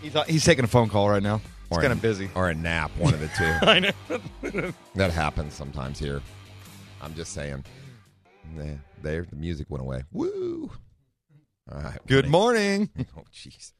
He's, 0.00 0.14
he's 0.24 0.44
taking 0.44 0.64
a 0.64 0.68
phone 0.68 0.88
call 0.88 1.10
right 1.10 1.22
now. 1.22 1.42
He's 1.68 1.78
kind 1.78 1.92
of 1.92 2.00
busy. 2.00 2.30
Or 2.34 2.48
a 2.48 2.54
nap, 2.54 2.90
one 2.98 3.14
of 3.14 3.20
the 3.20 3.28
two. 3.28 3.44
I 3.66 3.80
know. 3.80 4.72
that 4.94 5.10
happens 5.10 5.54
sometimes 5.54 5.98
here. 5.98 6.22
I'm 7.00 7.14
just 7.14 7.32
saying. 7.32 7.64
Nah, 8.54 8.74
there, 9.02 9.24
the 9.28 9.36
music 9.36 9.70
went 9.70 9.82
away. 9.82 10.02
Woo! 10.12 10.70
All 11.72 11.82
right. 11.82 11.98
Good 12.06 12.28
morning. 12.28 12.90
Oh, 13.16 13.22
jeez. 13.32 13.72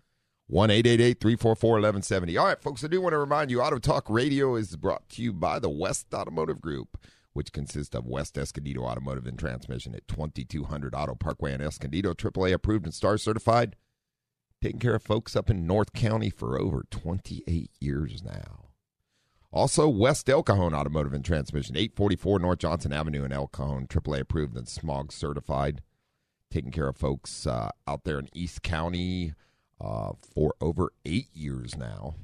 1 0.49 0.69
344 0.69 1.71
1170. 1.71 2.37
All 2.37 2.47
right, 2.47 2.61
folks, 2.61 2.83
I 2.85 2.89
do 2.89 3.01
want 3.01 3.13
to 3.13 3.19
remind 3.19 3.51
you 3.51 3.61
Auto 3.63 3.79
Talk 3.79 4.11
Radio 4.11 4.57
is 4.57 4.75
brought 4.77 5.09
to 5.11 5.23
you 5.23 5.33
by 5.33 5.61
the 5.61 5.71
West 5.71 6.13
Automotive 6.13 6.61
Group, 6.61 6.99
which 7.33 7.53
consists 7.53 7.95
of 7.95 8.07
West 8.07 8.37
Escondido 8.37 8.83
Automotive 8.83 9.27
and 9.27 9.39
Transmission 9.39 9.95
at 9.95 10.09
2200 10.09 10.93
Auto 10.95 11.15
Parkway 11.15 11.53
in 11.53 11.61
Escondido, 11.61 12.15
AAA 12.15 12.53
approved 12.53 12.85
and 12.85 12.95
star 12.95 13.17
certified. 13.17 13.77
Taking 14.61 14.81
care 14.81 14.97
of 14.97 15.03
folks 15.03 15.37
up 15.37 15.49
in 15.49 15.67
North 15.67 15.93
County 15.93 16.31
for 16.31 16.61
over 16.61 16.85
28 16.91 17.71
years 17.81 18.23
now. 18.23 18.70
Also, 19.53 19.89
West 19.89 20.29
El 20.29 20.45
Cajon 20.45 20.75
Automotive 20.75 21.13
and 21.13 21.25
Transmission, 21.25 21.77
844 21.77 22.39
North 22.39 22.59
Johnson 22.61 22.93
Avenue 22.93 23.25
in 23.25 23.33
El 23.33 23.49
Cajon, 23.49 23.87
AAA 23.89 24.21
approved 24.21 24.57
and 24.57 24.69
smog 24.69 25.13
certified. 25.13 25.83
Taking 26.51 26.71
care 26.71 26.89
of 26.89 26.97
folks 26.97 27.47
uh, 27.47 27.71
out 27.87 28.05
there 28.05 28.19
in 28.19 28.29
East 28.33 28.63
County 28.63 29.35
uh, 29.81 30.13
for 30.35 30.55
over 30.61 30.93
eight 31.05 31.29
years 31.33 31.77
now. 31.77 32.15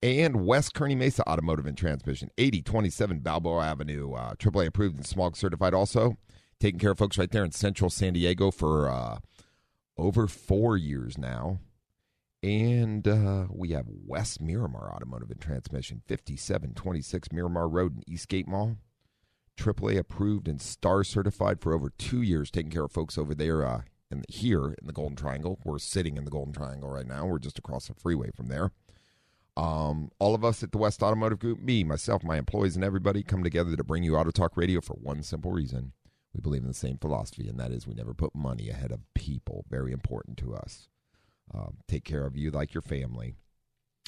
And 0.00 0.46
West 0.46 0.74
Kearny 0.74 0.96
Mesa 0.96 1.28
Automotive 1.28 1.66
and 1.66 1.76
Transmission, 1.76 2.30
8027 2.38 3.18
Balboa 3.18 3.64
Avenue, 3.64 4.12
uh, 4.12 4.34
AAA 4.34 4.68
approved 4.68 4.96
and 4.96 5.06
smog 5.06 5.36
certified 5.36 5.74
also. 5.74 6.16
Taking 6.60 6.78
care 6.78 6.92
of 6.92 6.98
folks 6.98 7.18
right 7.18 7.30
there 7.30 7.44
in 7.44 7.50
central 7.50 7.90
San 7.90 8.12
Diego 8.12 8.52
for 8.52 8.88
uh, 8.88 9.18
over 9.96 10.28
four 10.28 10.76
years 10.76 11.18
now. 11.18 11.58
And 12.42 13.08
uh, 13.08 13.46
we 13.50 13.70
have 13.70 13.86
West 13.88 14.40
Miramar 14.40 14.92
Automotive 14.94 15.30
and 15.30 15.40
Transmission, 15.40 16.02
5726 16.06 17.32
Miramar 17.32 17.68
Road 17.68 17.96
in 17.96 18.12
Eastgate 18.12 18.46
Mall. 18.46 18.76
AAA 19.56 19.98
approved 19.98 20.46
and 20.46 20.62
star 20.62 21.02
certified 21.02 21.60
for 21.60 21.74
over 21.74 21.90
two 21.90 22.22
years, 22.22 22.50
taking 22.50 22.70
care 22.70 22.84
of 22.84 22.92
folks 22.92 23.18
over 23.18 23.34
there 23.34 23.66
uh, 23.66 23.82
in 24.08 24.22
here 24.28 24.66
in 24.66 24.86
the 24.86 24.92
Golden 24.92 25.16
Triangle. 25.16 25.58
We're 25.64 25.80
sitting 25.80 26.16
in 26.16 26.24
the 26.24 26.30
Golden 26.30 26.52
Triangle 26.52 26.88
right 26.88 27.06
now. 27.06 27.26
We're 27.26 27.40
just 27.40 27.58
across 27.58 27.88
the 27.88 27.94
freeway 27.94 28.30
from 28.30 28.46
there. 28.46 28.70
Um, 29.56 30.12
all 30.20 30.36
of 30.36 30.44
us 30.44 30.62
at 30.62 30.70
the 30.70 30.78
West 30.78 31.02
Automotive 31.02 31.40
Group, 31.40 31.60
me, 31.60 31.82
myself, 31.82 32.22
my 32.22 32.38
employees, 32.38 32.76
and 32.76 32.84
everybody 32.84 33.24
come 33.24 33.42
together 33.42 33.74
to 33.74 33.82
bring 33.82 34.04
you 34.04 34.16
Auto 34.16 34.30
Talk 34.30 34.56
Radio 34.56 34.80
for 34.80 34.94
one 34.94 35.24
simple 35.24 35.50
reason. 35.50 35.92
We 36.32 36.40
believe 36.40 36.62
in 36.62 36.68
the 36.68 36.74
same 36.74 36.98
philosophy, 36.98 37.48
and 37.48 37.58
that 37.58 37.72
is 37.72 37.84
we 37.84 37.94
never 37.94 38.14
put 38.14 38.36
money 38.36 38.68
ahead 38.68 38.92
of 38.92 39.00
people. 39.14 39.64
Very 39.68 39.90
important 39.90 40.36
to 40.38 40.54
us. 40.54 40.88
Um, 41.54 41.78
take 41.86 42.04
care 42.04 42.26
of 42.26 42.36
you 42.36 42.50
like 42.50 42.74
your 42.74 42.82
family. 42.82 43.34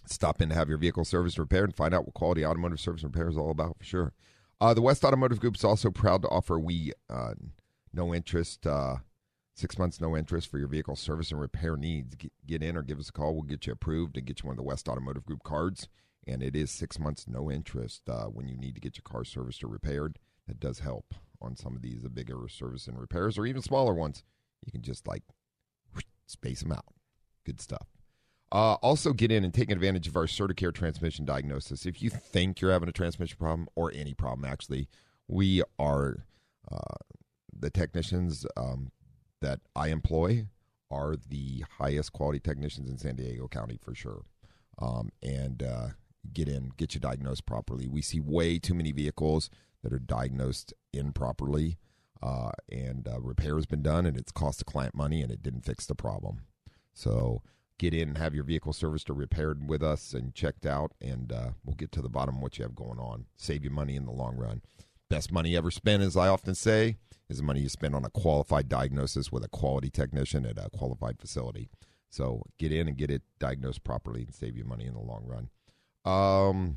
Stop 0.07 0.41
in 0.41 0.49
to 0.49 0.55
have 0.55 0.69
your 0.69 0.79
vehicle 0.79 1.05
serviced 1.05 1.37
and 1.37 1.43
repaired 1.43 1.71
and 1.71 1.77
find 1.77 1.95
out 1.95 2.05
what 2.05 2.15
quality 2.15 2.45
automotive 2.45 2.81
service 2.81 3.05
repair 3.05 3.29
is 3.29 3.37
all 3.37 3.51
about 3.51 3.79
for 3.79 3.85
sure. 3.85 4.13
Uh, 4.61 4.75
the 4.75 4.83
West 4.83 5.05
Automotive 5.05 5.41
Group 5.41 5.57
is 5.57 5.65
also 5.65 5.91
proud 5.91 6.23
to 6.23 6.29
offer 6.29 6.59
we 6.59 6.93
uh, 7.09 7.35
no 7.93 8.15
interest, 8.15 8.67
uh, 8.67 8.97
six 9.55 9.79
months 9.79 10.01
no 10.01 10.17
interest 10.17 10.51
for 10.51 10.59
your 10.59 10.69
vehicle 10.69 10.97
service 10.97 11.31
and 11.31 11.41
repair 11.41 11.77
needs. 11.77 12.15
Get, 12.15 12.33
get 12.47 12.63
in 12.63 12.77
or 12.77 12.83
give 12.83 12.99
us 12.99 13.09
a 13.09 13.13
call. 13.13 13.35
We'll 13.35 13.43
get 13.43 13.67
you 13.67 13.73
approved 13.73 14.17
and 14.17 14.27
get 14.27 14.43
you 14.43 14.49
one 14.49 14.55
of 14.55 14.59
the 14.59 14.63
West 14.63 14.89
Automotive 14.89 15.25
Group 15.25 15.43
cards. 15.43 15.89
And 16.27 16.43
it 16.43 16.55
is 16.55 16.71
six 16.71 16.99
months 16.99 17.27
no 17.27 17.51
interest 17.51 18.03
uh, 18.09 18.25
when 18.25 18.49
you 18.49 18.57
need 18.57 18.75
to 18.75 18.81
get 18.81 18.97
your 18.97 19.03
car 19.03 19.25
serviced 19.25 19.65
or 19.65 19.69
repaired. 19.69 20.19
That 20.47 20.61
does 20.61 20.81
help 20.81 21.15
on 21.41 21.57
some 21.57 21.75
of 21.75 21.83
these 21.83 22.03
the 22.03 22.11
bigger 22.11 22.37
service 22.49 22.87
and 22.87 23.01
repairs 23.01 23.39
or 23.39 23.47
even 23.47 23.63
smaller 23.63 23.95
ones. 23.95 24.25
You 24.65 24.73
can 24.73 24.83
just 24.83 25.07
like 25.07 25.23
space 26.27 26.61
them 26.61 26.73
out. 26.73 26.85
Good 27.51 27.61
stuff. 27.61 27.89
Uh, 28.53 28.75
also, 28.75 29.13
get 29.13 29.33
in 29.33 29.43
and 29.43 29.53
take 29.53 29.73
advantage 29.73 30.07
of 30.07 30.15
our 30.15 30.27
Certicare 30.27 30.73
transmission 30.73 31.25
diagnosis. 31.25 31.85
If 31.85 32.01
you 32.01 32.09
think 32.09 32.61
you're 32.61 32.71
having 32.71 32.89
a 32.89 32.93
transmission 32.93 33.37
problem 33.37 33.67
or 33.75 33.91
any 33.93 34.15
problem, 34.15 34.49
actually, 34.49 34.89
we 35.27 35.61
are 35.77 36.27
uh, 36.71 36.95
the 37.53 37.69
technicians 37.69 38.47
um, 38.57 38.93
that 39.41 39.59
I 39.75 39.89
employ 39.89 40.47
are 40.93 41.17
the 41.17 41.65
highest 41.79 42.13
quality 42.13 42.39
technicians 42.39 42.89
in 42.89 42.99
San 42.99 43.17
Diego 43.17 43.49
County 43.49 43.81
for 43.83 43.97
sure. 43.97 44.23
Um, 44.79 45.11
and 45.21 45.65
uh, 45.65 45.89
get 46.33 46.47
in, 46.47 46.71
get 46.77 46.95
you 46.95 47.01
diagnosed 47.01 47.47
properly. 47.47 47.89
We 47.89 48.01
see 48.01 48.21
way 48.21 48.61
too 48.61 48.75
many 48.75 48.93
vehicles 48.93 49.51
that 49.83 49.93
are 49.93 49.99
diagnosed 49.99 50.73
improperly, 50.93 51.79
uh, 52.23 52.53
and 52.71 53.09
uh, 53.09 53.21
repair 53.21 53.57
has 53.57 53.67
been 53.67 53.83
done, 53.83 54.07
and 54.07 54.17
it's 54.17 54.31
cost 54.31 54.61
the 54.61 54.65
client 54.65 54.95
money, 54.95 55.21
and 55.21 55.33
it 55.33 55.43
didn't 55.43 55.65
fix 55.65 55.85
the 55.85 55.97
problem. 55.97 56.43
So 57.01 57.43
get 57.79 57.95
in 57.95 58.09
and 58.09 58.19
have 58.19 58.35
your 58.35 58.45
vehicle 58.45 58.75
serviced 58.75 59.09
or 59.09 59.15
repaired 59.15 59.69
with 59.69 59.83
us 59.83 60.13
and 60.13 60.35
checked 60.35 60.67
out, 60.67 60.93
and 61.01 61.33
uh, 61.33 61.51
we'll 61.65 61.77
get 61.77 61.93
to 61.93 62.03
the 62.03 62.11
bottom 62.11 62.37
of 62.37 62.43
what 62.43 62.59
you 62.59 62.63
have 62.63 62.75
going 62.75 62.99
on. 62.99 63.25
Save 63.37 63.65
you 63.65 63.71
money 63.71 63.97
in 63.97 64.05
the 64.05 64.13
long 64.13 64.37
run. 64.37 64.61
Best 65.09 65.33
money 65.33 65.57
ever 65.57 65.71
spent, 65.71 66.03
as 66.03 66.15
I 66.15 66.29
often 66.29 66.55
say, 66.55 66.99
is 67.31 67.39
the 67.39 67.43
money 67.43 67.61
you 67.61 67.71
spend 67.71 67.95
on 67.95 68.05
a 68.05 68.11
qualified 68.11 68.69
diagnosis 68.69 69.33
with 69.33 69.43
a 69.43 69.49
quality 69.49 69.89
technician 69.89 70.45
at 70.45 70.59
a 70.59 70.69
qualified 70.69 71.19
facility. 71.19 71.71
So 72.11 72.43
get 72.59 72.71
in 72.71 72.87
and 72.87 72.99
get 72.99 73.11
it 73.11 73.23
diagnosed 73.39 73.83
properly 73.83 74.23
and 74.23 74.35
save 74.35 74.57
you 74.57 74.65
money 74.65 74.85
in 74.85 74.95
the 74.95 75.01
long 75.01 75.25
run. 75.25 75.49
Um, 76.05 76.77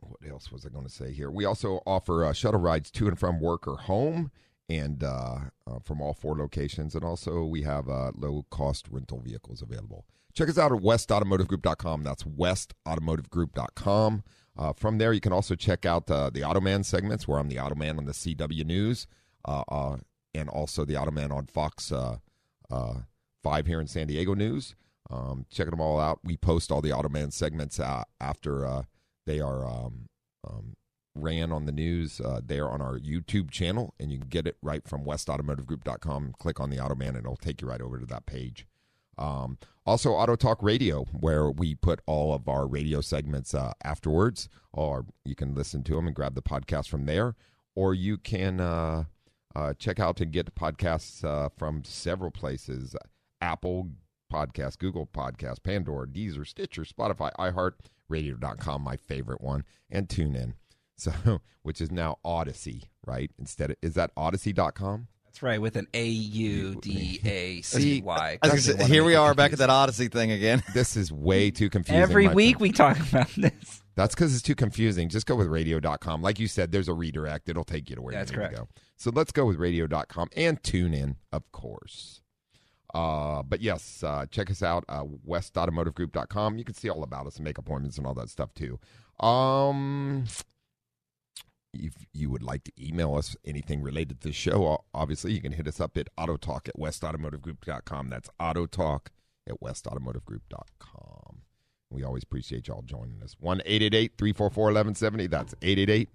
what 0.00 0.20
else 0.28 0.50
was 0.50 0.64
I 0.64 0.70
going 0.70 0.86
to 0.86 0.92
say 0.92 1.12
here? 1.12 1.30
We 1.30 1.44
also 1.44 1.82
offer 1.86 2.24
uh, 2.24 2.32
shuttle 2.32 2.60
rides 2.60 2.90
to 2.92 3.08
and 3.08 3.18
from 3.18 3.40
work 3.40 3.68
or 3.68 3.76
home 3.76 4.30
and 4.78 5.04
uh, 5.04 5.38
uh, 5.66 5.80
from 5.84 6.00
all 6.00 6.14
four 6.14 6.36
locations. 6.36 6.94
And 6.94 7.04
also, 7.04 7.44
we 7.44 7.62
have 7.62 7.88
uh, 7.88 8.12
low 8.16 8.46
cost 8.50 8.86
rental 8.90 9.20
vehicles 9.20 9.60
available. 9.62 10.06
Check 10.34 10.48
us 10.48 10.56
out 10.58 10.72
at 10.72 10.78
westautomotivegroup.com. 10.78 12.04
That's 12.04 12.22
westautomotivegroup.com. 12.24 14.24
Uh, 14.56 14.72
from 14.72 14.96
there, 14.98 15.12
you 15.12 15.20
can 15.20 15.32
also 15.32 15.54
check 15.54 15.86
out 15.86 16.10
uh, 16.10 16.30
the 16.30 16.40
Automan 16.40 16.84
segments, 16.84 17.28
where 17.28 17.38
I'm 17.38 17.48
the 17.48 17.56
Automan 17.56 17.98
on 17.98 18.04
the 18.04 18.12
CW 18.12 18.64
News, 18.64 19.06
uh, 19.46 19.62
uh, 19.68 19.96
and 20.34 20.48
also 20.48 20.84
the 20.84 20.94
Automan 20.94 21.32
on 21.32 21.46
Fox 21.46 21.92
uh, 21.92 22.18
uh, 22.70 22.94
5 23.42 23.66
here 23.66 23.80
in 23.80 23.86
San 23.86 24.06
Diego 24.06 24.34
News. 24.34 24.74
Um, 25.10 25.46
checking 25.50 25.72
them 25.72 25.80
all 25.80 25.98
out. 26.00 26.20
We 26.24 26.36
post 26.36 26.70
all 26.72 26.80
the 26.80 26.92
Automan 26.92 27.32
segments 27.32 27.80
after 28.20 28.84
they 29.26 29.40
are 29.40 29.66
um, 29.66 30.06
um, 30.46 30.76
ran 31.14 31.52
on 31.52 31.66
the 31.66 31.72
news. 31.72 32.20
Uh, 32.20 32.40
they 32.44 32.58
are 32.58 32.70
on 32.70 32.80
our 32.80 32.98
YouTube 32.98 33.50
channel, 33.50 33.94
and 33.98 34.12
you 34.12 34.18
can 34.18 34.28
get 34.28 34.46
it 34.46 34.56
right 34.62 34.86
from 34.86 35.04
westautomotivegroup.com. 35.04 36.34
Click 36.38 36.60
on 36.60 36.70
the 36.70 36.78
Automan, 36.78 37.08
and 37.08 37.18
it'll 37.18 37.36
take 37.36 37.60
you 37.60 37.68
right 37.68 37.80
over 37.80 37.98
to 37.98 38.06
that 38.06 38.26
page. 38.26 38.66
Um, 39.18 39.58
also, 39.84 40.12
Auto 40.12 40.36
Talk 40.36 40.62
Radio, 40.62 41.04
where 41.12 41.50
we 41.50 41.74
put 41.74 42.00
all 42.06 42.32
of 42.32 42.48
our 42.48 42.66
radio 42.66 43.00
segments 43.00 43.54
uh, 43.54 43.72
afterwards, 43.84 44.48
or 44.72 45.06
you 45.24 45.34
can 45.34 45.54
listen 45.54 45.82
to 45.84 45.94
them 45.94 46.06
and 46.06 46.16
grab 46.16 46.34
the 46.34 46.42
podcast 46.42 46.88
from 46.88 47.06
there, 47.06 47.34
or 47.74 47.94
you 47.94 48.16
can 48.16 48.60
uh, 48.60 49.04
uh, 49.54 49.74
check 49.74 50.00
out 50.00 50.20
and 50.20 50.32
get 50.32 50.54
podcasts 50.54 51.24
uh, 51.24 51.48
from 51.56 51.84
several 51.84 52.30
places 52.30 52.96
Apple 53.40 53.90
Podcast, 54.32 54.78
Google 54.78 55.06
Podcast, 55.06 55.62
Pandora, 55.62 56.06
Deezer, 56.06 56.46
Stitcher, 56.46 56.84
Spotify, 56.84 57.30
iHeart, 57.38 57.72
Radio.com, 58.08 58.82
my 58.82 58.96
favorite 58.96 59.42
one, 59.42 59.64
and 59.90 60.08
TuneIn. 60.08 60.54
So, 60.96 61.40
which 61.62 61.80
is 61.80 61.90
now 61.90 62.18
Audacy, 62.24 62.84
right? 63.06 63.30
Instead 63.38 63.70
of, 63.70 63.76
is 63.82 63.94
that 63.94 64.14
Audacy.com? 64.16 65.08
That's 65.24 65.42
right, 65.42 65.62
with 65.62 65.76
an 65.76 65.86
A 65.94 66.04
U 66.06 66.74
D 66.74 67.18
A 67.24 67.62
C 67.62 68.02
Y. 68.02 68.38
I 68.42 68.48
was 68.48 68.66
gonna 68.66 68.78
say, 68.82 68.86
here 68.86 69.02
we 69.02 69.14
are 69.14 69.34
back 69.34 69.54
at 69.54 69.58
that 69.60 69.70
Audacy 69.70 70.12
thing 70.12 70.30
again. 70.30 70.62
This 70.74 70.94
is 70.94 71.10
way 71.10 71.50
too 71.50 71.70
confusing. 71.70 72.02
Every 72.02 72.28
week 72.28 72.58
friend. 72.58 72.60
we 72.60 72.72
talk 72.72 73.00
about 73.00 73.28
this. 73.34 73.82
That's 73.94 74.14
because 74.14 74.34
it's 74.34 74.42
too 74.42 74.54
confusing. 74.54 75.08
Just 75.08 75.26
go 75.26 75.34
with 75.34 75.46
radio.com. 75.46 76.20
Like 76.20 76.38
you 76.38 76.48
said, 76.48 76.70
there's 76.70 76.88
a 76.88 76.92
redirect. 76.92 77.48
It'll 77.48 77.64
take 77.64 77.88
you 77.88 77.96
to 77.96 78.02
where 78.02 78.12
That's 78.12 78.30
you 78.30 78.36
need 78.36 78.40
correct. 78.40 78.54
to 78.56 78.60
go. 78.62 78.68
So 78.96 79.10
let's 79.14 79.32
go 79.32 79.46
with 79.46 79.56
radio.com 79.56 80.28
and 80.36 80.62
tune 80.62 80.92
in, 80.92 81.16
of 81.32 81.50
course. 81.50 82.20
Uh, 82.94 83.42
but 83.42 83.62
yes, 83.62 84.02
uh, 84.04 84.26
check 84.30 84.50
us 84.50 84.62
out, 84.62 84.84
uh, 84.88 85.04
westautomotivegroup.com. 85.26 86.58
You 86.58 86.64
can 86.64 86.74
see 86.74 86.90
all 86.90 87.02
about 87.02 87.26
us 87.26 87.36
and 87.36 87.44
make 87.44 87.56
appointments 87.58 87.96
and 87.96 88.06
all 88.06 88.14
that 88.14 88.28
stuff 88.28 88.50
too. 88.54 88.78
Um, 89.24 90.24
if 91.72 91.94
you 92.12 92.30
would 92.30 92.42
like 92.42 92.64
to 92.64 92.72
email 92.78 93.14
us 93.14 93.36
anything 93.44 93.82
related 93.82 94.20
to 94.20 94.28
the 94.28 94.34
show, 94.34 94.84
obviously 94.94 95.32
you 95.32 95.40
can 95.40 95.52
hit 95.52 95.66
us 95.66 95.80
up 95.80 95.96
at 95.96 96.08
autotalk 96.18 96.68
at 96.68 96.76
westautomotivegroup.com. 96.76 98.08
That's 98.10 98.28
autotalk 98.40 99.06
at 99.48 99.60
westautomotivegroup.com. 99.60 101.42
We 101.90 102.04
always 102.04 102.22
appreciate 102.22 102.68
y'all 102.68 102.82
joining 102.82 103.22
us. 103.22 103.36
1 103.38 103.60
344 103.60 104.64
1170. 104.64 105.26
That's 105.26 105.54
888 105.62 106.08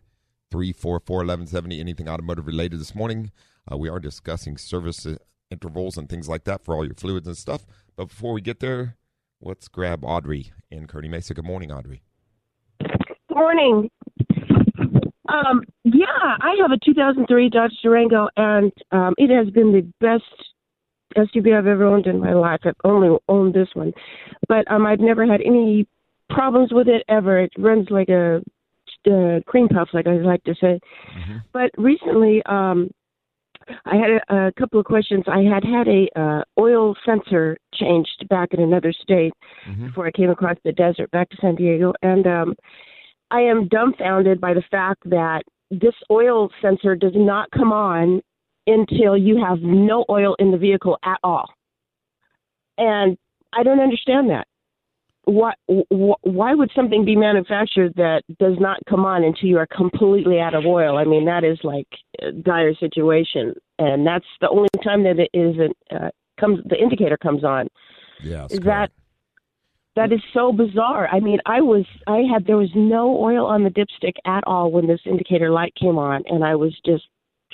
344 0.51 1.17
1170. 1.17 1.79
Anything 1.79 2.09
automotive 2.09 2.47
related 2.47 2.79
this 2.79 2.95
morning. 2.95 3.31
Uh, 3.71 3.77
we 3.77 3.89
are 3.89 3.99
discussing 3.99 4.57
service 4.57 5.05
intervals 5.51 5.97
and 5.97 6.09
things 6.09 6.27
like 6.27 6.45
that 6.45 6.63
for 6.63 6.75
all 6.75 6.85
your 6.85 6.95
fluids 6.95 7.27
and 7.27 7.37
stuff. 7.37 7.65
But 7.95 8.09
before 8.09 8.33
we 8.33 8.41
get 8.41 8.59
there, 8.59 8.95
let's 9.41 9.67
grab 9.67 10.03
Audrey 10.03 10.51
in 10.71 10.87
Kearny 10.87 11.09
Mesa. 11.09 11.33
Good 11.33 11.45
morning, 11.45 11.71
Audrey. 11.71 12.01
Good 12.79 13.35
morning. 13.35 13.89
Um, 15.27 15.61
Yeah, 15.83 16.05
I 16.41 16.55
have 16.61 16.71
a 16.71 16.85
2003 16.85 17.49
Dodge 17.49 17.71
Durango, 17.83 18.27
and 18.37 18.71
um, 18.91 19.13
it 19.17 19.29
has 19.29 19.51
been 19.53 19.71
the 19.71 19.87
best 19.99 20.23
SUV 21.15 21.57
I've 21.57 21.67
ever 21.67 21.85
owned 21.85 22.07
in 22.07 22.19
my 22.19 22.33
life. 22.33 22.59
I've 22.63 22.75
only 22.83 23.17
owned 23.27 23.53
this 23.53 23.69
one, 23.73 23.93
but 24.47 24.69
um, 24.71 24.85
I've 24.85 24.99
never 24.99 25.25
had 25.25 25.41
any 25.41 25.87
problems 26.29 26.69
with 26.71 26.87
it 26.87 27.03
ever. 27.07 27.39
It 27.39 27.51
runs 27.57 27.87
like 27.89 28.09
a 28.09 28.41
uh, 29.09 29.39
cream 29.45 29.67
puff, 29.69 29.89
like 29.93 30.07
I 30.07 30.17
like 30.17 30.43
to 30.43 30.55
say. 30.59 30.79
But 31.53 31.71
recently, 31.77 32.41
um, 32.45 32.89
I 33.85 33.95
had 33.95 34.09
a, 34.29 34.47
a 34.47 34.51
couple 34.53 34.79
of 34.79 34.85
questions. 34.85 35.23
I 35.27 35.41
had 35.41 35.63
had 35.63 35.87
a 35.87 36.07
uh, 36.19 36.41
oil 36.59 36.95
sensor 37.05 37.57
changed 37.73 38.27
back 38.29 38.53
in 38.53 38.61
another 38.61 38.93
state 38.93 39.33
before 39.87 40.07
I 40.07 40.11
came 40.11 40.29
across 40.29 40.57
the 40.63 40.71
desert 40.71 41.09
back 41.11 41.29
to 41.29 41.37
San 41.41 41.55
Diego, 41.55 41.93
and 42.01 42.25
um, 42.27 42.55
I 43.31 43.41
am 43.41 43.67
dumbfounded 43.67 44.39
by 44.39 44.53
the 44.53 44.63
fact 44.71 45.01
that 45.09 45.43
this 45.69 45.93
oil 46.09 46.49
sensor 46.61 46.95
does 46.95 47.13
not 47.15 47.49
come 47.51 47.73
on 47.73 48.21
until 48.65 49.17
you 49.17 49.43
have 49.43 49.59
no 49.61 50.05
oil 50.09 50.35
in 50.39 50.51
the 50.51 50.57
vehicle 50.57 50.97
at 51.03 51.19
all. 51.23 51.47
And 52.77 53.17
I 53.53 53.63
don't 53.63 53.79
understand 53.79 54.29
that. 54.29 54.47
Why, 55.25 55.53
wh- 55.67 56.23
why 56.23 56.53
would 56.53 56.71
something 56.73 57.03
be 57.03 57.17
manufactured 57.17 57.93
that 57.95 58.21
does 58.39 58.55
not 58.59 58.79
come 58.89 59.03
on 59.03 59.25
until 59.25 59.49
you 59.49 59.57
are 59.57 59.67
completely 59.67 60.39
out 60.39 60.53
of 60.53 60.65
oil? 60.65 60.97
I 60.97 61.03
mean, 61.03 61.25
that 61.25 61.43
is 61.43 61.59
like 61.63 61.87
a 62.21 62.31
dire 62.31 62.73
situation, 62.75 63.53
and 63.77 64.07
that's 64.07 64.25
the 64.39 64.49
only 64.49 64.69
time 64.85 65.03
that 65.03 65.19
it 65.19 65.29
isn't 65.33 65.75
uh, 65.91 66.11
comes. 66.39 66.59
The 66.65 66.81
indicator 66.81 67.17
comes 67.17 67.43
on. 67.43 67.67
Yes. 68.23 68.51
Is 68.51 68.59
that 68.61 68.89
that 69.97 70.13
is 70.13 70.21
so 70.33 70.53
bizarre? 70.53 71.07
I 71.11 71.19
mean, 71.19 71.39
I 71.45 71.61
was 71.61 71.85
I 72.07 72.19
had 72.31 72.45
there 72.45 72.57
was 72.57 72.71
no 72.75 73.17
oil 73.21 73.45
on 73.45 73.63
the 73.63 73.69
dipstick 73.69 74.13
at 74.25 74.43
all 74.45 74.71
when 74.71 74.87
this 74.87 75.01
indicator 75.05 75.49
light 75.51 75.73
came 75.75 75.97
on, 75.97 76.23
and 76.27 76.43
I 76.43 76.55
was 76.55 76.73
just 76.85 77.03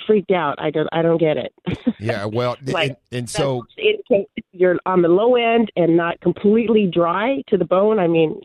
freaked 0.06 0.30
out. 0.30 0.56
I 0.58 0.70
don't 0.70 0.88
I 0.92 1.02
don't 1.02 1.18
get 1.18 1.36
it. 1.36 1.52
Yeah. 2.00 2.26
Well, 2.26 2.56
Like, 2.66 2.98
and, 3.12 3.20
and 3.20 3.30
so 3.30 3.64
to 3.78 4.24
you're 4.52 4.78
on 4.84 5.00
the 5.00 5.08
low 5.08 5.36
end 5.36 5.72
and 5.74 5.96
not 5.96 6.20
completely 6.20 6.90
dry 6.92 7.42
to 7.48 7.56
the 7.56 7.64
bone. 7.64 7.98
I 7.98 8.08
mean, 8.08 8.40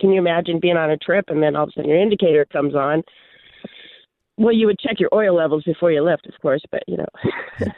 can 0.00 0.10
you 0.10 0.18
imagine 0.18 0.58
being 0.60 0.78
on 0.78 0.90
a 0.90 0.96
trip 0.96 1.26
and 1.28 1.42
then 1.42 1.54
all 1.54 1.64
of 1.64 1.68
a 1.70 1.72
sudden 1.72 1.90
your 1.90 2.00
indicator 2.00 2.46
comes 2.46 2.74
on? 2.74 3.02
Well, 4.38 4.52
you 4.52 4.66
would 4.66 4.78
check 4.78 5.00
your 5.00 5.08
oil 5.14 5.34
levels 5.34 5.64
before 5.64 5.90
you 5.90 6.02
left, 6.02 6.26
of 6.26 6.34
course, 6.42 6.62
but 6.70 6.82
you 6.86 6.98
know. 6.98 7.06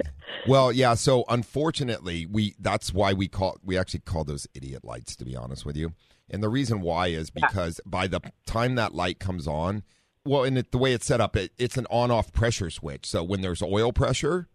Well, 0.46 0.72
yeah. 0.72 0.94
So 0.94 1.24
unfortunately, 1.28 2.26
we 2.26 2.54
that's 2.58 2.92
why 2.92 3.12
we 3.12 3.28
call 3.28 3.58
we 3.64 3.76
actually 3.76 4.00
call 4.00 4.24
those 4.24 4.46
idiot 4.54 4.84
lights. 4.84 5.16
To 5.16 5.24
be 5.24 5.36
honest 5.36 5.64
with 5.66 5.76
you, 5.76 5.92
and 6.30 6.42
the 6.42 6.48
reason 6.48 6.80
why 6.80 7.08
is 7.08 7.30
because 7.30 7.80
by 7.84 8.06
the 8.06 8.20
time 8.46 8.74
that 8.76 8.94
light 8.94 9.18
comes 9.18 9.46
on, 9.46 9.82
well, 10.24 10.44
and 10.44 10.58
it, 10.58 10.72
the 10.72 10.78
way 10.78 10.92
it's 10.92 11.06
set 11.06 11.20
up, 11.20 11.36
it, 11.36 11.52
it's 11.58 11.76
an 11.76 11.86
on-off 11.90 12.32
pressure 12.32 12.70
switch. 12.70 13.06
So 13.06 13.22
when 13.22 13.40
there's 13.40 13.62
oil 13.62 13.92
pressure, 13.92 14.48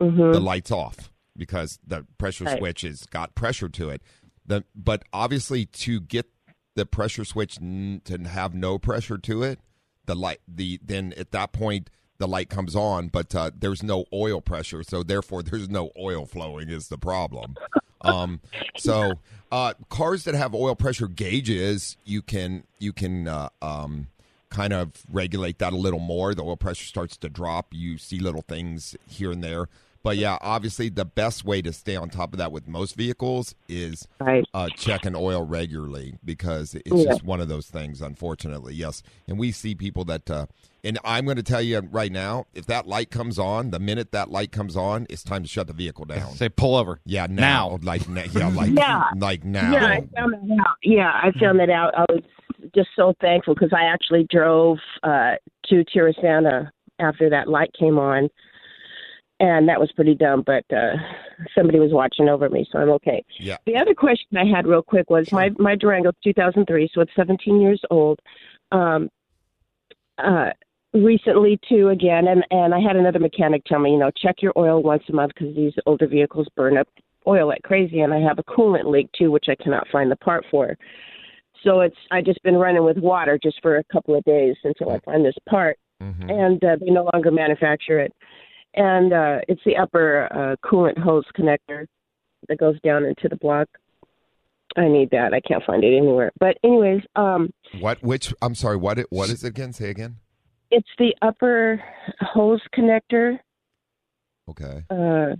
mm-hmm. 0.00 0.32
the 0.32 0.40
light's 0.40 0.70
off 0.70 1.12
because 1.36 1.78
the 1.86 2.06
pressure 2.18 2.44
Right. 2.44 2.58
switch 2.58 2.82
has 2.82 3.06
got 3.06 3.34
pressure 3.34 3.68
to 3.68 3.90
it. 3.90 4.02
The 4.46 4.64
but 4.74 5.04
obviously 5.12 5.64
to 5.66 6.00
get 6.00 6.26
the 6.76 6.86
pressure 6.86 7.24
switch 7.24 7.58
n- 7.60 8.02
to 8.04 8.18
have 8.18 8.54
no 8.54 8.78
pressure 8.78 9.18
to 9.18 9.42
it, 9.42 9.60
the 10.06 10.14
light 10.14 10.40
the 10.48 10.80
then 10.84 11.14
at 11.16 11.30
that 11.32 11.52
point 11.52 11.90
the 12.18 12.28
light 12.28 12.48
comes 12.48 12.76
on, 12.76 13.08
but 13.08 13.34
uh, 13.34 13.50
there's 13.58 13.82
no 13.82 14.04
oil 14.12 14.40
pressure, 14.40 14.82
so 14.82 15.02
therefore 15.02 15.42
there's 15.42 15.68
no 15.68 15.90
oil 15.98 16.26
flowing 16.26 16.68
is 16.68 16.88
the 16.88 16.98
problem. 16.98 17.56
Um, 18.00 18.40
so 18.76 19.14
uh, 19.50 19.74
cars 19.88 20.24
that 20.24 20.34
have 20.34 20.54
oil 20.54 20.74
pressure 20.74 21.08
gauges, 21.08 21.96
you 22.04 22.22
can 22.22 22.64
you 22.78 22.92
can 22.92 23.28
uh, 23.28 23.48
um, 23.62 24.08
kind 24.50 24.72
of 24.72 24.92
regulate 25.10 25.58
that 25.58 25.72
a 25.72 25.76
little 25.76 25.98
more. 25.98 26.34
The 26.34 26.42
oil 26.42 26.56
pressure 26.56 26.84
starts 26.84 27.16
to 27.18 27.28
drop. 27.28 27.68
You 27.72 27.98
see 27.98 28.18
little 28.18 28.42
things 28.42 28.96
here 29.08 29.32
and 29.32 29.42
there. 29.42 29.68
But 30.04 30.18
yeah, 30.18 30.36
obviously 30.42 30.90
the 30.90 31.06
best 31.06 31.44
way 31.46 31.62
to 31.62 31.72
stay 31.72 31.96
on 31.96 32.10
top 32.10 32.34
of 32.34 32.38
that 32.38 32.52
with 32.52 32.68
most 32.68 32.94
vehicles 32.94 33.54
is 33.68 34.06
Right. 34.20 34.44
uh, 34.54 34.68
checking 34.76 35.16
oil 35.16 35.42
regularly 35.44 36.14
because 36.24 36.74
it's 36.74 36.92
Yeah. 36.94 37.04
just 37.12 37.24
one 37.24 37.40
of 37.40 37.48
those 37.48 37.68
things. 37.68 38.00
Unfortunately, 38.02 38.74
yes. 38.74 39.02
And 39.26 39.38
we 39.38 39.50
see 39.50 39.74
people 39.74 40.04
that, 40.04 40.30
uh, 40.30 40.44
and 40.84 40.98
I'm 41.06 41.24
going 41.24 41.38
to 41.38 41.42
tell 41.42 41.62
you 41.62 41.80
right 41.90 42.12
now, 42.12 42.44
if 42.54 42.66
that 42.66 42.86
light 42.86 43.10
comes 43.10 43.38
on, 43.38 43.70
the 43.70 43.80
minute 43.80 44.12
that 44.12 44.30
light 44.30 44.52
comes 44.52 44.76
on, 44.76 45.06
it's 45.08 45.24
time 45.24 45.42
to 45.42 45.48
shut 45.48 45.68
the 45.68 45.72
vehicle 45.72 46.04
down. 46.04 46.32
Say 46.32 46.50
pull 46.50 46.76
over. 46.76 47.00
Yeah, 47.06 47.26
now, 47.28 47.70
Now. 47.70 47.78
like 47.82 48.06
na- 48.06 48.24
yeah, 48.32 48.48
like 48.48 48.76
Yeah. 48.76 49.04
like 49.16 49.42
now. 49.42 49.72
Yeah, 49.72 49.86
I 49.86 50.00
found 50.14 50.34
that 50.34 50.58
out. 50.60 50.76
Yeah, 50.82 51.10
I 51.14 51.32
found 51.40 51.58
that 51.60 51.70
out. 51.70 51.94
I 51.96 52.04
was 52.12 52.20
just 52.74 52.90
so 52.94 53.14
thankful 53.22 53.54
because 53.54 53.72
I 53.72 53.84
actually 53.84 54.26
drove 54.30 54.78
uh, 55.02 55.36
to 55.68 55.82
Tierrasanta 55.86 56.68
after 56.98 57.30
that 57.30 57.48
light 57.48 57.70
came 57.72 57.98
on, 57.98 58.28
and 59.40 59.68
that 59.68 59.80
was 59.80 59.90
pretty 59.92 60.14
dumb. 60.14 60.42
But 60.44 60.64
uh, 60.72 60.96
somebody 61.54 61.78
was 61.78 61.92
watching 61.92 62.28
over 62.28 62.48
me, 62.48 62.66
so 62.70 62.78
I'm 62.78 62.90
okay. 62.90 63.24
Yeah. 63.38 63.56
The 63.66 63.76
other 63.76 63.94
question 63.94 64.36
I 64.36 64.44
had 64.44 64.66
real 64.66 64.82
quick 64.82 65.10
was 65.10 65.30
my 65.32 65.50
my 65.58 65.74
Durango 65.74 66.12
2003, 66.22 66.90
so 66.94 67.00
it's 67.00 67.12
17 67.16 67.60
years 67.60 67.80
old. 67.90 68.20
Um, 68.72 69.08
uh, 70.18 70.50
recently 70.92 71.58
too 71.68 71.88
again, 71.88 72.28
and 72.28 72.44
and 72.50 72.74
I 72.74 72.80
had 72.80 72.96
another 72.96 73.18
mechanic 73.18 73.64
tell 73.64 73.80
me, 73.80 73.92
you 73.92 73.98
know, 73.98 74.10
check 74.16 74.36
your 74.40 74.52
oil 74.56 74.82
once 74.82 75.02
a 75.08 75.12
month 75.12 75.32
because 75.34 75.54
these 75.54 75.72
older 75.86 76.06
vehicles 76.06 76.46
burn 76.56 76.76
up 76.76 76.88
oil 77.26 77.48
like 77.48 77.62
crazy, 77.62 78.00
and 78.00 78.12
I 78.14 78.20
have 78.20 78.38
a 78.38 78.44
coolant 78.44 78.86
leak 78.86 79.08
too, 79.18 79.30
which 79.30 79.46
I 79.48 79.56
cannot 79.56 79.88
find 79.88 80.10
the 80.10 80.16
part 80.16 80.44
for. 80.50 80.76
So 81.64 81.80
it's 81.80 81.96
I 82.10 82.20
just 82.20 82.42
been 82.42 82.56
running 82.56 82.84
with 82.84 82.98
water 82.98 83.38
just 83.42 83.60
for 83.62 83.78
a 83.78 83.84
couple 83.84 84.16
of 84.16 84.22
days 84.24 84.54
until 84.62 84.90
I 84.90 85.00
find 85.00 85.24
this 85.24 85.34
part, 85.48 85.78
Mhm. 86.02 86.30
and 86.30 86.64
uh, 86.64 86.76
they 86.76 86.90
no 86.90 87.08
longer 87.12 87.30
manufacture 87.30 87.98
it. 87.98 88.12
And 88.74 89.12
uh, 89.12 89.38
it's 89.48 89.60
the 89.64 89.76
upper 89.76 90.28
uh, 90.32 90.56
coolant 90.68 90.98
hose 90.98 91.24
connector 91.38 91.86
that 92.48 92.58
goes 92.58 92.80
down 92.82 93.04
into 93.04 93.28
the 93.28 93.36
block. 93.36 93.68
I 94.76 94.88
need 94.88 95.10
that. 95.10 95.32
I 95.32 95.40
can't 95.40 95.62
find 95.64 95.84
it 95.84 95.96
anywhere. 95.96 96.32
But 96.40 96.56
anyways, 96.64 97.02
um, 97.14 97.50
What? 97.78 98.02
Which? 98.02 98.34
I'm 98.42 98.54
sorry. 98.56 98.76
What? 98.76 98.98
It, 98.98 99.06
what 99.10 99.30
is 99.30 99.44
it 99.44 99.48
again? 99.48 99.72
Say 99.72 99.90
again. 99.90 100.16
it's 100.70 100.88
the 100.98 101.14
upper 101.22 101.80
hose 102.20 102.60
connector. 102.76 103.38
Okay. 104.48 104.82
Uh, 104.90 105.36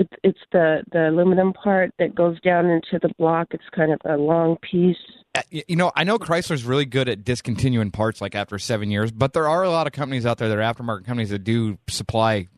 it's 0.00 0.12
it's 0.24 0.38
the 0.50 0.82
the 0.92 1.10
aluminum 1.10 1.52
part 1.52 1.92
that 1.98 2.14
goes 2.14 2.40
down 2.40 2.66
into 2.66 2.98
the 3.00 3.10
block. 3.18 3.48
It's 3.50 3.62
kind 3.76 3.92
of 3.92 4.00
a 4.04 4.16
long 4.16 4.56
piece. 4.62 4.96
Uh, 5.34 5.42
You 5.50 5.76
know, 5.76 5.92
I 5.94 6.04
know 6.04 6.18
Chrysler's 6.18 6.64
really 6.64 6.86
good 6.86 7.08
at 7.08 7.22
discontinuing 7.22 7.90
parts 7.90 8.20
like 8.20 8.34
after 8.34 8.58
seven 8.58 8.90
years, 8.90 9.12
but 9.12 9.34
there 9.34 9.46
are 9.46 9.62
a 9.62 9.70
lot 9.70 9.86
of 9.86 9.92
companies 9.92 10.24
out 10.24 10.38
there 10.38 10.48
that 10.48 10.58
are 10.58 10.74
aftermarket 10.74 11.04
companies 11.04 11.30
that 11.30 11.44
do 11.44 11.78
supply. 11.88 12.48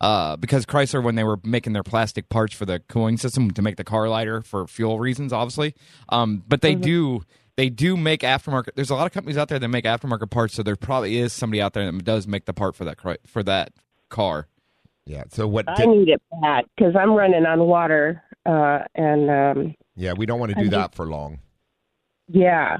Uh, 0.00 0.36
because 0.36 0.66
Chrysler, 0.66 1.02
when 1.02 1.14
they 1.14 1.24
were 1.24 1.38
making 1.44 1.72
their 1.72 1.82
plastic 1.82 2.28
parts 2.28 2.54
for 2.54 2.66
the 2.66 2.80
cooling 2.88 3.16
system 3.16 3.50
to 3.52 3.62
make 3.62 3.76
the 3.76 3.84
car 3.84 4.08
lighter 4.08 4.42
for 4.42 4.66
fuel 4.66 4.98
reasons, 4.98 5.32
obviously, 5.32 5.74
um, 6.10 6.42
but 6.46 6.60
they 6.60 6.74
do 6.74 7.22
they 7.56 7.70
do 7.70 7.96
make 7.96 8.20
aftermarket. 8.20 8.74
There's 8.74 8.90
a 8.90 8.94
lot 8.94 9.06
of 9.06 9.12
companies 9.12 9.38
out 9.38 9.48
there 9.48 9.58
that 9.58 9.68
make 9.68 9.84
aftermarket 9.84 10.30
parts, 10.30 10.54
so 10.54 10.62
there 10.62 10.76
probably 10.76 11.18
is 11.18 11.32
somebody 11.32 11.60
out 11.60 11.72
there 11.72 11.90
that 11.90 12.04
does 12.04 12.26
make 12.26 12.44
the 12.44 12.52
part 12.52 12.76
for 12.76 12.84
that 12.84 12.98
for 13.26 13.42
that 13.42 13.72
car. 14.10 14.48
Yeah. 15.06 15.24
So 15.28 15.46
what? 15.46 15.68
I 15.68 15.84
need 15.84 16.08
it 16.08 16.22
bad 16.40 16.64
because 16.76 16.94
I'm 16.96 17.12
running 17.12 17.46
on 17.46 17.60
water, 17.60 18.22
uh, 18.46 18.80
and 18.94 19.30
um, 19.30 19.74
yeah, 19.96 20.12
we 20.12 20.26
don't 20.26 20.40
want 20.40 20.54
to 20.54 20.62
do 20.62 20.70
that 20.70 20.94
for 20.94 21.06
long. 21.06 21.38
yeah, 22.28 22.78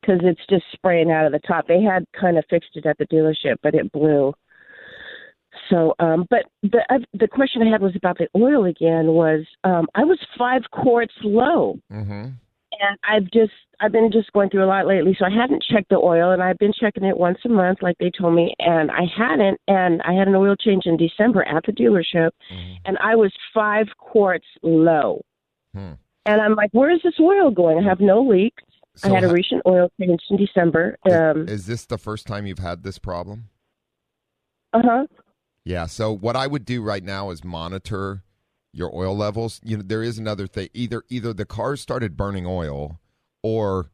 because 0.00 0.20
it's 0.22 0.40
just 0.48 0.64
spraying 0.72 1.10
out 1.10 1.26
of 1.26 1.32
the 1.32 1.40
top. 1.40 1.66
They 1.66 1.82
had 1.82 2.04
kind 2.18 2.38
of 2.38 2.44
fixed 2.48 2.70
it 2.74 2.86
at 2.86 2.98
the 2.98 3.06
dealership, 3.06 3.56
but 3.62 3.74
it 3.74 3.90
blew. 3.92 4.32
So, 5.70 5.94
um, 5.98 6.26
but 6.30 6.44
the 6.62 6.84
uh, 6.88 6.98
the 7.14 7.26
question 7.26 7.62
I 7.62 7.70
had 7.70 7.82
was 7.82 7.96
about 7.96 8.18
the 8.18 8.28
oil 8.36 8.64
again. 8.66 9.08
Was 9.08 9.44
um, 9.64 9.86
I 9.94 10.04
was 10.04 10.18
five 10.38 10.62
quarts 10.70 11.14
low, 11.24 11.78
Mm-hmm. 11.92 12.28
And 12.80 12.98
I've 13.08 13.30
just 13.30 13.52
I've 13.80 13.92
been 13.92 14.10
just 14.10 14.32
going 14.32 14.48
through 14.48 14.64
a 14.64 14.66
lot 14.66 14.86
lately, 14.86 15.14
so 15.18 15.26
I 15.26 15.30
hadn't 15.30 15.62
checked 15.62 15.90
the 15.90 15.96
oil, 15.96 16.30
and 16.32 16.42
I've 16.42 16.58
been 16.58 16.72
checking 16.72 17.04
it 17.04 17.16
once 17.18 17.38
a 17.44 17.48
month, 17.48 17.78
like 17.82 17.96
they 17.98 18.10
told 18.10 18.34
me, 18.34 18.54
and 18.58 18.90
I 18.90 19.02
hadn't, 19.16 19.60
and 19.68 20.00
I 20.02 20.12
had 20.14 20.28
an 20.28 20.34
oil 20.34 20.56
change 20.56 20.86
in 20.86 20.96
December 20.96 21.42
at 21.44 21.64
the 21.66 21.72
dealership, 21.72 22.30
and 22.84 22.96
I 23.02 23.16
was 23.16 23.32
five 23.52 23.86
quarts 23.98 24.46
low, 24.62 25.20
Hmm. 25.74 25.92
and 26.24 26.40
I'm 26.40 26.54
like, 26.54 26.70
where 26.72 26.90
is 26.90 27.00
this 27.04 27.14
oil 27.20 27.50
going? 27.50 27.78
I 27.78 27.82
have 27.88 28.00
no 28.00 28.22
leaks. 28.22 28.62
So 28.96 29.10
I 29.10 29.14
had 29.14 29.24
a 29.24 29.32
recent 29.32 29.60
oil 29.66 29.90
change 30.00 30.20
in 30.30 30.38
December. 30.38 30.96
Um, 31.04 31.46
Is 31.48 31.66
this 31.66 31.84
the 31.84 31.98
first 31.98 32.26
time 32.26 32.46
you've 32.46 32.60
had 32.60 32.82
this 32.82 32.98
problem? 32.98 33.50
uh 34.72 34.80
huh. 34.82 35.06
Yeah. 35.64 35.84
So 35.84 36.12
what 36.12 36.34
I 36.34 36.46
would 36.46 36.64
do 36.64 36.80
right 36.82 37.04
now 37.04 37.28
is 37.30 37.44
monitor 37.44 38.22
your 38.76 38.94
oil 38.94 39.16
levels. 39.16 39.60
You 39.64 39.78
know, 39.78 39.82
there 39.84 40.02
is 40.02 40.18
another 40.18 40.46
thing. 40.46 40.68
Either 40.74 41.02
either 41.08 41.32
the 41.32 41.46
car 41.46 41.76
started 41.76 42.16
burning 42.16 42.46
oil, 42.46 43.00
or 43.42 43.90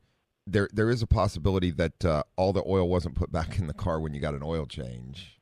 there 0.47 0.69
there 0.73 0.91
is 0.91 1.03
a 1.03 1.07
possibility 1.07 1.71
that 1.71 2.05
uh, 2.05 2.23
all 2.37 2.53
the 2.53 2.65
oil 2.67 2.89
wasn't 2.89 3.15
put 3.15 3.31
back 3.31 3.59
in 3.59 3.67
the 3.69 3.75
car 3.75 4.01
when 4.01 4.13
you 4.13 4.21
got 4.21 4.35
an 4.35 4.43
oil 4.43 4.67
change. 4.67 5.39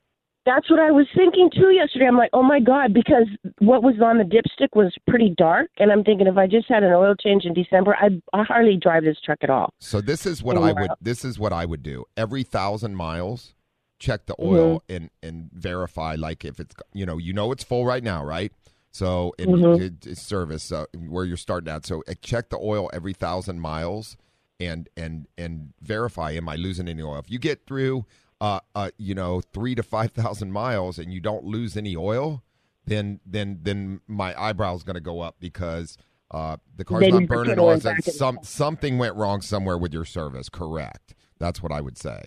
That's 0.46 0.70
what 0.70 0.80
I 0.80 0.90
was 0.90 1.06
thinking 1.14 1.50
too 1.54 1.70
yesterday. 1.70 2.06
I'm 2.06 2.16
like, 2.16 2.30
oh 2.32 2.42
my 2.42 2.60
god, 2.60 2.94
because 2.94 3.26
what 3.58 3.82
was 3.82 3.96
on 4.02 4.16
the 4.18 4.24
dipstick 4.24 4.68
was 4.74 4.92
pretty 5.06 5.34
dark, 5.36 5.70
and 5.78 5.92
I'm 5.92 6.02
thinking 6.02 6.26
if 6.26 6.36
I 6.38 6.46
just 6.46 6.66
had 6.68 6.82
an 6.82 6.92
oil 6.92 7.14
change 7.14 7.44
in 7.44 7.54
December, 7.54 7.94
I 7.96 8.08
I 8.32 8.42
hardly 8.44 8.76
drive 8.76 9.04
this 9.04 9.18
truck 9.24 9.38
at 9.42 9.50
all. 9.50 9.72
So 9.80 10.00
this 10.00 10.26
is 10.26 10.42
what 10.42 10.56
I 10.56 10.72
would 10.72 10.90
this 11.00 11.24
is 11.24 11.38
what 11.38 11.52
I 11.52 11.64
would 11.66 11.82
do. 11.82 12.04
Every 12.16 12.42
thousand 12.42 12.94
miles, 12.96 13.54
check 13.98 14.26
the 14.26 14.34
oil 14.40 14.82
Mm-hmm. 14.88 14.94
and 14.96 15.10
and 15.22 15.50
verify 15.52 16.14
like 16.14 16.44
if 16.44 16.58
it's 16.58 16.74
you 16.94 17.04
know 17.06 17.18
you 17.18 17.32
know 17.34 17.52
it's 17.52 17.62
full 17.62 17.84
right 17.84 18.02
now, 18.02 18.24
right? 18.24 18.50
So 18.90 19.34
in 19.38 19.50
Mhm. 19.50 20.06
it's 20.06 20.22
service 20.22 20.72
uh, 20.72 20.86
where 20.94 21.24
you're 21.24 21.36
starting 21.36 21.72
at. 21.72 21.86
So 21.86 22.02
check 22.22 22.50
the 22.50 22.58
oil 22.58 22.90
every 22.92 23.12
thousand 23.12 23.60
miles 23.60 24.16
and 24.58 24.88
and 24.96 25.26
and 25.38 25.72
verify 25.80 26.32
am 26.32 26.48
I 26.48 26.56
losing 26.56 26.88
any 26.88 27.02
oil? 27.02 27.18
If 27.18 27.30
you 27.30 27.38
get 27.38 27.66
through 27.66 28.06
uh 28.40 28.60
uh 28.74 28.90
you 28.98 29.14
know 29.14 29.40
three 29.40 29.74
to 29.74 29.82
five 29.82 30.12
thousand 30.12 30.52
miles 30.52 30.98
and 30.98 31.12
you 31.12 31.20
don't 31.20 31.44
lose 31.44 31.76
any 31.76 31.96
oil, 31.96 32.42
then 32.84 33.20
then 33.24 33.60
then 33.62 34.00
my 34.06 34.32
eyebrow's 34.34 34.78
is 34.78 34.82
going 34.84 34.94
to 34.94 35.00
go 35.00 35.20
up 35.20 35.36
because. 35.40 35.96
Uh, 36.32 36.56
the 36.76 36.84
car's 36.84 37.00
They 37.00 37.10
not 37.10 37.26
burning 37.26 37.58
oil 37.58 37.80
so. 37.80 37.92
Some 38.02 38.38
something 38.44 38.98
went 38.98 39.16
wrong 39.16 39.40
somewhere 39.40 39.76
with 39.76 39.92
your 39.92 40.04
service. 40.04 40.48
Correct. 40.48 41.16
That's 41.40 41.60
what 41.60 41.72
I 41.72 41.80
would 41.80 41.98
say. 41.98 42.22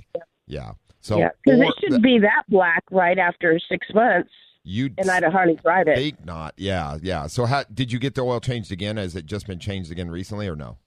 Yeah. 0.46 0.74
So 1.00 1.20
yeah, 1.20 1.30
because 1.42 1.62
or 1.62 1.64
it 1.64 1.74
shouldn't 1.80 2.04
be 2.04 2.20
that 2.20 2.44
black 2.50 2.84
right 2.92 3.18
after 3.18 3.58
six 3.70 3.88
months, 3.94 4.30
you 4.64 4.90
and 4.98 5.10
I'd 5.10 5.24
hardly 5.24 5.56
drive 5.56 5.88
it. 5.88 5.96
think 5.98 6.26
not. 6.26 6.54
Yeah, 6.58 6.98
yeah. 7.02 7.28
So 7.28 7.46
how 7.46 7.64
did 7.74 7.92
you 7.92 8.00
get 8.00 8.16
the 8.16 8.22
oil 8.22 8.40
changed 8.40 8.72
again? 8.72 8.98
Has 8.98 9.16
it 9.16 9.26
just 9.26 9.48
been 9.48 9.60
changed 9.60 9.92
again 9.92 10.10
recently 10.10 10.48
or 10.48 10.56
no? 10.56 10.78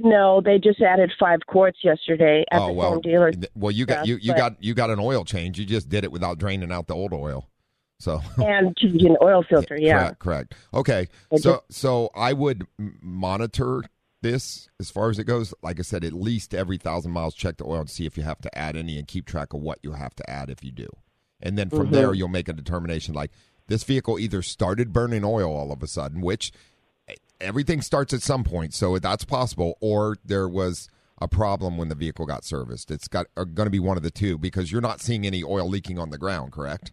No, 0.00 0.40
they 0.40 0.58
just 0.58 0.80
added 0.80 1.10
five 1.18 1.40
quarts 1.48 1.78
yesterday 1.82 2.44
at 2.52 2.60
oh 2.60 2.68
the 2.68 2.72
well. 2.74 2.90
home 2.92 3.00
dealer. 3.00 3.32
th- 3.32 3.50
Well, 3.56 3.72
you 3.72 3.84
got 3.86 4.06
you 4.06 4.16
you 4.20 4.32
but- 4.32 4.36
got 4.38 4.62
you 4.62 4.74
got 4.74 4.90
an 4.90 5.00
oil 5.00 5.24
change. 5.24 5.58
You 5.58 5.64
just 5.66 5.88
did 5.88 6.04
it 6.04 6.12
without 6.12 6.38
draining 6.38 6.70
out 6.70 6.86
the 6.86 6.94
old 6.94 7.12
oil. 7.12 7.48
So 7.98 8.20
and 8.36 8.76
changing 8.76 9.14
the 9.14 9.18
oil 9.24 9.42
filter. 9.42 9.76
Yeah, 9.76 9.98
Correct, 10.12 10.18
correct. 10.20 10.54
Okay. 10.72 11.08
So 11.38 11.64
so 11.68 12.10
I 12.14 12.32
would 12.32 12.64
monitor 13.02 13.82
this 14.22 14.68
as 14.78 14.90
far 14.90 15.10
as 15.10 15.18
it 15.18 15.24
goes. 15.24 15.52
Like 15.62 15.78
I 15.80 15.82
said, 15.82 16.04
at 16.04 16.12
least 16.12 16.54
every 16.54 16.76
thousand 16.76 17.10
miles, 17.12 17.34
check 17.34 17.56
the 17.56 17.64
oil 17.64 17.80
and 17.80 17.90
see 17.90 18.06
if 18.06 18.16
you 18.16 18.22
have 18.22 18.40
to 18.42 18.56
add 18.58 18.76
any, 18.76 18.98
and 18.98 19.08
keep 19.08 19.26
track 19.26 19.52
of 19.52 19.60
what 19.62 19.78
you 19.82 19.92
have 19.92 20.14
to 20.16 20.30
add 20.30 20.48
if 20.50 20.62
you 20.62 20.70
do. 20.70 20.88
And 21.40 21.56
then 21.58 21.70
from 21.70 21.90
Mm-hmm. 21.90 21.92
there, 21.92 22.14
you'll 22.14 22.28
make 22.28 22.48
a 22.48 22.52
determination. 22.52 23.14
Like 23.14 23.30
this 23.68 23.84
vehicle 23.84 24.18
either 24.18 24.42
started 24.42 24.92
burning 24.92 25.24
oil 25.24 25.54
all 25.54 25.72
of 25.72 25.82
a 25.82 25.86
sudden, 25.86 26.20
which 26.20 26.52
eh, 27.08 27.14
everything 27.40 27.82
starts 27.82 28.12
at 28.12 28.22
some 28.22 28.44
point, 28.44 28.74
so 28.74 28.98
that's 28.98 29.24
possible, 29.24 29.76
or 29.80 30.16
there 30.24 30.48
was 30.48 30.88
a 31.20 31.28
problem 31.28 31.76
when 31.76 31.88
the 31.88 31.94
vehicle 31.94 32.26
got 32.26 32.44
serviced. 32.44 32.90
It's 32.90 33.08
got 33.08 33.26
going 33.34 33.66
to 33.66 33.70
be 33.70 33.80
one 33.80 33.96
of 33.96 34.02
the 34.02 34.10
two 34.10 34.38
because 34.38 34.70
you're 34.72 34.80
not 34.80 35.00
seeing 35.00 35.26
any 35.26 35.42
oil 35.42 35.68
leaking 35.68 35.98
on 35.98 36.10
the 36.10 36.18
ground, 36.18 36.52
correct? 36.52 36.92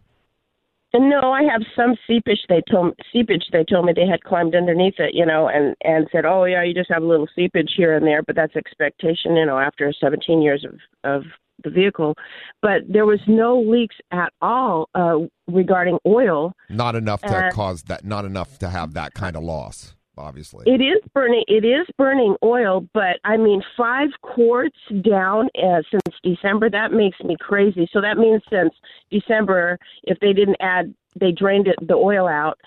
No, 0.94 1.32
I 1.32 1.42
have 1.42 1.62
some 1.76 1.94
seepage. 2.06 2.40
They 2.48 2.62
told 2.70 2.94
seepage. 3.12 3.44
They 3.52 3.64
told 3.64 3.84
me 3.84 3.92
they 3.94 4.06
had 4.06 4.24
climbed 4.24 4.54
underneath 4.54 4.94
it, 4.98 5.14
you 5.14 5.26
know, 5.26 5.46
and 5.48 5.74
and 5.82 6.08
said, 6.10 6.24
"Oh 6.24 6.44
yeah, 6.44 6.62
you 6.62 6.72
just 6.72 6.90
have 6.90 7.02
a 7.02 7.06
little 7.06 7.28
seepage 7.34 7.74
here 7.76 7.94
and 7.94 8.06
there," 8.06 8.22
but 8.22 8.34
that's 8.34 8.56
expectation, 8.56 9.36
you 9.36 9.44
know, 9.44 9.58
after 9.58 9.92
17 9.92 10.40
years 10.40 10.64
of 10.64 10.78
of 11.04 11.24
the 11.64 11.70
vehicle. 11.70 12.14
But 12.62 12.82
there 12.88 13.06
was 13.06 13.20
no 13.26 13.60
leaks 13.60 13.96
at 14.10 14.32
all 14.40 14.88
uh, 14.94 15.18
regarding 15.46 15.98
oil. 16.06 16.52
Not 16.68 16.94
enough 16.94 17.22
to 17.22 17.46
Uh, 17.46 17.50
cause 17.50 17.84
that. 17.84 18.04
Not 18.04 18.24
enough 18.24 18.58
to 18.58 18.68
have 18.68 18.94
that 18.94 19.14
kind 19.14 19.36
of 19.36 19.42
loss. 19.42 19.94
Obviously, 20.18 20.64
It 20.66 20.80
is 20.80 21.02
burning. 21.12 21.44
It 21.46 21.62
is 21.62 21.86
burning 21.98 22.36
oil, 22.42 22.88
but 22.94 23.20
I 23.24 23.36
mean, 23.36 23.62
five 23.76 24.08
quarts 24.22 24.78
down 25.02 25.50
uh, 25.62 25.82
since 25.90 26.16
December. 26.22 26.70
That 26.70 26.90
makes 26.90 27.20
me 27.20 27.36
crazy. 27.38 27.86
So 27.92 28.00
that 28.00 28.16
means 28.16 28.40
since 28.48 28.72
December, 29.10 29.78
if 30.04 30.18
they 30.20 30.32
didn't 30.32 30.56
add, 30.60 30.94
they 31.20 31.32
drained 31.32 31.68
it, 31.68 31.76
the 31.86 31.96
oil 31.96 32.26
out. 32.26 32.58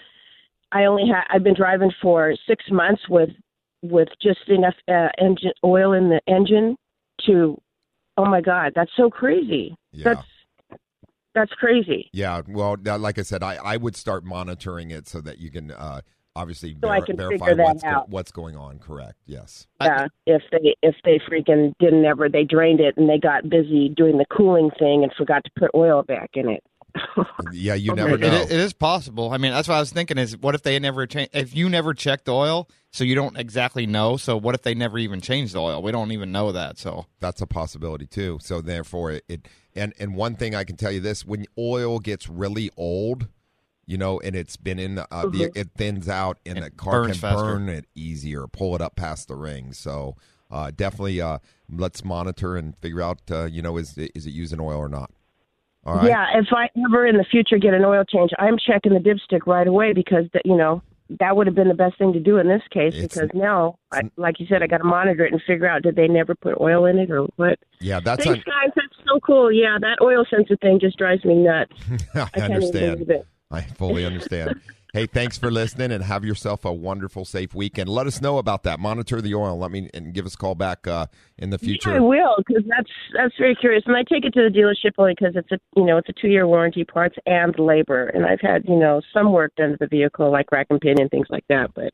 I 0.72 0.86
only 0.86 1.08
had. 1.08 1.24
I've 1.32 1.42
been 1.44 1.56
driving 1.56 1.92
for 2.00 2.36
six 2.48 2.66
months 2.70 3.02
with 3.10 3.32
with 3.82 4.10
just 4.22 4.48
enough 4.48 4.76
uh, 4.88 5.08
engine 5.18 5.54
oil 5.64 5.94
in 5.94 6.10
the 6.10 6.22
engine 6.28 6.76
to. 7.26 7.60
Oh 8.20 8.26
my 8.26 8.42
God, 8.42 8.74
that's 8.76 8.92
so 8.98 9.10
crazy. 9.10 9.74
Yeah. 9.94 10.14
That's 10.14 10.28
that's 11.34 11.52
crazy. 11.54 12.10
yeah. 12.12 12.42
Well, 12.48 12.76
like 12.84 13.18
I 13.18 13.22
said, 13.22 13.44
I, 13.44 13.56
I 13.56 13.78
would 13.78 13.96
start 13.96 14.26
monitoring 14.26 14.92
it 14.92 15.08
so 15.08 15.22
that 15.22 15.38
you 15.38 15.50
can 15.50 15.72
uh, 15.72 16.02
obviously 16.36 16.76
So 16.84 16.90
I 16.90 17.00
ver- 17.00 17.06
can 17.06 17.16
verify 17.18 17.46
figure 17.46 17.56
that 17.56 17.66
what's 17.66 17.84
out. 17.86 18.10
what's 18.10 18.32
going 18.34 18.58
on. 18.58 18.80
Correct. 18.80 19.16
Yes. 19.26 19.68
Yeah, 19.80 20.08
if 20.26 20.42
they 20.52 20.76
if 20.82 20.96
they 21.06 21.22
freaking 21.32 21.72
didn't 21.80 22.04
ever 22.04 22.28
they 22.28 22.44
drained 22.44 22.82
it 22.82 22.96
and 22.98 23.08
they 23.08 23.20
got 23.20 23.48
busy 23.48 23.88
doing 23.88 24.18
the 24.18 24.26
cooling 24.36 24.70
thing 24.78 25.04
and 25.04 25.14
forgot 25.18 25.46
to 25.46 25.52
put 25.58 25.72
oil 25.74 26.04
back 26.04 26.32
in 26.34 26.50
it. 26.50 26.64
Yeah. 27.52 27.74
You 27.76 27.94
never 27.96 28.16
It- 28.16 28.22
know. 28.22 28.28
it, 28.28 28.52
it 28.52 28.60
is 28.60 28.74
possible. 28.74 29.32
I 29.32 29.38
mean, 29.38 29.52
that's 29.52 29.68
what 29.68 29.76
I 29.76 29.80
was 29.80 29.92
thinking. 29.92 30.18
Is 30.18 30.38
what 30.38 30.56
if 30.56 30.64
they 30.64 30.78
never 30.80 31.06
change? 31.08 31.30
If 31.34 31.56
you 31.56 31.70
never 31.70 31.94
check 31.94 32.26
the 32.26 32.34
oil, 32.34 32.70
so 32.92 33.04
you 33.04 33.16
don't 33.16 33.38
exactly 33.38 33.86
know. 33.86 34.18
So 34.18 34.38
what 34.38 34.56
if 34.56 34.62
they 34.64 34.74
never 34.76 34.98
even 34.98 35.22
changed 35.22 35.54
the 35.54 35.60
oil? 35.62 35.82
We 35.82 35.92
don't 35.92 36.12
even 36.12 36.32
know 36.32 36.52
that. 36.52 36.78
So 36.78 37.06
That's 37.20 37.42
a 37.42 37.48
possibility 37.48 38.06
too. 38.08 38.40
So 38.42 38.62
therefore, 38.62 39.12
it, 39.12 39.26
it 39.28 39.48
and 39.76 39.94
and 40.00 40.16
one 40.16 40.36
thing 40.36 40.56
I 40.56 40.64
can 40.64 40.76
tell 40.76 40.92
you 40.92 41.00
this: 41.00 41.26
when 41.26 41.46
oil 41.58 42.00
gets 42.00 42.28
really 42.30 42.72
old, 42.78 43.28
you 43.86 43.98
know, 43.98 44.20
and 44.20 44.36
it's 44.36 44.58
been 44.58 44.80
in 44.80 44.96
the, 44.96 45.08
uh, 45.14 45.28
the 45.30 45.52
it 45.56 45.70
thins 45.78 46.10
out, 46.10 46.40
and 46.46 46.58
It 46.58 46.62
the 46.62 46.70
car 46.72 47.06
can 47.06 47.16
faster. 47.16 47.44
burn 47.44 47.70
it 47.70 47.86
easier, 47.96 48.48
pull 48.48 48.76
it 48.76 48.82
up 48.82 48.96
past 48.96 49.28
the 49.28 49.36
ring. 49.36 49.74
So 49.74 50.16
uh, 50.52 50.72
definitely, 50.76 51.22
uh, 51.22 51.38
let's 51.72 52.04
monitor 52.04 52.58
and 52.58 52.76
figure 52.78 53.02
out, 53.04 53.20
uh, 53.30 53.46
you 53.46 53.62
know, 53.62 53.78
is 53.78 53.96
it- 54.00 54.12
is 54.16 54.26
it 54.26 54.32
using 54.32 54.60
oil 54.60 54.78
or 54.80 54.90
not? 54.90 55.12
All 55.86 55.96
right. 55.96 56.08
Yeah, 56.08 56.26
if 56.40 56.48
I 56.52 56.70
ever 56.86 57.06
in 57.06 57.18
the 57.18 57.24
future 57.24 57.58
get 57.58 57.74
an 57.74 57.84
oil 57.86 58.04
change, 58.04 58.32
I'm 58.38 58.58
checking 58.58 58.94
the 58.94 59.00
dipstick 59.00 59.48
right 59.48 59.68
away 59.68 59.94
because 59.94 60.26
that 60.34 60.46
you 60.46 60.56
know 60.56 60.82
that 61.20 61.36
would 61.36 61.48
have 61.48 61.56
been 61.56 61.68
the 61.70 61.74
best 61.74 61.98
thing 61.98 62.14
to 62.14 62.20
do 62.20 62.38
in 62.38 62.48
this 62.48 62.62
case 62.70 62.94
It's- 62.94 63.14
because 63.16 63.30
now, 63.34 63.80
I, 63.92 64.02
like 64.18 64.40
you 64.40 64.46
said, 64.48 64.62
I 64.62 64.68
got 64.68 64.78
to 64.78 64.84
monitor 64.84 65.26
it 65.26 65.32
and 65.34 65.42
figure 65.42 65.68
out 65.68 65.82
did 65.82 65.96
they 65.96 66.08
never 66.08 66.36
put 66.36 66.60
oil 66.62 66.86
in 66.86 67.00
it 67.00 67.10
or 67.10 67.24
what. 67.38 67.58
Yeah, 67.80 68.00
that's 68.00 68.24
Thanks, 68.24 68.44
un- 68.46 68.54
guys. 68.54 68.72
That's 68.76 69.08
so 69.08 69.20
cool. 69.22 69.52
Yeah, 69.52 69.78
that 69.82 69.98
oil 70.02 70.24
sensor 70.30 70.56
thing 70.58 70.80
just 70.80 70.98
drives 70.98 71.26
me 71.26 71.36
nuts. 71.36 71.72
I 72.14 72.28
I 72.36 72.42
understand. 72.42 73.12
I 73.50 73.62
fully 73.62 74.06
understand. 74.06 74.60
Hey, 74.94 75.06
thanks 75.06 75.38
for 75.38 75.52
listening 75.52 75.92
and 75.92 76.04
have 76.04 76.26
yourself 76.26 76.66
a 76.66 76.74
wonderful, 76.74 77.26
safe 77.26 77.54
weekend. 77.54 77.90
Let 77.90 78.08
us 78.08 78.22
know 78.22 78.38
about 78.38 78.64
that. 78.64 78.80
Monitor 78.80 79.22
the 79.22 79.36
oil. 79.36 79.58
Let 79.58 79.72
me 79.72 79.90
and 79.94 80.14
give 80.14 80.26
us 80.26 80.34
a 80.34 80.38
call 80.38 80.56
back 80.56 80.88
uh, 80.88 81.08
in 81.38 81.50
the 81.50 81.58
future. 81.58 81.92
Yeah, 81.92 81.98
I 81.98 82.00
will 82.00 82.36
because 82.38 82.64
that's 82.68 82.90
that's 83.16 83.36
very 83.38 83.56
curious, 83.56 83.84
and 83.86 83.96
I 83.96 84.04
take 84.04 84.26
it 84.26 84.34
to 84.34 84.42
the 84.42 84.50
dealership 84.50 84.94
only 84.98 85.16
because 85.18 85.36
it's 85.36 85.52
a 85.52 85.60
you 85.76 85.86
know 85.86 85.98
it's 85.98 86.10
a 86.10 86.14
two 86.14 86.30
year 86.30 86.48
warranty, 86.48 86.84
parts 86.84 87.18
and 87.26 87.58
labor, 87.58 88.08
and 88.08 88.26
I've 88.26 88.42
had 88.42 88.66
you 88.68 88.78
know 88.78 89.02
some 89.14 89.32
work 89.32 89.54
done 89.56 89.72
to 89.72 89.78
the 89.80 89.88
vehicle 89.88 90.32
like 90.32 90.52
rack 90.52 90.68
and 90.70 90.82
pinion 90.82 91.10
things 91.10 91.28
like 91.30 91.46
that, 91.50 91.74
but 91.74 91.94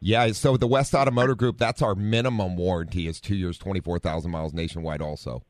Yeah, 0.00 0.30
so 0.32 0.56
the 0.56 0.68
West 0.68 0.94
Automotive 0.94 1.38
Group, 1.38 1.58
that's 1.58 1.82
our 1.82 1.94
minimum 1.94 2.56
warranty 2.56 3.08
is 3.08 3.20
two 3.20 3.34
years, 3.34 3.58
24,000 3.58 4.30
miles 4.30 4.54
nationwide 4.54 5.02
also. 5.02 5.42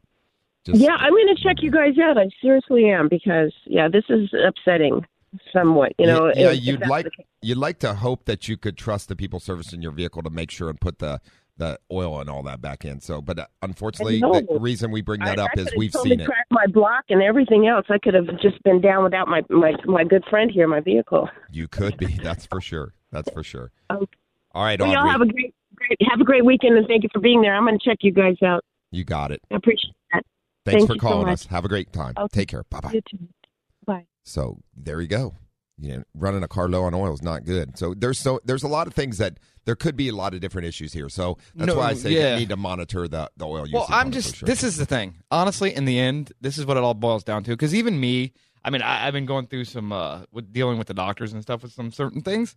Just, 0.64 0.80
yeah, 0.80 0.96
I'm 0.98 1.12
going 1.12 1.34
to 1.34 1.42
check 1.42 1.56
you 1.60 1.70
guys 1.70 1.94
out. 2.02 2.18
I 2.18 2.28
seriously 2.42 2.90
am 2.90 3.08
because 3.08 3.52
yeah, 3.66 3.88
this 3.88 4.04
is 4.08 4.30
upsetting 4.46 5.04
somewhat. 5.52 5.92
You 5.98 6.06
know, 6.06 6.32
yeah, 6.34 6.50
if- 6.50 6.62
you'd 6.64 6.86
like 6.86 7.06
you'd 7.42 7.58
like 7.58 7.78
to 7.80 7.94
hope 7.94 8.24
that 8.26 8.48
you 8.48 8.56
could 8.56 8.76
trust 8.76 9.08
the 9.08 9.16
people 9.16 9.40
servicing 9.40 9.82
your 9.82 9.92
vehicle 9.92 10.22
to 10.22 10.30
make 10.30 10.50
sure 10.50 10.68
and 10.68 10.80
put 10.80 10.98
the 10.98 11.20
the 11.56 11.76
oil 11.90 12.20
and 12.20 12.30
all 12.30 12.42
that 12.44 12.60
back 12.60 12.84
in. 12.84 13.00
So, 13.00 13.20
but 13.20 13.38
uh, 13.40 13.46
unfortunately, 13.62 14.20
the 14.20 14.58
reason 14.60 14.92
we 14.92 15.02
bring 15.02 15.20
that 15.20 15.40
I, 15.40 15.44
up 15.44 15.50
I 15.56 15.60
is 15.60 15.72
we've 15.76 15.90
totally 15.92 16.10
seen 16.10 16.20
it. 16.20 16.30
my 16.50 16.66
block 16.68 17.04
and 17.08 17.20
everything 17.20 17.66
else. 17.66 17.86
I 17.88 17.98
could 17.98 18.14
have 18.14 18.26
just 18.40 18.62
been 18.62 18.80
down 18.80 19.02
without 19.02 19.26
my 19.26 19.42
my 19.50 19.72
my 19.84 20.04
good 20.04 20.24
friend 20.30 20.50
here, 20.50 20.68
my 20.68 20.80
vehicle. 20.80 21.28
You 21.50 21.66
could 21.68 21.96
be. 21.96 22.06
That's 22.22 22.46
for 22.46 22.60
sure. 22.60 22.94
That's 23.10 23.30
for 23.32 23.42
sure. 23.42 23.72
Okay. 23.90 24.06
All 24.52 24.64
right, 24.64 24.80
Well, 24.80 24.90
y'all 24.90 25.08
have 25.08 25.20
a 25.20 25.26
great 25.26 25.54
great 25.74 25.98
have 26.10 26.20
a 26.20 26.24
great 26.24 26.44
weekend 26.44 26.76
and 26.76 26.86
thank 26.86 27.02
you 27.02 27.08
for 27.12 27.20
being 27.20 27.42
there. 27.42 27.54
I'm 27.54 27.64
going 27.66 27.78
to 27.78 27.84
check 27.84 27.98
you 28.00 28.12
guys 28.12 28.36
out. 28.42 28.64
you 28.90 29.04
got 29.04 29.30
it. 29.30 29.40
I 29.52 29.56
appreciate 29.56 29.94
that. 30.12 30.24
Thanks 30.64 30.80
Thank 30.80 30.86
for 30.88 30.94
you 30.94 31.00
so 31.00 31.06
calling 31.08 31.28
us. 31.28 31.46
Have 31.46 31.64
a 31.64 31.68
great 31.68 31.92
time. 31.92 32.14
Okay. 32.18 32.40
Take 32.40 32.48
care. 32.48 32.64
Bye 32.70 32.80
bye. 32.80 33.00
You 34.28 34.34
too. 34.34 34.40
Bye. 34.40 34.46
So 34.46 34.58
there 34.76 35.00
you 35.00 35.08
go. 35.08 35.34
You 35.80 35.98
know, 35.98 36.02
running 36.14 36.42
a 36.42 36.48
car 36.48 36.68
low 36.68 36.82
on 36.84 36.94
oil 36.94 37.14
is 37.14 37.22
not 37.22 37.44
good. 37.44 37.78
So 37.78 37.94
there's 37.94 38.18
so 38.18 38.40
there's 38.44 38.64
a 38.64 38.68
lot 38.68 38.86
of 38.88 38.94
things 38.94 39.18
that 39.18 39.38
there 39.64 39.76
could 39.76 39.96
be 39.96 40.08
a 40.08 40.14
lot 40.14 40.34
of 40.34 40.40
different 40.40 40.66
issues 40.66 40.92
here. 40.92 41.08
So 41.08 41.38
that's 41.54 41.68
No, 41.68 41.76
why 41.78 41.90
I 41.90 41.94
say 41.94 42.10
yeah. 42.10 42.32
you 42.34 42.40
need 42.40 42.48
to 42.48 42.56
monitor 42.56 43.06
the, 43.06 43.30
the 43.36 43.46
oil. 43.46 43.66
Well, 43.72 43.86
I'm 43.88 44.06
on 44.06 44.12
it 44.12 44.14
for 44.16 44.20
just. 44.20 44.36
sure. 44.36 44.46
This 44.46 44.64
is 44.64 44.76
the 44.76 44.86
thing. 44.86 45.14
Honestly, 45.30 45.72
in 45.74 45.84
the 45.84 45.98
end, 45.98 46.32
this 46.40 46.58
is 46.58 46.66
what 46.66 46.76
it 46.76 46.82
all 46.82 46.94
boils 46.94 47.22
down 47.22 47.44
to. 47.44 47.50
Because 47.50 47.74
even 47.76 48.00
me, 48.00 48.32
I 48.64 48.70
mean, 48.70 48.82
I, 48.82 49.06
I've 49.06 49.12
been 49.12 49.26
going 49.26 49.46
through 49.46 49.66
some 49.66 49.92
uh, 49.92 50.22
with 50.32 50.52
dealing 50.52 50.78
with 50.78 50.88
the 50.88 50.94
doctors 50.94 51.32
and 51.32 51.42
stuff 51.42 51.62
with 51.62 51.70
some 51.72 51.92
certain 51.92 52.22
things. 52.22 52.56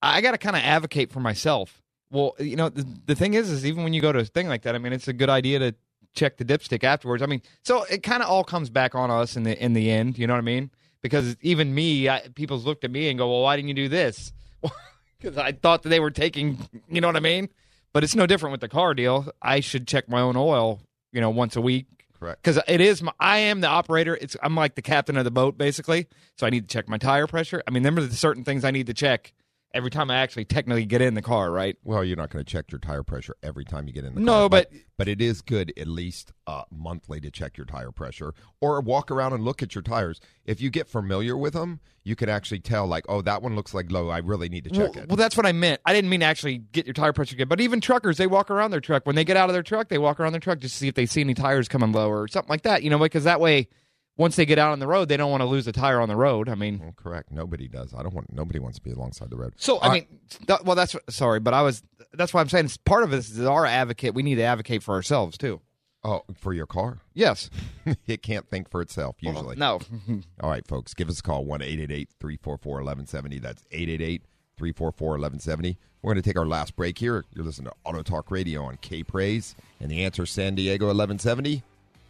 I 0.00 0.20
got 0.22 0.30
to 0.32 0.38
kind 0.38 0.56
of 0.56 0.62
advocate 0.62 1.12
for 1.12 1.20
myself. 1.20 1.82
Well, 2.10 2.36
you 2.38 2.56
know, 2.56 2.68
the, 2.70 2.86
the 3.06 3.14
thing 3.14 3.34
is, 3.34 3.50
is 3.50 3.66
even 3.66 3.82
when 3.84 3.92
you 3.92 4.00
go 4.00 4.12
to 4.12 4.20
a 4.20 4.24
thing 4.24 4.48
like 4.48 4.62
that, 4.62 4.74
I 4.74 4.78
mean, 4.78 4.92
it's 4.94 5.08
a 5.08 5.12
good 5.12 5.28
idea 5.28 5.58
to 5.58 5.74
check 6.14 6.36
the 6.38 6.44
dipstick 6.44 6.84
afterwards. 6.84 7.22
I 7.22 7.26
mean, 7.26 7.42
so 7.64 7.82
it 7.84 8.02
kind 8.02 8.22
of 8.22 8.30
all 8.30 8.44
comes 8.44 8.70
back 8.70 8.94
on 8.94 9.10
us 9.10 9.36
in 9.36 9.42
the 9.42 9.62
in 9.62 9.74
the 9.74 9.90
end. 9.90 10.16
You 10.18 10.26
know 10.26 10.32
what 10.34 10.38
I 10.38 10.42
mean? 10.42 10.70
Because 11.06 11.36
even 11.40 11.74
me, 11.74 12.08
I, 12.08 12.28
people's 12.34 12.64
looked 12.64 12.84
at 12.84 12.90
me 12.90 13.08
and 13.08 13.18
go, 13.18 13.30
"Well, 13.30 13.42
why 13.42 13.56
didn't 13.56 13.68
you 13.68 13.74
do 13.74 13.88
this?" 13.88 14.32
Because 15.18 15.38
I 15.38 15.52
thought 15.52 15.82
that 15.82 15.88
they 15.88 15.98
were 15.98 16.10
taking. 16.10 16.58
You 16.90 17.00
know 17.00 17.08
what 17.08 17.16
I 17.16 17.20
mean? 17.20 17.48
But 17.94 18.04
it's 18.04 18.14
no 18.14 18.26
different 18.26 18.52
with 18.52 18.60
the 18.60 18.68
car 18.68 18.92
deal. 18.92 19.32
I 19.40 19.60
should 19.60 19.88
check 19.88 20.10
my 20.10 20.20
own 20.20 20.36
oil, 20.36 20.80
you 21.10 21.22
know, 21.22 21.30
once 21.30 21.56
a 21.56 21.60
week 21.62 21.86
Correct. 22.18 22.42
Because 22.42 22.62
it 22.66 22.80
is, 22.80 23.02
my, 23.02 23.12
I 23.20 23.38
am 23.38 23.60
the 23.60 23.68
operator. 23.68 24.16
It's 24.20 24.36
I'm 24.42 24.54
like 24.54 24.74
the 24.74 24.82
captain 24.82 25.16
of 25.16 25.24
the 25.24 25.30
boat 25.30 25.58
basically. 25.58 26.06
So 26.36 26.46
I 26.46 26.50
need 26.50 26.68
to 26.68 26.72
check 26.72 26.88
my 26.88 26.98
tire 26.98 27.26
pressure. 27.26 27.62
I 27.66 27.70
mean, 27.70 27.82
there 27.82 27.96
are 27.98 28.08
certain 28.10 28.44
things 28.44 28.64
I 28.64 28.70
need 28.70 28.86
to 28.86 28.94
check 28.94 29.32
every 29.76 29.90
time 29.90 30.10
I 30.10 30.16
actually 30.16 30.46
technically 30.46 30.86
get 30.86 31.02
in 31.02 31.14
the 31.14 31.22
car, 31.22 31.50
right? 31.52 31.76
Well, 31.84 32.02
you're 32.02 32.16
not 32.16 32.30
going 32.30 32.44
to 32.44 32.50
check 32.50 32.72
your 32.72 32.78
tire 32.78 33.02
pressure 33.02 33.36
every 33.42 33.64
time 33.64 33.86
you 33.86 33.92
get 33.92 34.04
in 34.04 34.14
the 34.14 34.20
No, 34.20 34.32
car. 34.32 34.40
No, 34.42 34.48
but- 34.48 34.70
but 34.98 35.08
it 35.08 35.20
is 35.20 35.42
good 35.42 35.74
at 35.76 35.86
least 35.86 36.32
uh, 36.46 36.62
monthly 36.70 37.20
to 37.20 37.30
check 37.30 37.58
your 37.58 37.66
tire 37.66 37.92
pressure 37.92 38.32
or 38.62 38.80
walk 38.80 39.10
around 39.10 39.34
and 39.34 39.44
look 39.44 39.62
at 39.62 39.74
your 39.74 39.82
tires. 39.82 40.20
If 40.46 40.60
you 40.62 40.70
get 40.70 40.88
familiar 40.88 41.36
with 41.36 41.52
them, 41.52 41.80
you 42.02 42.16
can 42.16 42.30
actually 42.30 42.60
tell 42.60 42.86
like, 42.86 43.04
oh, 43.06 43.20
that 43.20 43.42
one 43.42 43.54
looks 43.56 43.74
like 43.74 43.92
low. 43.92 44.08
I 44.08 44.18
really 44.18 44.48
need 44.48 44.64
to 44.64 44.70
check 44.70 44.94
Well, 44.94 45.02
it. 45.04 45.08
well, 45.10 45.16
that's 45.16 45.36
what 45.36 45.44
I 45.44 45.52
meant. 45.52 45.82
I 45.84 45.92
didn't 45.92 46.08
mean 46.08 46.20
to 46.20 46.26
actually 46.26 46.58
get 46.58 46.86
your 46.86 46.94
tire 46.94 47.12
pressure 47.12 47.36
good, 47.36 47.48
but 47.48 47.60
even 47.60 47.82
truckers, 47.82 48.16
they 48.16 48.26
walk 48.26 48.50
around 48.50 48.70
their 48.70 48.80
truck. 48.80 49.04
When 49.04 49.16
they 49.16 49.24
get 49.24 49.36
out 49.36 49.50
of 49.50 49.52
their 49.52 49.62
truck, 49.62 49.88
they 49.90 49.98
walk 49.98 50.18
around 50.18 50.32
their 50.32 50.40
truck 50.40 50.60
just 50.60 50.74
to 50.76 50.78
see 50.78 50.88
if 50.88 50.94
they 50.94 51.04
see 51.04 51.20
any 51.20 51.34
tires 51.34 51.68
coming 51.68 51.92
low 51.92 52.08
or 52.08 52.26
something 52.26 52.48
like 52.48 52.62
that. 52.62 52.82
You 52.82 52.88
know, 52.88 52.96
what, 52.96 53.06
because 53.10 53.24
that 53.24 53.40
way, 53.40 53.68
once 54.16 54.36
they 54.36 54.46
get 54.46 54.58
out 54.58 54.72
on 54.72 54.78
the 54.78 54.86
road, 54.86 55.08
they 55.08 55.16
don't 55.16 55.30
want 55.30 55.42
to 55.42 55.46
lose 55.46 55.66
a 55.66 55.72
tire 55.72 56.00
on 56.00 56.08
the 56.08 56.16
road. 56.16 56.48
I 56.48 56.54
mean, 56.54 56.78
Well, 56.78 56.94
correct. 56.96 57.30
Nobody 57.30 57.68
does. 57.68 57.92
I 57.94 58.02
don't 58.02 58.14
want. 58.14 58.32
Nobody 58.32 58.58
wants 58.58 58.78
to 58.78 58.82
be 58.84 58.90
alongside 58.92 59.30
the 59.30 59.36
road. 59.36 59.54
so 59.56 59.78
I 59.78 59.86
All 59.86 59.92
mean, 59.92 60.06
that, 60.46 60.64
well, 60.64 60.76
that's 60.76 60.96
sorry, 61.10 61.40
but 61.40 61.54
I 61.54 61.62
was. 61.62 61.82
That's 62.14 62.32
why 62.32 62.40
I'm 62.40 62.48
saying 62.48 62.66
it's 62.66 62.76
part 62.78 63.02
of 63.02 63.10
this 63.10 63.28
is 63.30 63.40
our 63.46 63.66
advocate. 63.66 64.14
We 64.14 64.22
need 64.22 64.36
to 64.36 64.42
advocate 64.42 64.82
for 64.82 64.94
ourselves 64.94 65.36
too. 65.36 65.60
Oh, 66.04 66.22
for 66.34 66.52
your 66.52 66.66
car, 66.66 66.98
Yes. 67.14 67.50
it 68.06 68.22
can't 68.22 68.48
think 68.48 68.70
for 68.70 68.80
itself 68.80 69.16
usually. 69.18 69.56
No. 69.56 69.80
All 70.40 70.48
right, 70.50 70.64
folks, 70.66 70.94
give 70.94 71.08
us 71.08 71.18
a 71.18 71.22
call 71.22 71.44
1 71.44 71.58
344 71.60 72.74
1170. 72.74 73.38
That's 73.40 73.64
888 73.72 74.22
344 74.56 75.08
1170. 75.08 75.76
We're 76.02 76.12
going 76.12 76.22
to 76.22 76.28
take 76.28 76.38
our 76.38 76.46
last 76.46 76.76
break 76.76 76.98
here. 76.98 77.24
You're 77.34 77.44
listening 77.44 77.70
to 77.70 77.74
Auto 77.84 78.02
Talk 78.02 78.30
Radio 78.30 78.62
on 78.62 78.76
K 78.80 79.02
Praise 79.02 79.56
and 79.80 79.90
the 79.90 80.04
answer 80.04 80.26
San 80.26 80.54
Diego 80.54 80.86
1170. 80.86 81.64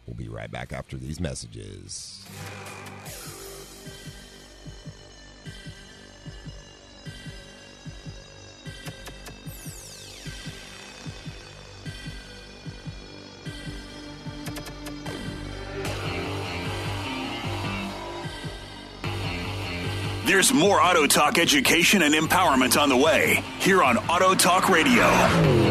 We'll 0.07 0.15
be 0.15 0.29
right 0.29 0.49
back 0.49 0.71
after 0.71 0.95
these 0.97 1.19
messages. 1.19 2.25
There's 20.25 20.53
more 20.53 20.81
Auto 20.81 21.07
Talk 21.07 21.37
education 21.37 22.01
and 22.01 22.13
empowerment 22.13 22.79
on 22.79 22.89
the 22.89 22.97
way 22.97 23.43
here 23.59 23.81
on 23.81 23.97
Auto 23.97 24.35
Talk 24.35 24.69
Radio. 24.69 25.66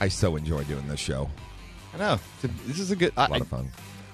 I 0.00 0.08
so 0.08 0.34
enjoy 0.34 0.64
doing 0.64 0.88
this 0.88 0.98
show. 0.98 1.30
I 1.94 1.98
know. 1.98 2.18
A- 2.42 2.48
This 2.66 2.80
is 2.80 2.90
a 2.90 2.96
good. 2.96 3.12
A 3.16 3.20
I, 3.20 3.26
lot 3.28 3.40
of 3.42 3.46
fun. 3.48 3.68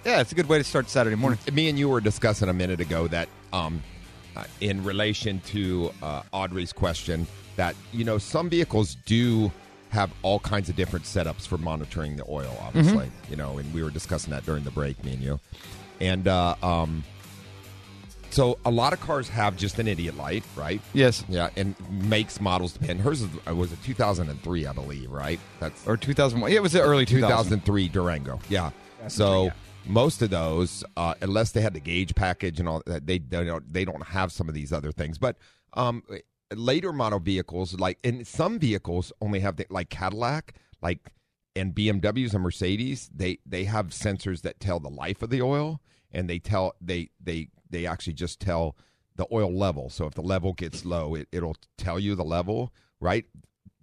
yeah, 0.05 0.21
it's 0.21 0.33
a 0.33 0.35
good 0.35 0.51
way 0.51 0.59
to 0.59 0.65
start 0.65 0.91
Saturday 0.91 1.17
morning. 1.17 1.39
Me 1.51 1.71
and 1.71 1.79
you 1.79 1.89
were 1.89 2.03
discussing 2.03 2.51
a 2.51 2.55
minute 2.55 2.83
ago 2.83 3.09
that, 3.09 3.31
um, 3.55 3.83
uh, 4.37 4.45
in 4.61 4.83
relation 4.85 5.41
to 5.47 5.91
uh, 6.03 6.23
Audrey's 6.33 6.73
question, 6.73 7.27
that 7.57 7.75
you 7.93 8.05
know 8.05 8.19
some 8.19 8.49
vehicles 8.51 8.97
do 9.07 9.53
have 9.91 10.13
all 10.23 10.41
kinds 10.41 10.69
of 10.69 10.75
different 10.77 11.05
setups 11.05 11.47
for 11.47 11.57
monitoring 11.59 12.17
the 12.17 12.25
oil. 12.29 12.57
Obviously, 12.63 13.11
you 13.31 13.37
know, 13.37 13.59
and 13.59 13.73
we 13.73 13.83
were 13.83 13.91
discussing 13.91 14.31
that 14.33 14.45
during 14.45 14.65
the 14.65 14.71
break, 14.71 15.03
me 15.05 15.13
and 15.13 15.23
you, 15.23 15.41
and 16.01 16.27
uh, 16.27 16.55
um, 16.63 17.05
so 18.31 18.59
a 18.65 18.71
lot 18.71 18.93
of 18.93 19.01
cars 19.01 19.29
have 19.29 19.57
just 19.57 19.79
an 19.79 19.87
idiot 19.87 20.17
light, 20.17 20.43
right? 20.57 20.81
Yes. 20.93 21.25
Yeah, 21.29 21.51
and 21.57 21.77
makes 21.89 22.41
models 22.41 22.73
depend. 22.73 23.01
Hers 23.01 23.23
uh, 23.49 23.55
was 23.55 23.71
a 23.73 23.77
2003, 23.77 24.67
I 24.67 24.73
believe, 24.73 25.09
right? 25.09 25.39
That's 25.61 25.87
Or 25.87 25.97
2001. 25.97 26.51
Yeah, 26.51 26.57
it 26.57 26.63
was 26.63 26.73
the 26.73 26.81
early 26.83 27.07
2000s. 27.07 27.21
2003 27.21 27.89
Durango. 27.89 28.41
Yeah. 28.49 28.71
So 29.07 29.53
most 29.87 30.23
of 30.23 30.31
those, 30.31 30.85
uh, 30.97 31.15
unless 31.21 31.53
they 31.53 31.61
had 31.61 31.75
the 31.75 31.81
gauge 31.81 32.15
package 32.15 32.61
and 32.61 32.69
all 32.69 32.83
that, 32.87 33.07
they 33.07 33.19
they 33.19 33.45
don't 33.45 33.73
they 33.73 33.85
don't 33.85 34.07
have 34.09 34.33
some 34.33 34.49
of 34.49 34.55
these 34.55 34.73
other 34.73 34.93
things. 34.93 35.19
But 35.19 35.37
um, 35.75 36.03
later 36.53 36.93
model 36.93 37.21
vehicles, 37.21 37.79
like 37.79 37.99
and 38.05 38.27
some 38.27 38.59
vehicles 38.59 39.13
only 39.21 39.41
have 39.41 39.57
the, 39.57 39.67
like 39.71 39.91
Cadillac, 39.91 40.55
like 40.83 41.13
and 41.57 41.75
BMWs 41.75 42.35
and 42.35 42.43
Mercedes, 42.43 43.11
they 43.15 43.39
they 43.47 43.65
have 43.65 43.89
sensors 43.89 44.43
that 44.43 44.61
tell 44.61 44.81
the 44.81 44.91
life 44.91 45.23
of 45.23 45.31
the 45.31 45.43
oil, 45.43 45.81
and 46.13 46.29
they 46.29 46.39
tell 46.39 46.75
they 46.81 47.11
they 47.23 47.49
they 47.71 47.87
actually 47.87 48.15
just 48.15 48.41
tell 48.41 48.77
the 49.17 49.27
oil 49.33 49.53
level. 49.53 49.91
So 49.91 50.07
if 50.07 50.15
the 50.15 50.23
level 50.23 50.53
gets 50.53 50.85
low, 50.85 51.15
it, 51.15 51.29
it'll 51.31 51.57
tell 51.79 52.01
you 52.01 52.15
the 52.15 52.25
level, 52.25 52.73
right? 53.01 53.25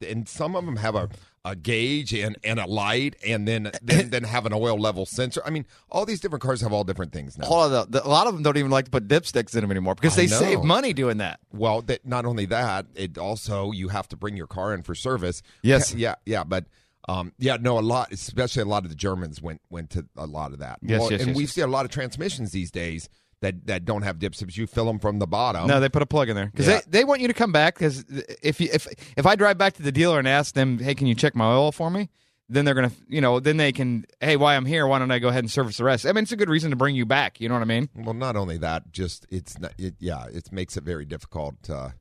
And 0.05 0.27
some 0.27 0.55
of 0.55 0.65
them 0.65 0.77
have 0.77 0.95
a, 0.95 1.09
a 1.43 1.55
gauge 1.55 2.13
and, 2.13 2.37
and 2.43 2.59
a 2.59 2.65
light, 2.65 3.15
and 3.25 3.47
then, 3.47 3.71
then 3.81 4.09
then 4.09 4.23
have 4.23 4.45
an 4.45 4.53
oil 4.53 4.77
level 4.77 5.05
sensor. 5.05 5.41
I 5.45 5.49
mean, 5.49 5.65
all 5.89 6.05
these 6.05 6.19
different 6.19 6.43
cars 6.43 6.61
have 6.61 6.73
all 6.73 6.83
different 6.83 7.11
things 7.11 7.37
now. 7.37 7.47
All 7.47 7.73
of 7.73 7.91
the, 7.91 8.05
a 8.05 8.07
lot 8.07 8.27
of 8.27 8.33
them 8.33 8.43
don't 8.43 8.57
even 8.57 8.71
like 8.71 8.85
to 8.85 8.91
put 8.91 9.07
dipsticks 9.07 9.55
in 9.55 9.61
them 9.61 9.71
anymore 9.71 9.95
because 9.95 10.17
I 10.17 10.25
they 10.25 10.27
know. 10.27 10.39
save 10.39 10.63
money 10.63 10.93
doing 10.93 11.17
that. 11.17 11.39
Well, 11.51 11.81
that 11.83 12.05
not 12.05 12.25
only 12.25 12.45
that, 12.47 12.85
it 12.95 13.17
also 13.17 13.71
you 13.71 13.89
have 13.89 14.07
to 14.09 14.17
bring 14.17 14.37
your 14.37 14.47
car 14.47 14.73
in 14.73 14.83
for 14.83 14.95
service. 14.95 15.41
Yes. 15.61 15.93
yeah, 15.93 16.15
yeah, 16.25 16.43
but 16.43 16.65
um, 17.07 17.33
yeah, 17.39 17.57
no, 17.59 17.79
a 17.79 17.81
lot, 17.81 18.11
especially 18.11 18.61
a 18.61 18.65
lot 18.65 18.83
of 18.83 18.89
the 18.89 18.95
Germans 18.95 19.41
went 19.41 19.61
went 19.69 19.89
to 19.91 20.05
a 20.15 20.27
lot 20.27 20.53
of 20.53 20.59
that. 20.59 20.79
Yes, 20.81 21.09
yes, 21.09 21.21
and 21.21 21.29
yes, 21.29 21.37
we 21.37 21.43
yes. 21.43 21.53
see 21.53 21.61
a 21.61 21.67
lot 21.67 21.85
of 21.85 21.91
transmissions 21.91 22.51
these 22.51 22.71
days 22.71 23.09
that 23.41 23.67
that 23.67 23.85
don't 23.85 24.01
have 24.03 24.17
dipsticks. 24.19 24.55
You 24.57 24.67
fill 24.67 24.85
them 24.85 24.99
from 24.99 25.19
the 25.19 25.27
bottom. 25.27 25.67
No, 25.67 25.79
they 25.79 25.89
put 25.89 26.01
a 26.01 26.05
plug 26.05 26.29
in 26.29 26.35
there 26.35 26.47
because 26.47 26.67
Yeah. 26.67 26.81
they, 26.87 26.99
they 26.99 27.03
want 27.03 27.21
you 27.21 27.27
to 27.27 27.33
come 27.33 27.51
back. 27.51 27.75
Because 27.75 28.05
if 28.41 28.61
you 28.61 28.69
if 28.73 28.87
if 29.17 29.25
I 29.25 29.35
drive 29.35 29.57
back 29.57 29.73
to 29.73 29.83
the 29.83 29.91
dealer 29.91 30.19
and 30.19 30.27
ask 30.27 30.53
them, 30.55 30.79
hey, 30.79 30.95
can 30.95 31.07
you 31.07 31.15
check 31.15 31.35
my 31.35 31.45
oil 31.51 31.71
for 31.71 31.89
me? 31.89 32.09
Then 32.49 32.65
they're 32.65 32.73
gonna, 32.75 32.91
you 33.07 33.21
know, 33.21 33.39
then 33.39 33.55
they 33.55 33.71
can, 33.71 34.03
hey, 34.19 34.35
why 34.35 34.57
I'm 34.57 34.65
here? 34.65 34.85
Why 34.85 34.99
don't 34.99 35.09
I 35.09 35.19
go 35.19 35.29
ahead 35.29 35.43
and 35.45 35.49
service 35.49 35.77
the 35.77 35.85
rest? 35.85 36.05
I 36.05 36.11
mean, 36.11 36.23
it's 36.23 36.33
a 36.33 36.35
good 36.35 36.49
reason 36.49 36.69
to 36.71 36.75
bring 36.75 36.95
you 36.97 37.05
back. 37.05 37.39
You 37.39 37.47
know 37.47 37.55
what 37.55 37.61
I 37.61 37.65
mean? 37.65 37.87
well, 37.95 38.13
not 38.13 38.35
only 38.35 38.57
that, 38.57 38.91
just 38.91 39.25
it's 39.29 39.57
not. 39.57 39.73
It, 39.77 39.95
yeah, 39.99 40.25
it 40.25 40.51
makes 40.51 40.75
it 40.75 40.83
very 40.83 41.05
difficult. 41.05 41.69
Uh, 41.69 41.91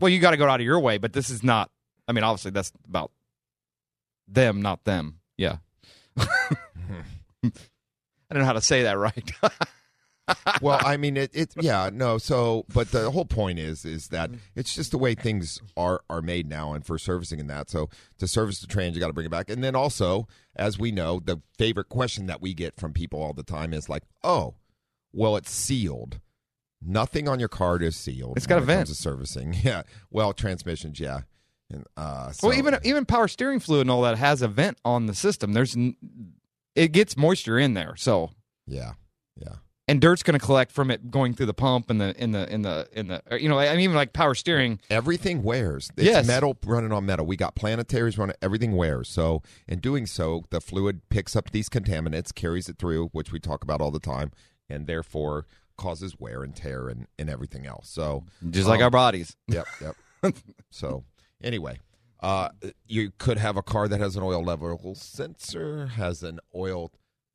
Well, 0.00 0.08
you 0.08 0.18
got 0.18 0.32
to 0.32 0.36
go 0.36 0.48
out 0.48 0.58
of 0.60 0.66
your 0.66 0.80
way, 0.80 0.98
but 0.98 1.12
this 1.12 1.30
is 1.30 1.44
not. 1.44 1.70
I 2.08 2.12
mean, 2.12 2.24
obviously, 2.24 2.50
that's 2.50 2.72
about 2.88 3.12
them, 4.26 4.60
not 4.62 4.82
them. 4.84 5.20
Yeah. 5.36 5.58
I 6.18 6.34
don't 8.30 8.40
know 8.40 8.44
how 8.44 8.52
to 8.54 8.60
say 8.60 8.82
that 8.82 8.98
right. 8.98 9.32
well, 10.62 10.80
I 10.84 10.96
mean, 10.96 11.16
it, 11.16 11.30
it. 11.34 11.54
Yeah, 11.60 11.90
no. 11.92 12.18
So, 12.18 12.64
but 12.72 12.90
the 12.90 13.10
whole 13.10 13.24
point 13.24 13.58
is, 13.58 13.84
is 13.84 14.08
that 14.08 14.30
it's 14.54 14.74
just 14.74 14.90
the 14.90 14.98
way 14.98 15.14
things 15.14 15.60
are 15.76 16.02
are 16.10 16.22
made 16.22 16.48
now, 16.48 16.72
and 16.72 16.84
for 16.84 16.98
servicing 16.98 17.40
and 17.40 17.50
that. 17.50 17.70
So, 17.70 17.88
to 18.18 18.28
service 18.28 18.60
the 18.60 18.66
trans, 18.66 18.94
you 18.94 19.00
got 19.00 19.08
to 19.08 19.12
bring 19.12 19.26
it 19.26 19.30
back, 19.30 19.50
and 19.50 19.62
then 19.62 19.74
also, 19.74 20.26
as 20.56 20.78
we 20.78 20.92
know, 20.92 21.20
the 21.20 21.40
favorite 21.56 21.88
question 21.88 22.26
that 22.26 22.40
we 22.40 22.54
get 22.54 22.76
from 22.78 22.92
people 22.92 23.22
all 23.22 23.32
the 23.32 23.42
time 23.42 23.72
is 23.72 23.88
like, 23.88 24.02
"Oh, 24.22 24.54
well, 25.12 25.36
it's 25.36 25.50
sealed. 25.50 26.20
Nothing 26.80 27.28
on 27.28 27.40
your 27.40 27.48
card 27.48 27.82
is 27.82 27.96
sealed. 27.96 28.36
It's 28.36 28.46
got 28.46 28.58
a 28.58 28.64
vent. 28.64 28.88
to 28.88 28.94
servicing. 28.94 29.54
Yeah. 29.64 29.82
Well, 30.10 30.32
transmissions, 30.32 31.00
yeah. 31.00 31.22
And 31.70 31.84
uh, 31.96 32.30
so, 32.32 32.48
well, 32.48 32.56
even 32.56 32.78
even 32.84 33.04
power 33.04 33.28
steering 33.28 33.60
fluid 33.60 33.82
and 33.82 33.90
all 33.90 34.02
that 34.02 34.16
has 34.16 34.40
a 34.42 34.48
vent 34.48 34.78
on 34.84 35.06
the 35.06 35.14
system. 35.14 35.52
There's, 35.52 35.76
it 36.74 36.92
gets 36.92 37.16
moisture 37.16 37.58
in 37.58 37.74
there, 37.74 37.94
so 37.96 38.30
yeah, 38.66 38.92
yeah. 39.36 39.56
And 39.88 40.00
dirt's 40.00 40.22
going 40.22 40.38
to 40.38 40.44
collect 40.44 40.70
from 40.70 40.90
it 40.90 41.10
going 41.10 41.34
through 41.34 41.46
the 41.46 41.54
pump 41.54 41.90
and 41.90 42.00
the 42.00 42.14
in 42.22 42.32
the 42.32 42.52
in 42.52 42.62
the 42.62 42.86
in 42.92 43.08
the 43.08 43.22
or, 43.30 43.38
you 43.38 43.48
know 43.48 43.58
I 43.58 43.70
mean 43.70 43.80
even 43.80 43.96
like 43.96 44.12
power 44.12 44.34
steering. 44.34 44.78
Everything 44.90 45.42
wears. 45.42 45.90
It's 45.96 46.06
Yes. 46.06 46.26
metal 46.26 46.56
running 46.64 46.92
on 46.92 47.06
metal. 47.06 47.24
We 47.26 47.36
got 47.36 47.56
planetaries 47.56 48.18
running. 48.18 48.36
Everything 48.42 48.72
wears. 48.72 49.08
So 49.08 49.42
in 49.66 49.80
doing 49.80 50.06
so, 50.06 50.44
the 50.50 50.60
fluid 50.60 51.08
picks 51.08 51.34
up 51.34 51.50
these 51.50 51.68
contaminants, 51.68 52.34
carries 52.34 52.68
it 52.68 52.78
through, 52.78 53.08
which 53.08 53.32
we 53.32 53.40
talk 53.40 53.64
about 53.64 53.80
all 53.80 53.90
the 53.90 53.98
time, 53.98 54.30
and 54.68 54.86
therefore 54.86 55.46
causes 55.76 56.18
wear 56.18 56.42
and 56.42 56.54
tear 56.54 56.88
and, 56.88 57.06
and 57.18 57.30
everything 57.30 57.64
else. 57.64 57.88
So 57.88 58.24
Just 58.50 58.68
like 58.68 58.80
um, 58.80 58.84
our 58.84 58.90
bodies. 58.90 59.36
Yep, 59.48 59.66
yep. 59.80 60.34
so 60.70 61.04
anyway, 61.42 61.78
uh, 62.20 62.48
you 62.86 63.12
could 63.18 63.38
have 63.38 63.56
a 63.56 63.62
car 63.62 63.86
that 63.88 64.00
has 64.00 64.16
an 64.16 64.22
oil 64.22 64.42
level 64.42 64.94
sensor, 64.96 65.86
has 65.86 66.22
an 66.22 66.40
oil. 66.54 66.90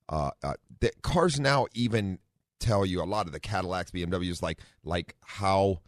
Uh, 0.10 0.32
uh, 0.43 0.56
the 0.82 0.91
cars 1.01 1.39
now 1.39 1.66
even 1.74 2.20
tell 2.64 2.86
you 2.86 3.01
a 3.01 3.05
lot 3.05 3.28
of 3.28 3.34
the 3.34 3.39
Cadillacs, 3.39 3.91
BMWs, 3.91 4.41
like 4.41 4.59
like 4.84 5.16
how 5.22 5.80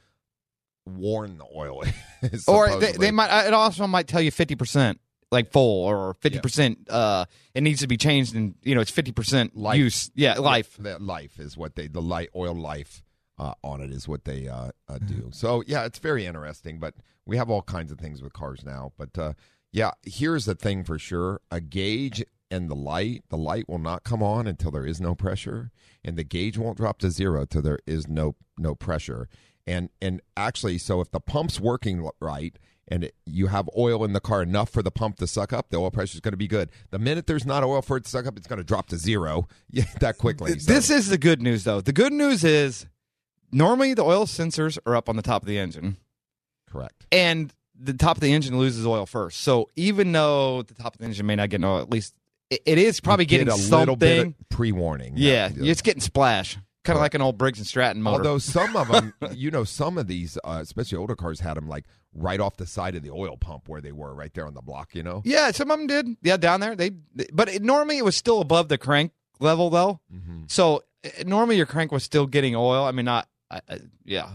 worn 0.86 1.38
the 1.38 1.46
oil 1.56 1.84
is. 2.22 2.48
or 2.48 2.80
they, 2.80 2.92
they 2.92 3.12
might 3.12 3.48
it 3.48 3.54
also 3.54 3.88
might 3.88 4.08
tell 4.08 4.22
you 4.22 4.32
50% 4.32 4.98
like 5.32 5.52
full 5.52 5.84
or 5.84 6.14
50% 6.22 6.78
uh 6.90 7.26
it 7.56 7.62
needs 7.64 7.80
to 7.80 7.88
be 7.88 7.98
changed 7.98 8.36
and 8.36 8.54
you 8.62 8.76
know 8.76 8.82
it's 8.82 8.92
50% 8.92 9.52
Life. 9.56 9.78
use 9.78 10.12
yeah 10.14 10.36
life 10.36 10.78
That 10.78 11.02
life 11.02 11.40
is 11.40 11.58
what 11.58 11.76
they 11.76 11.88
the 11.88 12.02
light 12.04 12.30
oil 12.36 12.54
life. 12.54 13.02
uh, 13.40 13.54
on 13.64 13.82
it 13.82 13.92
is 13.92 14.08
what 14.08 14.24
they 14.26 14.48
uh, 14.48 14.70
uh, 14.88 14.98
do. 15.00 15.30
So 15.34 15.64
yeah, 15.68 15.86
it's 15.86 16.00
very 16.00 16.26
interesting. 16.26 16.80
But 16.80 16.94
we 17.26 17.36
have 17.38 17.50
all 17.50 17.64
kinds 17.64 17.92
of 17.92 17.98
things 18.00 18.22
with 18.22 18.32
cars 18.32 18.64
now. 18.64 18.94
But 18.98 19.18
uh, 19.18 19.34
yeah, 19.74 19.92
here's 20.04 20.46
the 20.46 20.56
thing 20.56 20.84
for 20.86 20.98
sure: 21.00 21.42
a 21.52 21.60
gauge 21.60 22.24
and 22.52 22.70
the 22.70 22.76
light, 22.76 23.24
the 23.30 23.38
light 23.38 23.68
will 23.68 23.80
not 23.80 24.04
come 24.04 24.22
on 24.24 24.48
until 24.48 24.72
there 24.72 24.86
is 24.86 25.02
no 25.02 25.16
pressure, 25.16 25.72
and 26.04 26.18
the 26.18 26.24
gauge 26.24 26.58
won't 26.58 26.78
drop 26.78 27.00
to 27.00 27.10
zero 27.12 27.46
till 27.46 27.62
there 27.62 27.80
is 27.88 28.08
no 28.08 28.36
no 28.58 28.76
pressure. 28.76 29.28
And 29.68 29.90
and 30.02 30.22
actually, 30.38 30.78
so 30.78 31.02
if 31.02 31.12
the 31.12 31.20
pump's 31.20 31.60
working 31.60 32.08
right 32.20 32.58
and 32.88 33.04
it, 33.06 33.16
you 33.26 33.48
have 33.48 33.68
oil 33.76 34.04
in 34.06 34.14
the 34.14 34.20
car 34.20 34.44
enough 34.44 34.70
for 34.70 34.84
the 34.84 34.92
pump 34.92 35.16
to 35.18 35.26
suck 35.26 35.52
up, 35.52 35.70
the 35.72 35.78
oil 35.78 35.90
pressure 35.90 36.16
is 36.16 36.20
going 36.22 36.34
to 36.34 36.38
be 36.38 36.48
good. 36.48 36.70
The 36.92 37.00
minute 37.00 37.26
there's 37.26 37.46
not 37.46 37.64
oil 37.64 37.82
for 37.82 37.98
it 37.98 38.04
to 38.04 38.10
suck 38.12 38.28
up, 38.28 38.38
it's 38.38 38.46
going 38.46 38.58
to 38.60 38.64
drop 38.64 38.88
to 38.90 38.98
zero 38.98 39.48
yeah, 39.72 39.86
that 40.02 40.20
quickly. 40.20 40.60
So- 40.60 40.72
This 40.72 40.92
is 40.92 41.08
the 41.10 41.18
good 41.18 41.42
news, 41.42 41.64
though. 41.64 41.82
The 41.82 41.94
good 41.94 42.14
news 42.14 42.44
is 42.44 42.86
normally 43.52 43.96
the 43.96 44.04
oil 44.04 44.26
sensors 44.28 44.78
are 44.86 44.96
up 44.96 45.10
on 45.10 45.16
the 45.16 45.24
top 45.24 45.42
of 45.42 45.48
the 45.48 45.58
engine, 45.58 45.98
correct. 46.70 47.08
and 47.12 47.52
the 47.78 47.94
top 47.94 48.18
of 48.18 48.22
the 48.22 48.32
engine 48.34 48.58
loses 48.58 48.86
oil 48.86 49.06
first. 49.08 49.42
So 49.42 49.68
even 49.76 50.12
though 50.12 50.62
the 50.62 50.76
top 50.76 50.94
of 50.94 51.00
the 51.00 51.06
engine 51.06 51.26
may 51.26 51.36
not 51.36 51.50
get 51.50 51.60
no 51.62 51.74
oil, 51.74 51.82
at 51.82 51.90
least 51.90 52.14
it, 52.50 52.62
it 52.66 52.78
is 52.78 53.00
probably 53.00 53.26
getting 53.26 53.48
a 53.48 53.52
something. 53.52 53.80
little 53.80 53.96
bit 53.96 54.28
of 54.28 54.34
pre-warning. 54.50 55.14
yeah, 55.16 55.50
it's 55.54 55.82
getting 55.82 56.02
splash, 56.02 56.58
kind 56.84 56.98
of 56.98 57.02
like 57.02 57.14
an 57.14 57.22
old 57.22 57.38
Briggs 57.38 57.60
and 57.60 57.68
Stratton 57.68 58.02
motor. 58.02 58.18
Although 58.18 58.38
some 58.38 58.76
of 58.76 58.88
them, 58.88 59.14
you 59.34 59.52
know, 59.52 59.64
some 59.64 59.98
of 59.98 60.08
these, 60.08 60.38
uh, 60.44 60.60
especially 60.62 60.98
older 60.98 61.16
cars, 61.16 61.40
had 61.40 61.56
them 61.58 61.68
like 61.68 61.86
right 62.14 62.40
off 62.40 62.58
the 62.58 62.66
side 62.66 62.96
of 62.96 63.04
the 63.04 63.12
oil 63.12 63.38
pump 63.38 63.68
where 63.68 63.82
they 63.82 63.92
were, 63.92 64.14
right 64.14 64.34
there 64.34 64.48
on 64.48 64.54
the 64.54 64.62
block. 64.62 64.96
You 64.96 65.04
know. 65.04 65.22
yeah, 65.26 65.52
some 65.52 65.72
of 65.72 65.78
them 65.78 65.88
did. 65.88 66.18
Yeah, 66.22 66.38
down 66.38 66.60
there 66.60 66.76
they, 66.76 66.92
but 67.34 67.50
it, 67.50 67.64
normally 67.64 67.98
it 67.98 68.06
was 68.06 68.16
still 68.16 68.42
above 68.42 68.70
the 68.70 68.78
crank 68.78 69.12
level 69.40 69.70
though. 69.70 70.00
Mm-hmm. 70.14 70.44
So 70.48 70.84
uh, 71.06 71.24
normally 71.26 71.58
your 71.58 71.66
crank 71.66 71.92
was 71.92 72.04
still 72.04 72.28
getting 72.28 72.56
oil. 72.56 72.86
I 72.86 72.92
mean, 72.92 73.06
not. 73.06 73.28
I, 73.52 73.62
I, 73.70 73.80
yeah, 74.04 74.30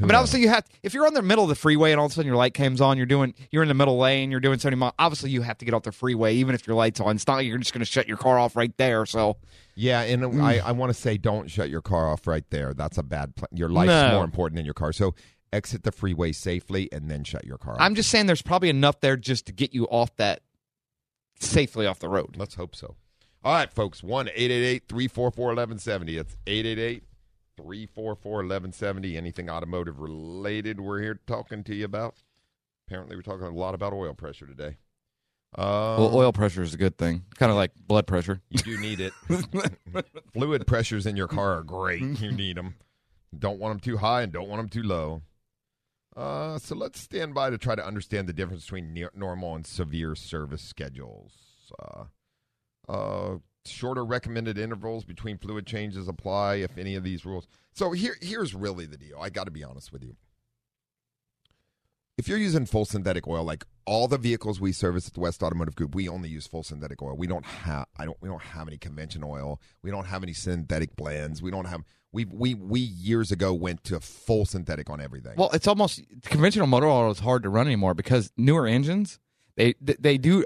I 0.00 0.06
mean, 0.06 0.14
obviously 0.14 0.40
you 0.40 0.48
have. 0.48 0.64
If 0.82 0.94
you're 0.94 1.06
on 1.06 1.14
the 1.14 1.22
middle 1.22 1.44
of 1.44 1.48
the 1.48 1.54
freeway 1.56 1.90
and 1.92 1.98
all 2.00 2.06
of 2.06 2.12
a 2.12 2.14
sudden 2.14 2.26
your 2.26 2.36
light 2.36 2.54
comes 2.54 2.80
on, 2.80 2.96
you're 2.96 3.06
doing. 3.06 3.34
You're 3.50 3.62
in 3.62 3.68
the 3.68 3.74
middle 3.74 3.98
lane. 3.98 4.30
You're 4.30 4.40
doing 4.40 4.58
70 4.58 4.76
miles. 4.78 4.94
Obviously, 4.98 5.30
you 5.30 5.42
have 5.42 5.58
to 5.58 5.64
get 5.64 5.74
off 5.74 5.82
the 5.82 5.92
freeway, 5.92 6.34
even 6.36 6.54
if 6.54 6.66
your 6.66 6.76
lights 6.76 7.00
on. 7.00 7.16
It's 7.16 7.26
not 7.26 7.34
like 7.36 7.46
you're 7.46 7.58
just 7.58 7.72
going 7.72 7.80
to 7.80 7.84
shut 7.90 8.06
your 8.08 8.16
car 8.16 8.38
off 8.38 8.54
right 8.56 8.76
there. 8.76 9.04
So 9.06 9.36
Yeah, 9.74 10.00
and 10.02 10.22
Mm. 10.22 10.42
I, 10.42 10.58
I 10.58 10.72
want 10.72 10.90
to 10.90 10.94
say, 11.00 11.16
don't 11.18 11.48
shut 11.50 11.68
your 11.70 11.82
car 11.82 12.08
off 12.10 12.26
right 12.26 12.44
there. 12.50 12.74
That's 12.74 12.98
a 12.98 13.02
bad 13.02 13.34
plan. 13.36 13.48
Your 13.52 13.68
life's 13.68 13.88
No. 13.88 14.12
more 14.16 14.24
important 14.24 14.56
than 14.56 14.64
your 14.64 14.74
car. 14.74 14.92
So 14.92 15.14
exit 15.52 15.82
the 15.82 15.92
freeway 15.92 16.30
safely 16.32 16.88
and 16.92 17.10
then 17.10 17.24
shut 17.24 17.44
your 17.44 17.58
car 17.58 17.74
off. 17.74 17.80
I'm 17.80 17.94
just 17.94 18.10
saying, 18.10 18.26
there's 18.26 18.42
probably 18.42 18.68
enough 18.68 19.00
there 19.00 19.16
just 19.16 19.46
to 19.46 19.52
get 19.52 19.72
you 19.74 19.86
off 19.86 20.14
that 20.16 20.42
safely 21.40 21.86
off 21.86 21.98
the 21.98 22.08
road. 22.08 22.36
Let's 22.36 22.54
hope 22.56 22.74
so. 22.76 22.96
All 23.44 23.54
right, 23.54 23.72
folks. 23.72 24.02
1 24.02 24.28
888 24.28 24.88
344 24.88 25.46
1170. 25.46 26.16
It's 26.18 26.36
888 26.46 27.02
344 27.62 28.32
1170. 28.32 29.16
Anything 29.16 29.50
automotive 29.50 29.98
related 30.00 30.80
we're 30.80 31.00
here 31.00 31.18
talking 31.26 31.64
to 31.64 31.74
you 31.74 31.84
about? 31.84 32.22
Apparently, 32.86 33.16
we're 33.16 33.22
talking 33.22 33.46
a 33.46 33.50
lot 33.50 33.74
about 33.74 33.92
oil 33.92 34.14
pressure 34.14 34.46
today. 34.46 34.76
Uh, 35.56 35.96
Well, 35.98 36.14
oil 36.14 36.32
pressure 36.32 36.62
is 36.62 36.74
a 36.74 36.76
good 36.78 36.96
thing, 36.98 37.24
kind 37.36 37.50
of 37.50 37.56
like 37.56 37.72
blood 37.74 38.06
pressure. 38.06 38.40
You 38.50 38.58
do 38.60 38.78
need 38.78 39.00
it. 39.00 39.12
Fluid 40.32 40.66
pressures 40.66 41.06
in 41.06 41.16
your 41.16 41.26
car 41.28 41.58
are 41.58 41.62
great. 41.62 42.02
You 42.20 42.30
need 42.32 42.56
them. 42.56 42.74
Don't 43.36 43.58
want 43.58 43.72
them 43.72 43.80
too 43.80 43.96
high 43.98 44.22
and 44.22 44.32
don't 44.32 44.48
want 44.48 44.60
them 44.60 44.68
too 44.68 44.86
low. 44.86 45.22
Uh, 46.16 46.58
so 46.58 46.74
let's 46.74 47.00
stand 47.00 47.34
by 47.34 47.50
to 47.50 47.58
try 47.58 47.74
to 47.74 47.84
understand 47.86 48.28
the 48.28 48.32
difference 48.32 48.64
between 48.64 48.92
near, 48.92 49.10
normal 49.14 49.54
and 49.54 49.66
severe 49.66 50.14
service 50.14 50.62
schedules. 50.62 51.32
Uh, 51.78 52.04
uh, 52.88 53.36
shorter 53.70 54.04
recommended 54.04 54.58
intervals 54.58 55.04
between 55.04 55.38
fluid 55.38 55.66
changes 55.66 56.08
apply 56.08 56.56
if 56.56 56.76
any 56.78 56.94
of 56.94 57.04
these 57.04 57.24
rules. 57.24 57.46
So 57.72 57.92
here, 57.92 58.16
here's 58.20 58.54
really 58.54 58.86
the 58.86 58.96
deal. 58.96 59.18
I 59.20 59.30
got 59.30 59.44
to 59.44 59.50
be 59.50 59.64
honest 59.64 59.92
with 59.92 60.02
you. 60.02 60.16
If 62.16 62.26
you're 62.26 62.38
using 62.38 62.66
full 62.66 62.84
synthetic 62.84 63.28
oil, 63.28 63.44
like 63.44 63.64
all 63.86 64.08
the 64.08 64.18
vehicles 64.18 64.60
we 64.60 64.72
service 64.72 65.06
at 65.06 65.14
the 65.14 65.20
West 65.20 65.40
Automotive 65.40 65.76
Group, 65.76 65.94
we 65.94 66.08
only 66.08 66.28
use 66.28 66.48
full 66.48 66.64
synthetic 66.64 67.00
oil. 67.00 67.16
We 67.16 67.28
don't 67.28 67.46
have 67.46 67.86
I 67.96 68.06
don't 68.06 68.16
we 68.20 68.28
don't 68.28 68.42
have 68.42 68.66
any 68.66 68.76
convention 68.76 69.22
oil. 69.24 69.60
We 69.82 69.92
don't 69.92 70.06
have 70.06 70.24
any 70.24 70.32
synthetic 70.32 70.96
blends. 70.96 71.40
We 71.40 71.52
don't 71.52 71.66
have 71.66 71.82
we 72.10 72.24
we 72.24 72.54
we 72.54 72.80
years 72.80 73.30
ago 73.30 73.54
went 73.54 73.84
to 73.84 74.00
full 74.00 74.46
synthetic 74.46 74.90
on 74.90 75.00
everything. 75.00 75.34
Well, 75.36 75.50
it's 75.52 75.68
almost 75.68 76.02
conventional 76.22 76.66
motor 76.66 76.86
oil 76.86 77.10
is 77.12 77.20
hard 77.20 77.44
to 77.44 77.50
run 77.50 77.68
anymore 77.68 77.94
because 77.94 78.32
newer 78.36 78.66
engines 78.66 79.20
they 79.56 79.74
they, 79.80 79.94
they 79.98 80.18
do 80.18 80.44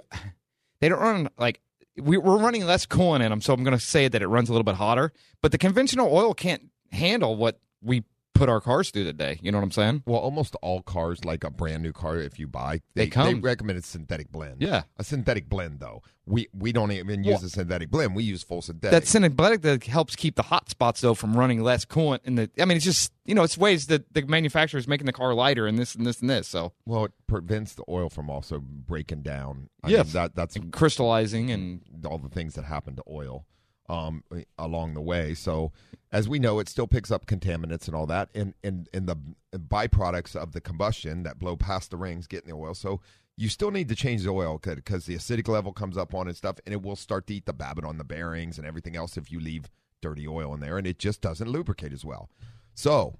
they 0.80 0.90
don't 0.90 1.00
run 1.00 1.30
like 1.38 1.60
we, 1.96 2.16
we're 2.16 2.38
running 2.38 2.64
less 2.66 2.86
coolant 2.86 3.22
in 3.22 3.30
them. 3.30 3.40
So 3.40 3.52
I'm 3.52 3.64
going 3.64 3.76
to 3.76 3.84
say 3.84 4.08
that 4.08 4.22
it 4.22 4.26
runs 4.26 4.48
a 4.48 4.52
little 4.52 4.64
bit 4.64 4.76
hotter, 4.76 5.12
but 5.40 5.52
the 5.52 5.58
conventional 5.58 6.14
oil 6.14 6.34
can't 6.34 6.62
handle 6.90 7.36
what 7.36 7.60
we 7.82 8.04
put 8.34 8.48
our 8.48 8.60
cars 8.60 8.90
through 8.90 9.04
today. 9.04 9.38
You 9.42 9.52
know 9.52 9.58
what 9.58 9.64
I'm 9.64 9.70
saying? 9.72 10.02
Well, 10.06 10.18
almost 10.20 10.56
all 10.62 10.82
cars, 10.82 11.24
like 11.24 11.44
a 11.44 11.50
brand 11.50 11.82
new 11.82 11.92
car, 11.92 12.18
if 12.18 12.38
you 12.38 12.46
buy, 12.48 12.80
They 12.94 13.04
they, 13.04 13.10
come- 13.10 13.26
they 13.26 13.34
recommend 13.40 13.78
a 13.78 13.82
synthetic 13.82 14.30
blend. 14.32 14.56
Yeah. 14.60 14.82
a 14.98 15.04
synthetic 15.04 15.48
blend 15.48 15.80
though. 15.80 16.02
We 16.24 16.46
we 16.56 16.70
don't 16.72 16.92
even 16.92 17.24
use 17.24 17.38
Well, 17.38 17.44
a 17.46 17.48
synthetic 17.48 17.90
blend. 17.90 18.14
We 18.14 18.22
use 18.22 18.42
full 18.44 18.62
synthetic. 18.62 18.92
That 18.92 19.06
synthetic 19.08 19.62
that 19.62 19.84
helps 19.84 20.14
keep 20.14 20.36
the 20.36 20.42
hot 20.44 20.70
spots 20.70 21.00
though 21.00 21.14
from 21.14 21.36
running 21.36 21.60
less 21.62 21.84
coolant 21.84 22.20
in 22.24 22.36
the. 22.36 22.48
I 22.60 22.64
mean, 22.64 22.76
it's 22.76 22.84
just 22.84 23.12
you 23.24 23.34
know 23.34 23.42
it's 23.42 23.58
ways 23.58 23.86
that 23.86 24.12
the 24.14 24.22
manufacturer 24.22 24.78
is 24.78 24.86
making 24.86 25.06
the 25.06 25.12
car 25.12 25.34
lighter 25.34 25.66
and 25.66 25.76
this 25.78 25.94
and 25.96 26.06
this 26.06 26.20
and 26.20 26.30
this. 26.30 26.46
So 26.46 26.72
well, 26.86 27.06
it 27.06 27.12
prevents 27.26 27.74
the 27.74 27.82
oil 27.88 28.08
from 28.08 28.30
also 28.30 28.60
breaking 28.60 29.22
down. 29.22 29.68
I 29.82 29.88
Yes. 29.88 30.06
mean, 30.06 30.12
that 30.14 30.34
that's 30.36 30.56
crystallizing 30.70 31.50
and 31.50 31.80
all 32.06 32.18
the 32.18 32.28
things 32.28 32.54
that 32.54 32.64
happen 32.66 32.94
to 32.96 33.02
oil 33.10 33.44
um, 33.88 34.24
along 34.58 34.94
the 34.94 35.00
way. 35.00 35.34
So, 35.34 35.72
as 36.10 36.28
we 36.28 36.38
know, 36.38 36.58
it 36.58 36.68
still 36.68 36.86
picks 36.86 37.10
up 37.10 37.26
contaminants 37.26 37.86
and 37.86 37.96
all 37.96 38.06
that, 38.06 38.28
and 38.34 38.54
and 38.62 38.88
and 38.92 39.06
the 39.06 39.16
byproducts 39.54 40.36
of 40.36 40.52
the 40.52 40.60
combustion 40.60 41.22
that 41.24 41.38
blow 41.38 41.56
past 41.56 41.90
the 41.90 41.96
rings 41.96 42.26
get 42.26 42.44
in 42.44 42.50
the 42.50 42.56
oil. 42.56 42.74
So. 42.74 43.00
You 43.34 43.48
still 43.48 43.70
need 43.70 43.88
to 43.88 43.94
change 43.94 44.24
the 44.24 44.30
oil 44.30 44.60
because 44.62 45.06
the 45.06 45.16
acidic 45.16 45.48
level 45.48 45.72
comes 45.72 45.96
up 45.96 46.12
on 46.12 46.26
it 46.26 46.30
and 46.30 46.36
stuff, 46.36 46.56
and 46.66 46.74
it 46.74 46.82
will 46.82 46.94
start 46.94 47.26
to 47.28 47.34
eat 47.34 47.46
the 47.46 47.54
babbitt 47.54 47.82
on 47.82 47.96
the 47.96 48.04
bearings 48.04 48.58
and 48.58 48.66
everything 48.66 48.94
else 48.94 49.16
if 49.16 49.32
you 49.32 49.40
leave 49.40 49.70
dirty 50.02 50.28
oil 50.28 50.52
in 50.52 50.60
there, 50.60 50.76
and 50.76 50.86
it 50.86 50.98
just 50.98 51.22
doesn't 51.22 51.48
lubricate 51.48 51.94
as 51.94 52.04
well. 52.04 52.28
So, 52.74 53.18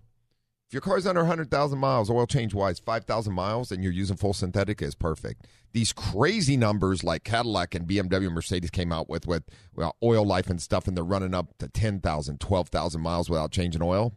if 0.72 0.74
your 0.74 0.80
car's 0.80 1.06
under 1.06 1.20
100,000 1.20 1.78
miles, 1.78 2.08
oil 2.08 2.26
change 2.26 2.54
wise, 2.54 2.78
5,000 2.78 3.34
miles, 3.34 3.70
and 3.70 3.84
you're 3.84 3.92
using 3.92 4.16
full 4.16 4.32
synthetic 4.32 4.80
is 4.80 4.94
perfect. 4.94 5.46
These 5.74 5.92
crazy 5.92 6.56
numbers 6.56 7.04
like 7.04 7.24
Cadillac 7.24 7.74
and 7.74 7.86
BMW 7.86 8.24
and 8.24 8.32
Mercedes 8.32 8.70
came 8.70 8.90
out 8.90 9.06
with 9.06 9.26
with 9.26 9.42
well, 9.74 9.96
oil 10.02 10.24
life 10.24 10.48
and 10.48 10.62
stuff, 10.62 10.88
and 10.88 10.96
they're 10.96 11.04
running 11.04 11.34
up 11.34 11.58
to 11.58 11.68
10,000, 11.68 12.40
12,000 12.40 13.00
miles 13.02 13.28
without 13.28 13.50
changing 13.50 13.82
oil. 13.82 14.14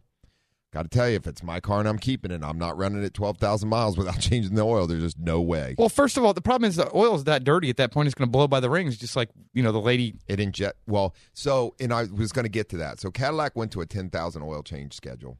Got 0.72 0.84
to 0.84 0.88
tell 0.88 1.10
you, 1.10 1.16
if 1.16 1.26
it's 1.26 1.42
my 1.42 1.60
car 1.60 1.80
and 1.80 1.88
I'm 1.90 1.98
keeping 1.98 2.30
it, 2.30 2.42
I'm 2.42 2.56
not 2.56 2.78
running 2.78 3.04
it 3.04 3.12
12,000 3.12 3.68
miles 3.68 3.98
without 3.98 4.18
changing 4.20 4.54
the 4.54 4.64
oil. 4.64 4.86
There's 4.86 5.02
just 5.02 5.18
no 5.18 5.42
way. 5.42 5.74
well, 5.76 5.90
first 5.90 6.16
of 6.16 6.24
all, 6.24 6.32
the 6.32 6.40
problem 6.40 6.70
is 6.70 6.76
the 6.76 6.90
oil 6.96 7.16
is 7.16 7.24
that 7.24 7.44
dirty 7.44 7.68
at 7.68 7.76
that 7.76 7.92
point. 7.92 8.06
It's 8.06 8.14
going 8.14 8.28
to 8.28 8.32
blow 8.32 8.48
by 8.48 8.60
the 8.60 8.70
rings, 8.70 8.96
just 8.96 9.14
like 9.14 9.28
you 9.52 9.62
know 9.62 9.72
the 9.72 9.80
lady. 9.82 10.14
It 10.26 10.40
inject 10.40 10.78
well. 10.86 11.14
So, 11.34 11.74
and 11.78 11.92
I 11.92 12.04
was 12.04 12.32
going 12.32 12.46
to 12.46 12.50
get 12.50 12.70
to 12.70 12.78
that. 12.78 12.98
So, 12.98 13.10
Cadillac 13.10 13.56
went 13.56 13.72
to 13.72 13.82
a 13.82 13.86
ten 13.86 14.08
thousand 14.08 14.42
oil 14.42 14.62
change 14.62 14.94
schedule. 14.94 15.36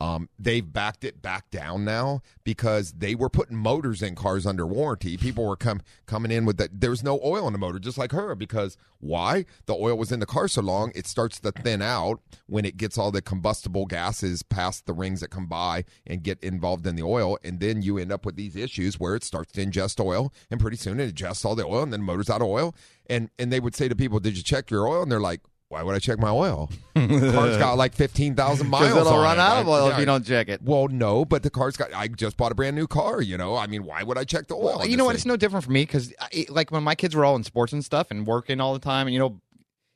Um, 0.00 0.28
they've 0.38 0.72
backed 0.72 1.02
it 1.02 1.20
back 1.20 1.50
down 1.50 1.84
now 1.84 2.22
because 2.44 2.92
they 2.92 3.16
were 3.16 3.28
putting 3.28 3.56
motors 3.56 4.00
in 4.00 4.14
cars 4.14 4.46
under 4.46 4.64
warranty. 4.64 5.16
People 5.16 5.44
were 5.44 5.56
come 5.56 5.80
coming 6.06 6.30
in 6.30 6.44
with 6.44 6.56
that. 6.58 6.80
There 6.80 6.90
was 6.90 7.02
no 7.02 7.20
oil 7.24 7.48
in 7.48 7.52
the 7.52 7.58
motor, 7.58 7.80
just 7.80 7.98
like 7.98 8.12
her. 8.12 8.36
Because 8.36 8.76
why? 9.00 9.44
The 9.66 9.74
oil 9.74 9.98
was 9.98 10.12
in 10.12 10.20
the 10.20 10.26
car 10.26 10.46
so 10.46 10.62
long, 10.62 10.92
it 10.94 11.06
starts 11.08 11.40
to 11.40 11.50
thin 11.50 11.82
out 11.82 12.20
when 12.46 12.64
it 12.64 12.76
gets 12.76 12.96
all 12.96 13.10
the 13.10 13.20
combustible 13.20 13.86
gases 13.86 14.44
past 14.44 14.86
the 14.86 14.92
rings 14.92 15.20
that 15.20 15.30
come 15.30 15.46
by 15.46 15.84
and 16.06 16.22
get 16.22 16.42
involved 16.44 16.86
in 16.86 16.94
the 16.94 17.02
oil, 17.02 17.38
and 17.42 17.58
then 17.58 17.82
you 17.82 17.98
end 17.98 18.12
up 18.12 18.24
with 18.24 18.36
these 18.36 18.54
issues 18.54 19.00
where 19.00 19.16
it 19.16 19.24
starts 19.24 19.52
to 19.52 19.66
ingest 19.66 20.02
oil, 20.04 20.32
and 20.50 20.60
pretty 20.60 20.76
soon 20.76 21.00
it 21.00 21.14
ingests 21.14 21.44
all 21.44 21.56
the 21.56 21.64
oil, 21.66 21.82
and 21.82 21.92
then 21.92 22.02
motor's 22.02 22.30
out 22.30 22.40
of 22.40 22.46
oil. 22.46 22.74
And 23.10 23.30
and 23.38 23.52
they 23.52 23.60
would 23.60 23.74
say 23.74 23.88
to 23.88 23.96
people, 23.96 24.20
"Did 24.20 24.36
you 24.36 24.42
check 24.44 24.70
your 24.70 24.86
oil?" 24.86 25.02
And 25.02 25.10
they're 25.10 25.18
like. 25.18 25.40
Why 25.70 25.82
would 25.82 25.94
I 25.94 25.98
check 25.98 26.18
my 26.18 26.30
oil? 26.30 26.70
car's 26.96 27.58
got 27.58 27.76
like 27.76 27.94
fifteen 27.94 28.34
thousand 28.34 28.68
miles. 28.70 28.86
Because 28.88 29.02
it'll 29.06 29.12
on 29.18 29.22
run 29.22 29.36
it. 29.36 29.40
out 29.40 29.58
of 29.58 29.68
I- 29.68 29.70
oil 29.70 29.86
yeah, 29.88 29.92
if 29.94 29.98
you 30.00 30.06
don't 30.06 30.24
check 30.24 30.48
it. 30.48 30.62
well, 30.62 30.88
no, 30.88 31.26
but 31.26 31.42
the 31.42 31.50
car's 31.50 31.76
got. 31.76 31.92
I 31.92 32.08
just 32.08 32.38
bought 32.38 32.52
a 32.52 32.54
brand 32.54 32.74
new 32.74 32.86
car. 32.86 33.20
You 33.20 33.36
know, 33.36 33.54
I 33.54 33.66
mean, 33.66 33.84
why 33.84 34.02
would 34.02 34.16
I 34.16 34.24
check 34.24 34.46
the 34.46 34.54
oil? 34.54 34.78
Well, 34.78 34.86
you 34.86 34.96
know 34.96 35.04
what? 35.04 35.14
It's 35.14 35.26
no 35.26 35.36
different 35.36 35.64
for 35.66 35.70
me 35.70 35.82
because, 35.82 36.12
like, 36.48 36.70
when 36.70 36.82
my 36.82 36.94
kids 36.94 37.14
were 37.14 37.24
all 37.24 37.36
in 37.36 37.44
sports 37.44 37.74
and 37.74 37.84
stuff 37.84 38.10
and 38.10 38.26
working 38.26 38.60
all 38.62 38.72
the 38.72 38.78
time, 38.78 39.08
and 39.08 39.12
you 39.14 39.20
know, 39.20 39.40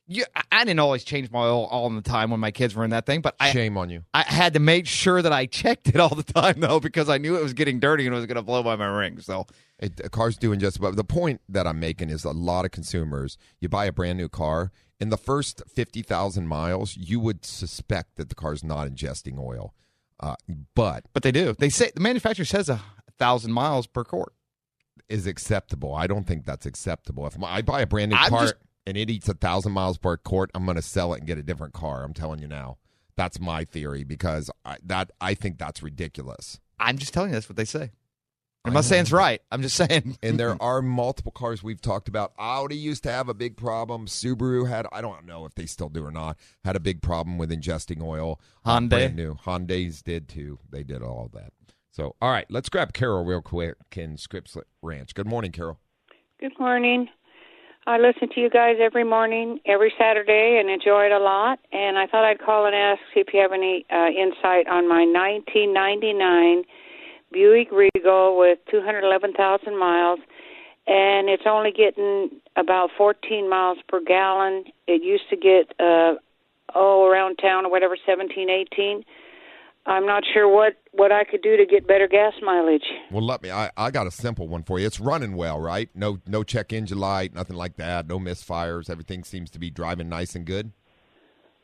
you, 0.05 0.25
I- 0.35 0.43
I 0.51 0.63
didn't 0.63 0.79
always 0.79 1.03
change 1.03 1.31
my 1.31 1.39
oil 1.39 1.65
all 1.65 1.89
the 1.89 2.01
time 2.03 2.29
when 2.29 2.39
my 2.39 2.51
kids 2.51 2.75
were 2.75 2.83
in 2.83 2.91
that 2.91 3.07
thing, 3.07 3.21
but 3.21 3.35
I, 3.39 3.51
Shame 3.51 3.75
on 3.75 3.89
you. 3.89 4.03
I 4.13 4.21
had 4.21 4.53
to 4.53 4.59
make 4.59 4.85
sure 4.85 5.23
that 5.23 5.33
I 5.33 5.45
checked 5.47 5.87
it 5.89 5.95
all 5.99 6.13
the 6.13 6.21
time 6.21 6.59
though 6.59 6.79
because 6.79 7.09
I 7.09 7.17
knew 7.17 7.35
it 7.35 7.41
was 7.41 7.53
getting 7.53 7.79
dirty 7.79 8.05
and 8.05 8.13
it 8.13 8.17
was 8.17 8.27
going 8.27 8.35
to 8.35 8.43
blow 8.43 8.61
by 8.61 8.75
my 8.75 8.85
ring. 8.85 9.19
So 9.21 9.47
It, 9.79 9.99
a 10.03 10.09
car's 10.09 10.37
doing 10.37 10.59
just 10.59 10.77
about. 10.77 10.97
The 10.97 11.03
point 11.03 11.41
that 11.49 11.65
I'm 11.65 11.79
making 11.79 12.09
is 12.11 12.23
a 12.25 12.31
lot 12.31 12.63
of 12.65 12.71
consumers. 12.71 13.37
You 13.59 13.69
buy 13.69 13.85
a 13.85 13.91
brand 13.91 14.19
new 14.19 14.29
car 14.29 14.71
in 14.99 15.09
the 15.09 15.17
first 15.17 15.61
fifty 15.67 16.01
thousand 16.01 16.47
miles, 16.47 16.95
you 16.97 17.19
would 17.19 17.45
suspect 17.45 18.15
that 18.17 18.29
the 18.29 18.35
car's 18.35 18.63
not 18.63 18.87
ingesting 18.87 19.37
oil, 19.39 19.73
uh, 20.19 20.35
but 20.75 21.05
But 21.13 21.23
they 21.23 21.31
do. 21.31 21.55
They 21.57 21.69
say 21.69 21.91
the 21.93 22.01
manufacturer 22.01 22.45
says 22.45 22.69
a 22.69 22.81
thousand 23.19 23.53
miles 23.53 23.87
per 23.87 24.03
quart. 24.03 24.33
is 25.09 25.27
acceptable. 25.27 25.93
I 25.93 26.07
don't 26.07 26.25
think 26.25 26.45
that's 26.45 26.65
acceptable. 26.65 27.27
If 27.27 27.37
my, 27.37 27.55
I 27.55 27.61
buy 27.61 27.81
a 27.81 27.85
brand 27.87 28.11
new 28.11 28.17
I'm 28.17 28.29
car 28.29 28.41
just- 28.43 28.55
and 28.87 28.97
it 28.97 29.09
eats 29.09 29.27
a 29.29 29.33
thousand 29.33 29.71
miles 29.73 29.97
per 29.97 30.17
quart, 30.17 30.49
I'm 30.55 30.65
going 30.65 30.75
to 30.75 30.81
sell 30.81 31.13
it 31.13 31.19
and 31.19 31.27
get 31.27 31.37
a 31.37 31.43
different 31.43 31.73
car. 31.73 32.03
I'm 32.03 32.13
telling 32.13 32.39
you 32.39 32.47
now. 32.47 32.77
That's 33.15 33.39
my 33.39 33.63
theory 33.63 34.03
because 34.03 34.49
I, 34.65 34.77
that 34.85 35.11
I 35.21 35.35
think 35.35 35.57
that's 35.59 35.83
ridiculous. 35.83 36.59
I'm 36.79 36.97
just 36.97 37.13
telling 37.13 37.29
you 37.29 37.35
that's 37.35 37.47
what 37.47 37.57
they 37.57 37.65
say. 37.65 37.91
I'm 38.65 38.73
not 38.73 38.85
saying 38.85 39.01
it's 39.01 39.11
right. 39.11 39.41
I'm 39.51 39.61
just 39.61 39.75
saying. 39.75 40.17
And 40.23 40.39
there 40.39 40.55
are 40.61 40.81
multiple 40.81 41.31
cars 41.31 41.61
we've 41.61 41.81
talked 41.81 42.07
about. 42.07 42.33
Audi 42.39 42.77
used 42.77 43.03
to 43.03 43.11
have 43.11 43.27
a 43.27 43.33
big 43.33 43.57
problem. 43.57 44.07
Subaru 44.07 44.69
had, 44.69 44.87
I 44.91 45.01
don't 45.01 45.25
know 45.25 45.45
if 45.45 45.53
they 45.55 45.65
still 45.65 45.89
do 45.89 46.05
or 46.05 46.11
not, 46.11 46.37
had 46.63 46.75
a 46.75 46.79
big 46.79 47.01
problem 47.01 47.37
with 47.37 47.51
ingesting 47.51 48.01
oil. 48.01 48.39
Uh, 48.63 48.79
Hyundai. 48.79 48.89
brand 48.89 49.15
new. 49.17 49.35
Hyundai's 49.35 50.01
did 50.01 50.29
too. 50.29 50.59
They 50.69 50.83
did 50.83 51.01
all 51.01 51.29
that. 51.33 51.51
So, 51.91 52.15
all 52.21 52.31
right, 52.31 52.45
let's 52.49 52.69
grab 52.69 52.93
Carol 52.93 53.25
real 53.25 53.41
quick 53.41 53.75
in 53.95 54.17
Scripps 54.17 54.57
Ranch. 54.81 55.13
Good 55.13 55.27
morning, 55.27 55.51
Carol. 55.51 55.79
Good 56.39 56.57
morning. 56.57 57.09
I 57.85 57.97
listen 57.97 58.29
to 58.33 58.39
you 58.39 58.49
guys 58.49 58.77
every 58.81 59.03
morning, 59.03 59.59
every 59.65 59.93
Saturday, 59.99 60.57
and 60.59 60.69
enjoy 60.69 61.05
it 61.05 61.11
a 61.11 61.19
lot. 61.19 61.59
And 61.73 61.97
I 61.97 62.07
thought 62.07 62.23
I'd 62.23 62.39
call 62.39 62.65
and 62.65 62.73
ask 62.73 63.01
if 63.15 63.27
you 63.33 63.41
have 63.41 63.51
any 63.51 63.85
uh, 63.91 64.07
insight 64.07 64.67
on 64.69 64.87
my 64.87 65.03
1999 65.03 66.63
Buick 67.33 67.71
Regal 67.71 68.37
with 68.37 68.59
211,000 68.71 69.77
miles, 69.77 70.19
and 70.87 71.27
it's 71.27 71.43
only 71.45 71.71
getting 71.71 72.29
about 72.55 72.91
14 72.97 73.49
miles 73.49 73.79
per 73.89 73.99
gallon. 74.01 74.65
It 74.87 75.03
used 75.03 75.29
to 75.31 75.35
get 75.35 75.73
uh, 75.79 76.15
oh 76.75 77.05
around 77.05 77.37
town 77.37 77.65
or 77.65 77.71
whatever 77.71 77.97
17, 78.05 78.49
18. 78.49 79.03
I'm 79.85 80.05
not 80.05 80.23
sure 80.33 80.47
what 80.47 80.75
what 80.91 81.11
I 81.11 81.25
could 81.25 81.41
do 81.41 81.57
to 81.57 81.65
get 81.65 81.85
better 81.87 82.07
gas 82.07 82.33
mileage. 82.41 82.85
Well, 83.11 83.25
let 83.25 83.43
me. 83.43 83.51
I, 83.51 83.69
I 83.75 83.91
got 83.91 84.07
a 84.07 84.11
simple 84.11 84.47
one 84.47 84.63
for 84.63 84.79
you. 84.79 84.87
It's 84.87 84.99
running 84.99 85.35
well, 85.35 85.59
right? 85.59 85.89
No 85.93 86.19
no 86.25 86.43
check 86.43 86.71
engine 86.71 86.99
light, 86.99 87.33
nothing 87.33 87.57
like 87.57 87.75
that. 87.77 88.07
No 88.07 88.17
misfires. 88.17 88.89
Everything 88.89 89.25
seems 89.25 89.49
to 89.51 89.59
be 89.59 89.69
driving 89.69 90.07
nice 90.07 90.35
and 90.35 90.45
good. 90.45 90.71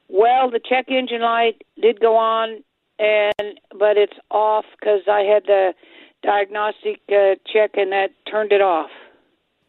Well, 0.09 0.49
the 0.49 0.59
check 0.59 0.87
engine 0.89 1.21
light 1.21 1.61
did 1.81 2.01
go 2.01 2.17
on, 2.17 2.63
and 2.99 3.59
but 3.71 3.97
it's 3.97 4.17
off 4.29 4.65
because 4.79 5.01
I 5.09 5.21
had 5.21 5.43
the 5.45 5.73
diagnostic 6.21 7.01
uh, 7.09 7.35
check 7.51 7.71
and 7.75 7.91
that 7.91 8.09
turned 8.29 8.51
it 8.51 8.61
off. 8.61 8.89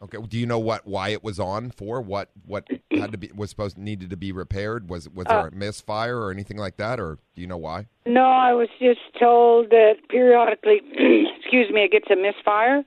Okay. 0.02 0.16
Well, 0.16 0.26
Do 0.26 0.38
you 0.38 0.46
know 0.46 0.58
what 0.58 0.86
why 0.86 1.10
it 1.10 1.22
was 1.22 1.38
on 1.38 1.70
for? 1.70 2.00
What 2.00 2.30
what 2.46 2.66
had 2.90 3.12
to 3.12 3.18
be 3.18 3.30
was 3.34 3.50
supposed 3.50 3.78
needed 3.78 4.10
to 4.10 4.16
be 4.16 4.32
repaired? 4.32 4.88
Was 4.88 5.08
was 5.08 5.26
there 5.26 5.46
a 5.46 5.54
misfire 5.54 6.18
or 6.18 6.30
anything 6.30 6.56
like 6.56 6.76
that, 6.78 6.98
or 6.98 7.18
do 7.34 7.40
you 7.40 7.46
know 7.46 7.58
why? 7.58 7.86
No, 8.06 8.24
I 8.24 8.52
was 8.52 8.68
just 8.80 9.00
told 9.18 9.70
that 9.70 9.94
periodically, 10.08 10.80
excuse 11.40 11.70
me, 11.70 11.84
it 11.84 11.92
gets 11.92 12.10
a 12.10 12.16
misfire. 12.16 12.82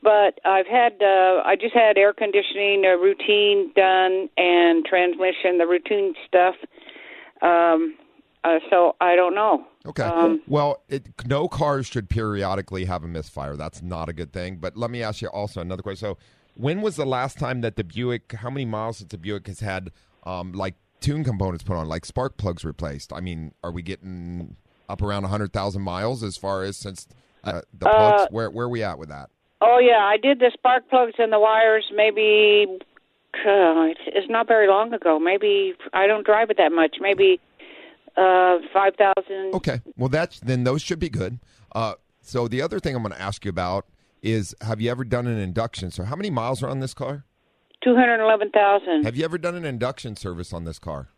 But 0.00 0.38
I've 0.44 0.66
had, 0.68 0.92
uh, 1.02 1.42
I 1.44 1.56
just 1.60 1.74
had 1.74 1.98
air 1.98 2.12
conditioning, 2.12 2.84
a 2.84 2.96
routine 2.96 3.72
done, 3.74 4.28
and 4.36 4.84
transmission, 4.84 5.58
the 5.58 5.66
routine 5.66 6.14
stuff. 6.24 6.54
Um, 7.42 7.96
uh, 8.44 8.58
so 8.70 8.96
I 9.00 9.16
don't 9.16 9.34
know. 9.34 9.66
Okay. 9.86 10.02
Um, 10.02 10.42
well, 10.46 10.82
it, 10.88 11.06
no 11.26 11.48
cars 11.48 11.86
should 11.86 12.08
periodically 12.08 12.84
have 12.84 13.04
a 13.04 13.08
misfire. 13.08 13.56
That's 13.56 13.82
not 13.82 14.08
a 14.08 14.12
good 14.12 14.32
thing. 14.32 14.56
But 14.56 14.76
let 14.76 14.90
me 14.90 15.02
ask 15.02 15.22
you 15.22 15.28
also 15.28 15.60
another 15.60 15.82
question. 15.82 16.08
So, 16.08 16.18
when 16.54 16.82
was 16.82 16.96
the 16.96 17.06
last 17.06 17.38
time 17.38 17.60
that 17.62 17.76
the 17.76 17.84
Buick? 17.84 18.32
How 18.32 18.50
many 18.50 18.64
miles 18.64 18.98
since 18.98 19.10
the 19.10 19.18
Buick 19.18 19.46
has 19.46 19.60
had 19.60 19.90
um, 20.24 20.52
like 20.52 20.74
tune 21.00 21.24
components 21.24 21.64
put 21.64 21.76
on, 21.76 21.88
like 21.88 22.04
spark 22.04 22.36
plugs 22.36 22.64
replaced? 22.64 23.12
I 23.12 23.20
mean, 23.20 23.52
are 23.62 23.70
we 23.70 23.82
getting 23.82 24.56
up 24.88 25.02
around 25.02 25.24
hundred 25.24 25.52
thousand 25.52 25.82
miles 25.82 26.22
as 26.22 26.36
far 26.36 26.62
as 26.62 26.76
since 26.76 27.08
uh, 27.44 27.62
the 27.72 27.86
plugs? 27.86 28.26
where 28.30 28.50
where 28.50 28.66
are 28.66 28.70
we 28.70 28.82
at 28.82 28.98
with 28.98 29.08
that? 29.08 29.30
Oh 29.60 29.78
yeah, 29.78 30.04
I 30.04 30.16
did 30.16 30.38
the 30.38 30.50
spark 30.54 30.88
plugs 30.88 31.14
and 31.18 31.32
the 31.32 31.40
wires. 31.40 31.84
Maybe 31.94 32.66
uh, 33.34 33.90
it's, 33.90 34.00
it's 34.06 34.30
not 34.30 34.46
very 34.46 34.68
long 34.68 34.92
ago. 34.92 35.18
Maybe 35.18 35.74
I 35.92 36.06
don't 36.06 36.24
drive 36.24 36.50
it 36.50 36.56
that 36.58 36.72
much. 36.72 36.96
Maybe 37.00 37.40
uh, 38.18 38.58
five 38.72 38.94
thousand. 38.96 39.54
Okay. 39.54 39.80
Well, 39.96 40.08
that's 40.08 40.40
then 40.40 40.64
those 40.64 40.82
should 40.82 40.98
be 40.98 41.08
good. 41.08 41.38
Uh, 41.74 41.94
so 42.22 42.48
the 42.48 42.60
other 42.62 42.80
thing 42.80 42.94
I'm 42.96 43.02
going 43.02 43.14
to 43.14 43.20
ask 43.20 43.44
you 43.44 43.48
about 43.50 43.86
is 44.22 44.54
have 44.60 44.80
you 44.80 44.90
ever 44.90 45.04
done 45.04 45.26
an 45.26 45.38
induction? 45.38 45.90
So 45.90 46.04
how 46.04 46.16
many 46.16 46.30
miles 46.30 46.62
are 46.62 46.68
on 46.68 46.80
this 46.80 46.94
car? 46.94 47.24
Two 47.82 47.94
hundred 47.94 48.22
eleven 48.22 48.50
thousand. 48.50 49.04
Have 49.04 49.16
you 49.16 49.24
ever 49.24 49.38
done 49.38 49.54
an 49.54 49.64
induction 49.64 50.16
service 50.16 50.52
on 50.52 50.64
this 50.64 50.78
car? 50.78 51.08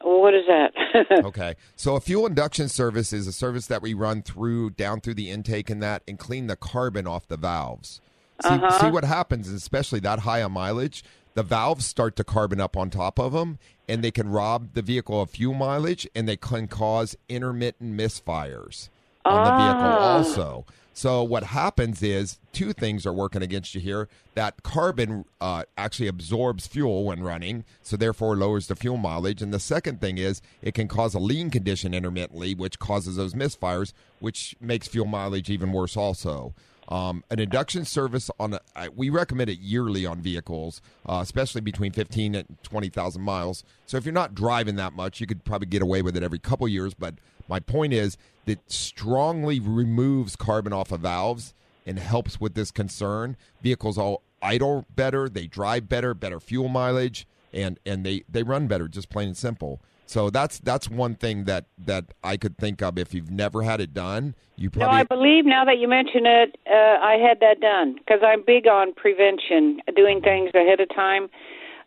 What 0.00 0.34
is 0.34 0.44
that? 0.48 0.72
Okay. 1.24 1.54
So 1.76 1.96
a 1.96 2.00
fuel 2.00 2.26
induction 2.26 2.68
service 2.68 3.12
is 3.12 3.26
a 3.26 3.32
service 3.32 3.66
that 3.66 3.82
we 3.82 3.94
run 3.94 4.22
through 4.22 4.70
down 4.70 5.00
through 5.00 5.14
the 5.14 5.28
intake 5.30 5.68
and 5.70 5.82
that 5.82 6.02
and 6.06 6.18
clean 6.18 6.46
the 6.46 6.54
carbon 6.56 7.06
off 7.06 7.26
the 7.26 7.36
valves. 7.36 8.00
See, 8.42 8.48
Uh-huh. 8.50 8.78
see 8.80 8.90
what 8.92 9.04
happens, 9.04 9.48
especially 9.48 9.98
that 10.00 10.20
high 10.20 10.42
on 10.42 10.52
mileage, 10.52 11.02
the 11.34 11.42
valves 11.42 11.84
start 11.86 12.14
to 12.16 12.24
carbon 12.24 12.60
up 12.60 12.76
on 12.76 12.90
top 12.90 13.18
of 13.18 13.32
them 13.32 13.58
and 13.88 14.02
they 14.02 14.10
can 14.10 14.28
rob 14.28 14.74
the 14.74 14.82
vehicle 14.82 15.20
of 15.20 15.30
fuel 15.30 15.54
mileage 15.54 16.08
and 16.14 16.28
they 16.28 16.36
can 16.36 16.66
cause 16.68 17.16
intermittent 17.28 17.96
misfires 17.96 18.88
on 19.24 19.44
the 19.44 19.50
vehicle 19.50 19.82
Ah. 19.82 20.16
also. 20.18 20.64
So 20.96 21.24
what 21.24 21.42
happens 21.42 22.04
is 22.04 22.38
two 22.52 22.72
things 22.72 23.04
are 23.04 23.12
working 23.12 23.42
against 23.42 23.74
you 23.74 23.80
here. 23.80 24.08
That 24.36 24.62
carbon 24.62 25.24
uh, 25.40 25.64
actually 25.76 26.06
absorbs 26.06 26.68
fuel 26.68 27.04
when 27.04 27.20
running, 27.20 27.64
so 27.82 27.96
therefore 27.96 28.36
lowers 28.36 28.68
the 28.68 28.76
fuel 28.76 28.96
mileage. 28.96 29.42
And 29.42 29.52
the 29.52 29.58
second 29.58 30.00
thing 30.00 30.18
is 30.18 30.40
it 30.62 30.72
can 30.74 30.86
cause 30.86 31.12
a 31.14 31.18
lean 31.18 31.50
condition 31.50 31.94
intermittently, 31.94 32.54
which 32.54 32.78
causes 32.78 33.16
those 33.16 33.34
misfires, 33.34 33.92
which 34.20 34.54
makes 34.60 34.86
fuel 34.86 35.06
mileage 35.06 35.50
even 35.50 35.72
worse. 35.72 35.96
Also, 35.96 36.54
um, 36.88 37.24
an 37.30 37.38
induction 37.38 37.84
service 37.84 38.30
on 38.38 38.54
a, 38.54 38.60
I, 38.76 38.88
we 38.88 39.10
recommend 39.10 39.50
it 39.50 39.58
yearly 39.58 40.04
on 40.06 40.20
vehicles, 40.20 40.82
uh, 41.06 41.20
especially 41.22 41.60
between 41.60 41.92
fifteen 41.92 42.34
and 42.34 42.58
twenty 42.62 42.88
thousand 42.88 43.22
miles. 43.22 43.64
So 43.86 43.96
if 43.96 44.04
you're 44.04 44.12
not 44.12 44.34
driving 44.34 44.76
that 44.76 44.92
much, 44.92 45.20
you 45.20 45.26
could 45.26 45.44
probably 45.44 45.66
get 45.66 45.82
away 45.82 46.02
with 46.02 46.16
it 46.16 46.22
every 46.22 46.38
couple 46.38 46.68
years. 46.68 46.94
But 46.94 47.14
my 47.48 47.60
point 47.60 47.92
is 47.92 48.16
that 48.46 48.70
strongly 48.70 49.60
removes 49.60 50.36
carbon 50.36 50.72
off 50.72 50.92
of 50.92 51.00
valves 51.00 51.54
and 51.86 51.98
helps 51.98 52.40
with 52.40 52.54
this 52.54 52.70
concern. 52.70 53.36
Vehicles 53.62 53.98
all 53.98 54.22
idle 54.42 54.84
better, 54.94 55.28
they 55.28 55.46
drive 55.46 55.88
better, 55.88 56.12
better 56.14 56.40
fuel 56.40 56.68
mileage, 56.68 57.26
and 57.52 57.80
and 57.86 58.04
they 58.04 58.24
they 58.28 58.42
run 58.42 58.66
better, 58.66 58.88
just 58.88 59.08
plain 59.08 59.28
and 59.28 59.36
simple. 59.36 59.80
So 60.06 60.30
that's 60.30 60.58
that's 60.58 60.88
one 60.88 61.14
thing 61.14 61.44
that 61.44 61.66
that 61.86 62.04
I 62.22 62.36
could 62.36 62.58
think 62.58 62.82
of. 62.82 62.98
If 62.98 63.14
you've 63.14 63.30
never 63.30 63.62
had 63.62 63.80
it 63.80 63.94
done, 63.94 64.34
you 64.56 64.70
probably. 64.70 64.92
no, 64.92 65.00
I 65.00 65.04
believe 65.04 65.44
now 65.46 65.64
that 65.64 65.78
you 65.78 65.88
mention 65.88 66.26
it, 66.26 66.56
uh, 66.70 66.98
I 67.00 67.16
had 67.16 67.40
that 67.40 67.60
done 67.60 67.94
because 67.94 68.20
I'm 68.22 68.42
big 68.46 68.66
on 68.66 68.92
prevention, 68.94 69.80
doing 69.96 70.20
things 70.20 70.50
ahead 70.54 70.80
of 70.80 70.88
time. 70.94 71.28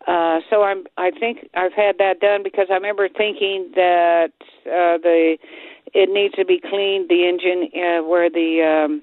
Uh, 0.07 0.39
so 0.49 0.63
I'm. 0.63 0.86
I 0.97 1.11
think 1.11 1.49
I've 1.53 1.74
had 1.74 1.97
that 1.99 2.20
done 2.20 2.41
because 2.43 2.68
I 2.72 2.74
remember 2.74 3.07
thinking 3.07 3.72
that 3.76 4.32
uh, 4.65 4.97
the 4.97 5.38
it 5.93 6.09
needs 6.09 6.34
to 6.36 6.45
be 6.45 6.59
cleaned, 6.59 7.09
the 7.09 7.28
engine 7.28 7.70
uh, 7.76 8.03
where 8.03 8.30
the 8.30 8.86
um, 8.86 9.01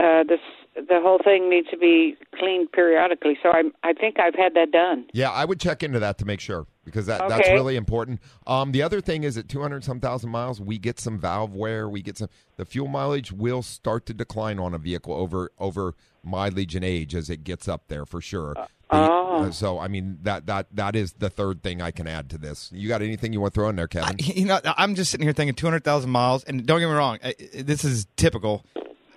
uh, 0.00 0.24
the 0.24 0.38
the 0.76 1.00
whole 1.00 1.18
thing 1.22 1.48
needs 1.48 1.68
to 1.70 1.76
be 1.76 2.16
cleaned 2.34 2.70
periodically. 2.72 3.38
So 3.42 3.50
I'm. 3.50 3.72
I 3.82 3.92
think 3.92 4.18
I've 4.20 4.34
had 4.34 4.54
that 4.54 4.70
done. 4.72 5.06
Yeah, 5.12 5.30
I 5.30 5.44
would 5.44 5.60
check 5.60 5.82
into 5.82 5.98
that 6.00 6.18
to 6.18 6.24
make 6.24 6.40
sure 6.40 6.66
because 6.84 7.06
that 7.06 7.28
that's 7.28 7.48
really 7.48 7.76
important. 7.76 8.20
Um, 8.46 8.72
the 8.72 8.82
other 8.82 9.00
thing 9.00 9.24
is 9.24 9.36
at 9.38 9.48
200 9.48 9.84
some 9.84 10.00
thousand 10.00 10.30
miles, 10.30 10.60
we 10.60 10.78
get 10.78 11.00
some 11.00 11.18
valve 11.18 11.54
wear. 11.54 11.88
We 11.88 12.02
get 12.02 12.18
some 12.18 12.28
the 12.56 12.64
fuel 12.64 12.88
mileage 12.88 13.32
will 13.32 13.62
start 13.62 14.06
to 14.06 14.14
decline 14.14 14.58
on 14.58 14.74
a 14.74 14.78
vehicle 14.78 15.14
over 15.14 15.50
over 15.58 15.94
mileage 16.22 16.74
and 16.74 16.84
age 16.84 17.14
as 17.14 17.30
it 17.30 17.44
gets 17.44 17.68
up 17.68 17.88
there 17.88 18.04
for 18.04 18.20
sure. 18.20 18.54
The- 18.54 18.68
oh. 18.90 19.44
uh, 19.44 19.50
so 19.50 19.78
I 19.78 19.88
mean 19.88 20.18
that 20.22 20.46
that 20.46 20.66
that 20.76 20.94
is 20.94 21.14
the 21.14 21.30
third 21.30 21.62
thing 21.62 21.80
I 21.80 21.90
can 21.90 22.06
add 22.06 22.30
to 22.30 22.38
this. 22.38 22.70
You 22.72 22.88
got 22.88 23.02
anything 23.02 23.32
you 23.32 23.40
want 23.40 23.54
to 23.54 23.60
throw 23.60 23.68
in 23.68 23.76
there, 23.76 23.88
Kevin? 23.88 24.16
You 24.36 24.44
know, 24.46 24.60
I'm 24.64 24.94
just 24.94 25.10
sitting 25.10 25.24
here 25.24 25.32
thinking 25.32 25.54
200,000 25.54 26.10
miles, 26.10 26.44
and 26.44 26.66
don't 26.66 26.80
get 26.80 26.88
me 26.88 26.94
wrong, 26.94 27.18
I- 27.24 27.34
I- 27.54 27.62
this 27.62 27.84
is 27.84 28.06
typical. 28.16 28.64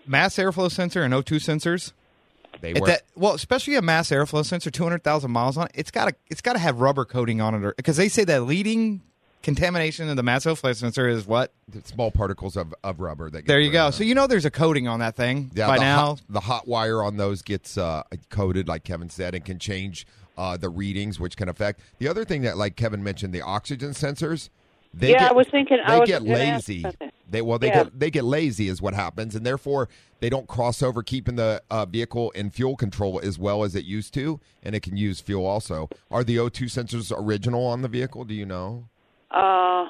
Mass 0.08 0.36
airflow 0.38 0.72
sensor 0.72 1.04
and 1.04 1.14
O2 1.14 1.36
sensors. 1.38 1.91
they 2.62 2.72
At 2.74 2.82
were 2.82 2.88
that, 2.88 3.04
well, 3.16 3.34
especially 3.34 3.76
a 3.76 3.82
mass 3.82 4.10
airflow 4.10 4.43
sensor, 4.45 4.72
200,000 4.72 5.30
miles 5.32 5.58
on 5.58 5.66
it, 5.68 5.72
it's 5.76 5.91
got 5.91 6.08
to 6.10 6.16
it's 6.30 6.41
got 6.41 6.54
to 6.54 6.60
have 6.60 6.80
rubber 6.82 7.06
coating 7.06 7.41
on 7.41 7.64
it, 7.64 7.76
because 7.78 7.97
they 7.97 8.10
say 8.10 8.24
that 8.26 8.41
leading 8.43 9.02
contamination 9.43 10.10
of 10.10 10.16
the 10.18 10.24
mass 10.24 10.45
airflow 10.45 10.76
sensor 10.76 11.08
is 11.08 11.26
what. 11.26 11.54
small 11.86 12.12
particles 12.12 12.58
of, 12.58 12.74
of 12.84 13.00
rubber 13.00 13.30
that. 13.30 13.41
Get 13.43 13.47
There 13.47 13.60
you 13.60 13.72
go. 13.72 13.88
in 13.88 13.91
So 13.93 14.04
you 14.04 14.14
know 14.16 14.28
there's 14.28 14.45
a 14.45 14.52
coating 14.52 14.88
on 14.88 15.00
that 15.00 15.16
thing 15.16 15.52
Yeah, 15.54 15.68
by 15.68 15.78
the 15.78 15.84
now. 15.84 15.95
hot, 15.97 16.22
the 16.30 16.39
hot 16.41 16.68
wire 16.68 17.02
on 17.04 17.18
those 17.18 17.41
gets 17.41 17.78
uh, 17.78 18.04
coated, 18.30 18.68
like 18.68 18.84
Kevin 18.84 19.10
said, 19.10 19.36
and 19.36 19.45
can 19.45 19.60
change 19.60 20.06
uh, 20.38 20.58
the 20.58 20.70
readings, 20.70 21.20
which 21.20 21.38
can 21.38 21.47
affect. 21.50 21.82
The 22.00 22.08
other 22.08 22.26
thing 22.26 22.41
that, 22.43 22.58
like 22.58 22.76
Kevin 22.76 23.04
mentioned, 23.04 23.34
the 23.34 23.41
oxygen 23.41 23.91
sensors. 23.91 24.50
They 24.93 25.12
Yeah, 25.12 25.20
get, 25.20 25.32
I 25.32 25.34
was 25.36 25.47
thinking- 25.50 25.78
They 25.86 25.93
I 25.93 26.00
was 26.00 26.08
get 26.10 26.24
gonna 26.24 26.39
ask 26.39 26.68
lazy. 26.68 26.86
They 27.32 27.41
well, 27.41 27.59
they 27.59 27.67
Yeah. 27.67 27.84
get 27.84 27.99
they 27.99 28.11
get 28.11 28.23
lazy 28.23 28.67
is 28.67 28.82
what 28.82 28.93
happens, 28.93 29.36
and 29.36 29.45
therefore 29.45 29.89
they 30.19 30.30
don't 30.30 30.47
cross 30.47 30.82
over, 30.84 31.01
keeping 31.03 31.36
the 31.36 31.61
uh, 31.69 31.86
vehicle 31.86 32.32
in 32.32 32.49
fuel 32.49 32.75
control 32.75 33.19
as 33.23 33.39
well 33.39 33.63
as 33.63 33.75
it 33.75 33.86
used 33.86 34.13
to, 34.15 34.39
and 34.63 34.75
it 34.75 34.82
can 34.82 34.97
use 34.97 35.21
fuel 35.21 35.45
also. 35.45 35.89
Are 36.11 36.23
the 36.23 36.38
O2 36.38 36.65
sensors 36.65 37.11
original 37.15 37.65
on 37.65 37.82
the 37.82 37.88
vehicle? 37.88 38.25
Do 38.25 38.34
you 38.34 38.45
know? 38.45 38.89
Uh, 39.32 39.86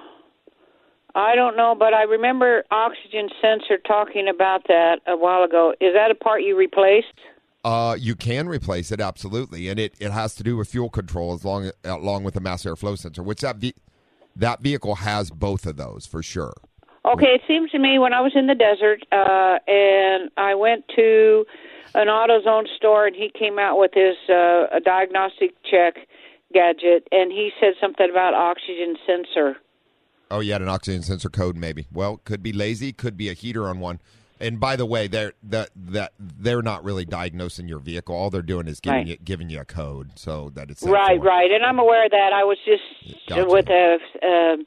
I 1.15 1.33
don't 1.35 1.57
know, 1.57 1.75
but 1.77 1.93
I 1.93 2.03
remember 2.03 2.63
oxygen 2.71 3.29
sensor 3.41 3.77
talking 3.79 4.27
about 4.27 4.67
that 4.67 4.99
a 5.07 5.17
while 5.17 5.43
ago. 5.43 5.73
Is 5.81 5.93
that 5.93 6.11
a 6.11 6.15
part 6.15 6.43
you 6.43 6.55
replaced? 6.55 7.07
Uh, 7.65 7.95
you 7.99 8.15
can 8.15 8.47
replace 8.47 8.91
it 8.91 9.01
absolutely, 9.01 9.67
and 9.67 9.79
it, 9.79 9.93
it 9.99 10.11
has 10.11 10.33
to 10.35 10.43
do 10.43 10.55
with 10.55 10.69
fuel 10.69 10.89
control 10.89 11.33
as 11.33 11.43
long 11.43 11.71
along 11.83 12.23
with 12.23 12.35
the 12.35 12.39
mass 12.39 12.63
airflow 12.63 12.97
sensor, 12.97 13.21
which 13.23 13.41
that 13.41 13.57
ve- 13.57 13.73
that 14.35 14.61
vehicle 14.61 14.95
has 14.95 15.29
both 15.31 15.65
of 15.65 15.75
those 15.75 16.05
for 16.05 16.23
sure. 16.23 16.53
Okay, 17.05 17.27
it 17.27 17.41
seems 17.47 17.71
to 17.71 17.79
me 17.79 17.97
when 17.97 18.13
I 18.13 18.21
was 18.21 18.33
in 18.35 18.47
the 18.47 18.55
desert 18.55 19.05
uh, 19.11 19.57
and 19.67 20.29
I 20.37 20.53
went 20.55 20.85
to 20.95 21.45
an 21.95 22.07
AutoZone 22.07 22.67
store 22.75 23.07
and 23.07 23.15
he 23.15 23.31
came 23.37 23.57
out 23.57 23.79
with 23.79 23.91
his 23.93 24.15
uh, 24.29 24.67
a 24.75 24.79
diagnostic 24.83 25.51
check 25.63 25.95
gadget 26.53 27.07
and 27.11 27.31
he 27.31 27.51
said 27.59 27.73
something 27.79 28.09
about 28.09 28.33
oxygen 28.33 28.95
sensor. 29.07 29.57
Oh, 30.31 30.41
you 30.41 30.51
had 30.51 30.61
an 30.61 30.69
oxygen 30.69 31.01
sensor 31.01 31.29
code, 31.29 31.55
maybe. 31.55 31.87
Well, 31.91 32.17
could 32.23 32.43
be 32.43 32.53
lazy, 32.53 32.91
could 32.91 33.17
be 33.17 33.29
a 33.29 33.33
heater 33.33 33.67
on 33.67 33.79
one. 33.79 33.99
And 34.41 34.59
by 34.59 34.75
the 34.77 34.85
way, 34.85 35.07
they're 35.07 35.33
that 35.43 35.69
that 35.75 36.13
they're 36.17 36.61
not 36.61 36.83
really 36.85 37.03
diagnosing 37.03 37.67
your 37.67 37.79
vehicle. 37.79 38.15
All 38.15 38.29
they're 38.29 38.41
doing 38.41 38.67
is 38.67 38.79
giving 38.79 38.99
Right. 38.99 39.07
you 39.07 39.17
giving 39.17 39.49
you 39.49 39.59
a 39.59 39.65
code 39.65 40.11
so 40.15 40.49
that 40.55 40.69
it's 40.71 40.81
Right, 40.83 41.21
right, 41.21 41.51
and 41.51 41.65
I'm 41.65 41.77
aware 41.77 42.05
of 42.05 42.11
that. 42.11 42.31
I 42.31 42.45
was 42.45 42.57
just 42.65 42.83
Gotcha. 43.27 43.45
with 43.49 43.69
a 43.69 43.97
uh, 44.23 44.63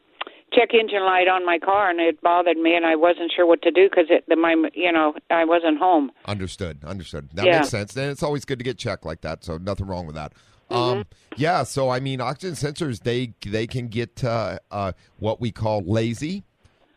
check 0.54 0.74
engine 0.74 1.04
light 1.04 1.28
on 1.28 1.44
my 1.46 1.58
car, 1.58 1.90
and 1.90 2.00
it 2.00 2.20
bothered 2.20 2.56
me, 2.56 2.74
and 2.74 2.84
I 2.86 2.96
wasn't 2.96 3.32
sure 3.34 3.46
what 3.46 3.62
to 3.62 3.70
do 3.70 3.88
because 3.88 4.06
it, 4.10 4.24
the, 4.28 4.36
my, 4.36 4.54
you 4.74 4.92
know, 4.92 5.14
I 5.30 5.44
wasn't 5.44 5.78
home. 5.78 6.10
Understood. 6.26 6.84
Understood. 6.84 7.28
That 7.34 7.46
Yeah. 7.46 7.58
makes 7.58 7.70
sense. 7.70 7.96
And 7.96 8.10
it's 8.10 8.22
always 8.22 8.44
good 8.44 8.58
to 8.58 8.64
get 8.64 8.78
checked 8.78 9.04
like 9.04 9.22
that. 9.22 9.44
So 9.44 9.58
nothing 9.58 9.86
wrong 9.86 10.06
with 10.06 10.14
that. 10.16 10.32
Mm-hmm. 10.70 10.98
Um, 11.00 11.04
yeah. 11.36 11.64
So 11.64 11.90
I 11.90 12.00
mean, 12.00 12.20
oxygen 12.20 12.54
sensors 12.54 13.02
they 13.02 13.34
they 13.44 13.66
can 13.66 13.88
get 13.88 14.22
uh, 14.24 14.58
uh, 14.70 14.92
what 15.18 15.40
we 15.40 15.50
call 15.50 15.82
lazy. 15.82 16.44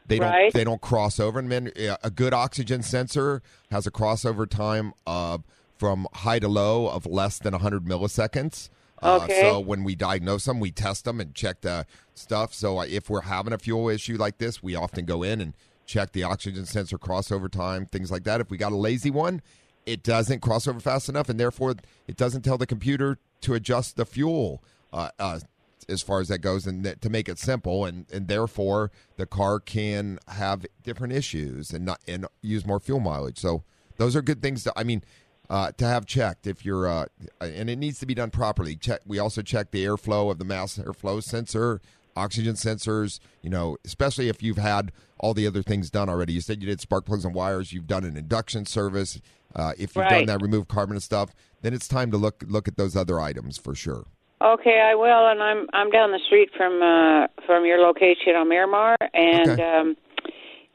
They 0.08 0.20
don't 0.20 0.30
Right. 0.30 0.53
they 0.53 0.64
don't 0.64 0.82
cross 0.82 1.20
over. 1.20 1.39
And 1.39 1.51
then 1.51 1.72
a 2.03 2.10
good 2.12 2.34
oxygen 2.34 2.84
sensor 2.84 3.41
has 3.72 3.86
a 3.88 3.91
crossover 3.91 4.47
time 4.49 4.93
of 5.08 5.43
from 5.78 6.08
high 6.14 6.39
to 6.39 6.47
low 6.47 6.88
of 6.88 7.06
less 7.06 7.38
than 7.39 7.51
100 7.53 7.84
milliseconds. 7.86 8.70
Uh, 9.02 9.20
Okay. 9.24 9.41
so 9.41 9.60
when 9.60 9.84
we 9.84 9.93
diagnose 9.96 10.46
them, 10.46 10.60
we 10.60 10.72
test 10.72 11.06
them 11.06 11.20
and 11.20 11.36
check 11.36 11.62
the 11.62 11.86
stuff. 12.14 12.54
So 12.54 12.80
uh, 12.80 12.86
if 12.88 13.10
we're 13.10 13.22
having 13.22 13.54
a 13.54 13.58
fuel 13.58 13.89
issue 13.89 14.18
like 14.18 14.38
this, 14.38 14.64
we 14.64 14.76
often 14.76 15.06
go 15.06 15.22
in 15.22 15.41
and 15.41 15.54
check 15.86 16.14
the 16.14 16.24
oxygen 16.24 16.66
sensor 16.66 16.98
crossover 16.98 17.52
time, 17.52 17.86
things 17.86 18.12
like 18.12 18.24
that. 18.24 18.41
If 18.41 18.50
we 18.50 18.58
got 18.58 18.72
a 18.72 18.78
lazy 18.78 19.12
one, 19.12 19.41
it 19.86 20.02
doesn't 20.02 20.39
cross 20.39 20.68
over 20.68 20.80
fast 20.80 21.10
enough, 21.10 21.30
and 21.30 21.39
therefore 21.39 21.76
it 22.08 22.16
doesn't 22.18 22.41
tell 22.41 22.58
the 22.58 22.66
computer 22.66 23.20
to 23.41 23.54
adjust 23.54 23.96
the 23.98 24.06
fuel 24.06 24.64
uh, 24.91 25.10
uh, 25.20 25.39
as 25.88 26.02
far 26.02 26.22
as 26.22 26.30
that 26.30 26.39
goes, 26.39 26.66
and 26.66 26.84
that, 26.84 27.02
to 27.02 27.10
make 27.10 27.30
it 27.30 27.38
simple, 27.38 27.86
and, 27.86 28.06
and 28.12 28.28
therefore 28.28 28.91
the 29.18 29.28
car 29.28 29.60
can 29.60 30.18
have 30.30 30.66
different 30.84 31.14
issues 31.14 31.72
and 31.72 31.86
not 31.86 32.00
and 32.08 32.26
use 32.41 32.66
more 32.66 32.80
fuel 32.80 33.00
mileage. 33.00 33.38
So 33.38 33.64
those 33.98 34.16
are 34.16 34.22
good 34.24 34.41
things. 34.41 34.64
To, 34.64 34.74
I 34.76 34.84
mean. 34.84 35.04
Uh, 35.50 35.72
to 35.78 35.86
have 35.86 36.06
checked 36.06 36.48
if 36.48 36.66
you're, 36.66 36.88
uh, 36.88 37.06
and 37.39 37.70
it 37.70 37.78
needs 37.78 38.00
to 38.00 38.06
be 38.06 38.16
done 38.16 38.32
properly. 38.32 38.76
Check. 38.76 39.02
We 39.06 39.20
also 39.20 39.41
check 39.41 39.72
the 39.72 39.86
airflow 39.86 40.32
of 40.32 40.39
the 40.39 40.46
mass 40.46 40.78
airflow 40.78 41.22
sensor, 41.22 41.82
oxygen 42.16 42.56
sensors. 42.56 43.20
You 43.43 43.52
know, 43.52 43.78
especially 43.86 44.28
if 44.28 44.41
you've 44.41 44.58
had 44.58 44.91
all 45.20 45.34
the 45.34 45.46
other 45.46 45.62
things 45.62 45.89
done 45.91 46.10
already. 46.10 46.34
You 46.34 46.41
said 46.41 46.62
you 46.62 46.68
did 46.68 46.82
spark 46.82 47.06
plugs 47.06 47.26
and 47.26 47.36
wires. 47.36 47.74
You've 47.74 47.88
done 47.88 48.04
an 48.04 48.18
induction 48.18 48.66
service. 48.66 49.22
Uh, 49.56 49.74
if 49.78 49.96
you've 49.96 50.08
done 50.08 50.26
that, 50.26 50.41
remove 50.41 50.68
carbon 50.68 50.96
and 50.96 51.04
stuff. 51.04 51.30
Then 51.62 51.74
it's 51.74 51.88
time 51.88 52.12
to 52.12 52.18
look 52.18 52.43
look 52.48 52.68
at 52.68 52.76
those 52.78 52.96
other 52.96 53.20
items 53.20 53.58
for 53.58 53.76
sure. 53.76 54.06
Okay, 54.41 54.82
I 54.82 54.96
will, 54.96 55.28
and 55.30 55.41
I'm 55.41 55.68
I'm 55.74 55.89
down 55.89 56.12
the 56.12 56.20
street 56.26 56.50
from 56.58 56.82
uh, 56.82 57.28
from 57.46 57.66
your 57.66 57.80
location 57.80 58.36
on 58.36 58.50
Miramar, 58.50 58.98
and 59.14 59.52
Okay. 59.52 59.64
um, 59.64 59.96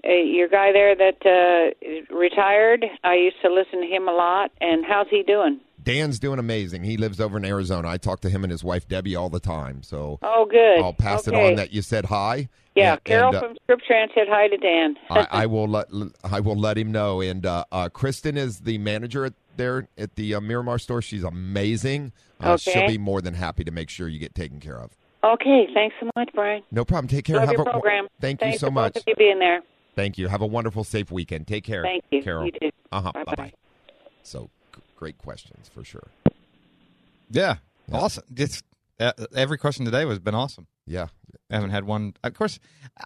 uh, 0.06 0.12
your 0.12 0.48
guy 0.48 0.72
there 0.72 0.94
that 0.96 1.24
uh, 1.26 2.14
retired. 2.14 2.84
I 3.04 3.14
used 3.14 3.36
to 3.42 3.52
listen 3.52 3.80
to 3.80 3.86
him 3.86 4.08
a 4.08 4.12
lot, 4.12 4.50
and 4.60 4.84
how's 4.84 5.08
he 5.10 5.22
doing? 5.22 5.60
Dan's 5.82 6.18
doing 6.18 6.38
amazing. 6.38 6.84
He 6.84 6.96
lives 6.98 7.20
over 7.20 7.38
in 7.38 7.44
Arizona. 7.44 7.88
I 7.88 7.96
talk 7.96 8.20
to 8.20 8.28
him 8.28 8.44
and 8.44 8.50
his 8.50 8.62
wife 8.62 8.86
Debbie 8.86 9.16
all 9.16 9.30
the 9.30 9.40
time. 9.40 9.82
So 9.82 10.18
Oh, 10.22 10.44
good. 10.44 10.80
I'll 10.80 10.92
pass 10.92 11.26
okay. 11.26 11.34
it 11.46 11.50
on 11.50 11.54
that 11.56 11.72
you 11.72 11.80
said 11.80 12.04
hi. 12.06 12.50
Yeah, 12.74 12.92
And- 12.92 13.04
Carol 13.04 13.28
and, 13.28 13.36
uh, 13.36 13.40
from 13.40 13.56
Scripps 13.64 13.84
Ranch 13.88 14.12
said 14.14 14.26
hi 14.28 14.48
to 14.48 14.56
Dan. 14.58 14.96
I, 15.10 15.26
I 15.30 15.46
will 15.46 15.66
let 15.66 15.86
I 16.22 16.40
will 16.40 16.56
let 16.56 16.76
him 16.76 16.92
know. 16.92 17.22
And 17.22 17.46
uh, 17.46 17.64
uh, 17.72 17.88
Kristen 17.88 18.36
is 18.36 18.60
the 18.60 18.76
manager 18.76 19.24
at 19.24 19.32
there 19.56 19.88
at 19.96 20.16
the 20.16 20.34
uh, 20.34 20.40
Miramar 20.42 20.78
store. 20.78 21.00
She's 21.00 21.24
amazing. 21.24 22.12
Uh, 22.42 22.52
Okay. 22.52 22.72
She'll 22.72 22.86
be 22.88 22.98
more 22.98 23.22
than 23.22 23.32
happy 23.34 23.64
to 23.64 23.70
make 23.70 23.88
sure 23.88 24.06
you 24.06 24.18
get 24.18 24.34
taken 24.34 24.60
care 24.60 24.78
of. 24.78 24.90
okay, 25.24 25.66
thanks 25.74 25.94
so 26.00 26.10
much, 26.14 26.28
Brian. 26.34 26.62
No 26.70 26.84
problem. 26.84 27.08
Take 27.08 27.24
care. 27.24 27.36
Love 27.36 27.48
Have 27.48 27.52
your 27.54 27.62
a, 27.68 27.70
program. 27.70 28.06
Thank 28.20 28.40
Thanks 28.40 28.54
you 28.54 28.58
so 28.58 28.70
much. 28.70 28.94
Both 28.94 29.02
of 29.02 29.08
you 29.08 29.14
being 29.16 29.38
there. 29.38 29.60
Thank 29.96 30.18
you. 30.18 30.28
Have 30.28 30.40
a 30.42 30.46
wonderful, 30.46 30.84
safe 30.84 31.10
weekend. 31.10 31.46
Take 31.46 31.64
care. 31.64 31.82
Thank 31.82 32.04
you. 32.10 32.22
Carol. 32.22 32.46
You 32.46 32.52
too. 32.52 32.70
Uh 32.92 33.00
huh. 33.02 33.12
Bye-bye. 33.12 33.24
Bye 33.24 33.42
bye. 33.44 33.52
So 34.22 34.50
g- 34.74 34.82
great 34.96 35.18
questions 35.18 35.68
for 35.72 35.84
sure. 35.84 36.08
Yeah, 37.30 37.56
Yeah. 37.88 37.96
awesome. 37.98 38.24
Just 38.32 38.64
uh, 38.98 39.12
every 39.34 39.58
question 39.58 39.84
today 39.84 40.06
has 40.06 40.18
been 40.18 40.34
awesome. 40.34 40.66
Yeah. 40.86 41.06
I 41.50 41.54
haven't 41.54 41.70
had 41.70 41.84
one. 41.84 42.14
Of 42.24 42.34
course, 42.34 42.58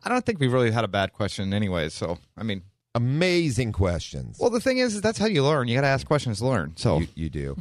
I 0.03 0.09
don't 0.09 0.24
think 0.24 0.41
we've 0.41 0.53
really 0.53 0.70
had 0.70 0.85
a 0.85 0.89
bad 0.89 1.12
question, 1.12 1.53
anyway. 1.55 1.89
So, 1.89 2.18
I 2.37 2.43
mean, 2.43 2.62
Amazing 2.97 3.72
questions. 3.72 4.39
well, 4.39 4.51
the 4.51 4.61
thing 4.61 4.78
is, 4.78 4.95
is 4.95 5.01
that's 5.01 5.18
how 5.18 5.26
you 5.26 5.43
learn. 5.45 5.66
You 5.68 5.74
got 5.74 5.80
to 5.80 5.89
ask 5.89 6.07
questions 6.07 6.39
to 6.39 6.47
learn. 6.47 6.74
So, 6.76 7.01
you, 7.01 7.09
you 7.16 7.28
do. 7.30 7.57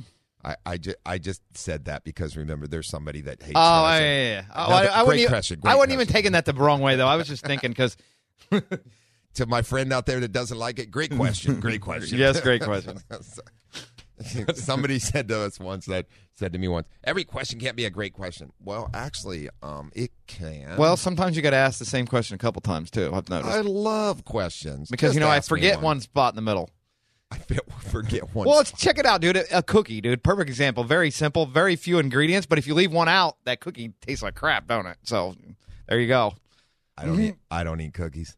I, 0.46 0.56
I, 0.66 0.78
ju- 0.78 0.94
I 1.06 1.18
just 1.18 1.42
said 1.58 1.86
that 1.86 2.04
because 2.04 2.38
remember, 2.38 2.68
there's 2.68 2.88
somebody 2.88 3.22
that 3.22 3.42
hates. 3.42 3.54
oh, 3.56 3.60
I 3.60 4.00
yeah, 4.00 4.06
yeah, 4.06 4.32
yeah. 4.34 4.44
Oh, 4.54 4.70
No, 4.70 4.76
I, 4.76 4.84
but 4.84 4.92
I 4.92 4.98
wouldn't. 5.04 5.08
great 5.08 5.20
even, 5.22 5.30
question, 5.32 5.60
I 5.60 5.62
great 5.62 5.76
wasn't 5.78 5.92
even 5.94 5.98
question. 6.06 6.14
taking 6.14 6.32
that 6.34 6.46
the 6.46 6.54
wrong 6.54 6.82
way, 6.82 6.96
though. 6.98 7.08
I 7.08 7.16
was 7.16 7.28
just 7.28 7.44
thinking 7.46 7.72
because 7.72 7.98
to 9.36 9.46
my 9.46 9.62
friend 9.62 9.92
out 9.92 10.06
there 10.06 10.20
that 10.20 10.32
doesn't 10.32 10.58
like 10.58 10.80
it, 10.80 10.92
great 10.92 11.16
question. 11.16 11.60
Great 11.60 11.82
question. 11.82 12.18
Yes, 12.18 12.40
great 12.42 12.62
question. 12.62 13.00
Somebody 14.54 15.00
said 15.00 15.28
to 15.30 15.40
us 15.42 15.60
once 15.60 15.86
that 15.88 16.06
said 16.36 16.54
to 16.54 16.60
me 16.60 16.68
once, 16.68 16.88
every 17.04 17.24
question 17.24 17.60
can't 17.60 17.76
be 17.76 17.86
a 17.86 17.90
great 17.90 18.14
question. 18.14 18.52
Well, 18.64 18.90
actually, 18.94 19.50
um, 19.62 19.92
it 19.96 20.12
can. 20.28 20.78
well, 20.78 20.98
sometimes 20.98 21.36
you 21.36 21.42
got 21.42 21.52
to 21.52 21.58
ask 21.58 21.80
the 21.80 21.86
same 21.86 22.06
question 22.06 22.36
a 22.36 22.38
couple 22.38 22.62
times 22.62 22.92
too. 22.92 23.12
I've 23.14 23.30
noticed 23.30 23.52
I 23.52 23.62
love 23.62 24.24
questions 24.24 24.90
because 24.90 25.10
Just 25.10 25.16
you 25.16 25.20
know 25.20 25.30
I 25.30 25.40
forget 25.40 25.82
one 25.82 26.00
spot 26.00 26.34
in 26.34 26.36
the 26.36 26.42
middle. 26.42 26.70
I 27.32 27.38
forget 27.90 28.34
one. 28.36 28.48
Well, 28.48 28.58
let's 28.58 28.72
check 28.72 28.98
it 28.98 29.06
out, 29.06 29.22
dude. 29.22 29.38
A, 29.38 29.58
a 29.58 29.64
cookie, 29.64 30.02
dude. 30.02 30.24
Perfect 30.24 30.50
example. 30.50 30.84
Very 30.84 31.10
simple, 31.12 31.46
very 31.46 31.76
few 31.76 32.00
ingredients, 32.00 32.46
but 32.46 32.58
if 32.58 32.68
you 32.68 32.76
leave 32.76 32.92
one 32.92 33.10
out, 33.10 33.38
that 33.46 33.60
cookie 33.60 33.94
tastes 34.02 34.24
like 34.24 34.36
crap, 34.36 34.68
don't 34.68 34.86
it? 34.86 34.98
So 35.04 35.36
there 35.88 36.00
you 36.00 36.08
go. 36.08 36.34
I 36.98 37.06
don't. 37.06 37.20
Eat, 37.20 37.36
I 37.50 37.64
don't 37.64 37.82
eat 37.82 37.94
cookies. 37.94 38.36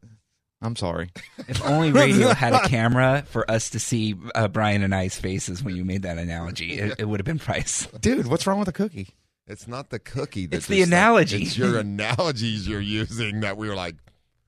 I'm 0.66 0.76
sorry. 0.76 1.10
If 1.48 1.64
only 1.64 1.92
radio 1.92 2.34
had 2.34 2.52
a 2.52 2.60
camera 2.68 3.24
for 3.28 3.50
us 3.50 3.70
to 3.70 3.78
see 3.78 4.14
uh, 4.34 4.48
Brian 4.48 4.82
and 4.82 4.94
I's 4.94 5.18
faces 5.18 5.62
when 5.62 5.76
you 5.76 5.84
made 5.84 6.02
that 6.02 6.18
analogy, 6.18 6.78
it, 6.78 6.96
it 6.98 7.04
would 7.08 7.20
have 7.20 7.24
been 7.24 7.38
price. 7.38 7.86
Dude, 8.00 8.26
what's 8.26 8.46
wrong 8.46 8.58
with 8.58 8.68
a 8.68 8.72
cookie? 8.72 9.14
It's 9.46 9.68
not 9.68 9.90
the 9.90 9.98
cookie. 9.98 10.46
That's 10.46 10.64
It's 10.64 10.66
the 10.66 10.82
analogy. 10.82 11.42
It's 11.42 11.56
your 11.56 11.78
analogies 11.80 12.66
you're 12.66 12.80
using 12.80 13.40
that 13.40 13.56
we 13.56 13.68
were 13.68 13.76
like. 13.76 13.94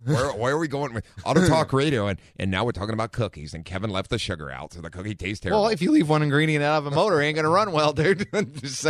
Where, 0.04 0.32
where 0.32 0.54
are 0.54 0.58
we 0.58 0.68
going 0.68 0.94
with 0.94 1.04
Auto 1.24 1.48
Talk 1.48 1.72
Radio? 1.72 2.06
And, 2.06 2.20
and 2.38 2.52
now 2.52 2.64
we're 2.64 2.70
talking 2.70 2.94
about 2.94 3.10
cookies. 3.10 3.52
And 3.52 3.64
Kevin 3.64 3.90
left 3.90 4.10
the 4.10 4.18
sugar 4.18 4.48
out, 4.48 4.72
so 4.72 4.80
the 4.80 4.90
cookie 4.90 5.16
tastes 5.16 5.40
terrible. 5.42 5.62
Well, 5.62 5.70
if 5.70 5.82
you 5.82 5.90
leave 5.90 6.08
one 6.08 6.22
ingredient 6.22 6.62
out 6.62 6.78
of 6.78 6.86
a 6.86 6.90
motor, 6.92 7.20
it 7.20 7.26
ain't 7.26 7.34
gonna 7.34 7.48
run 7.48 7.72
well, 7.72 7.92
dude. 7.92 8.28
Just. 8.60 8.86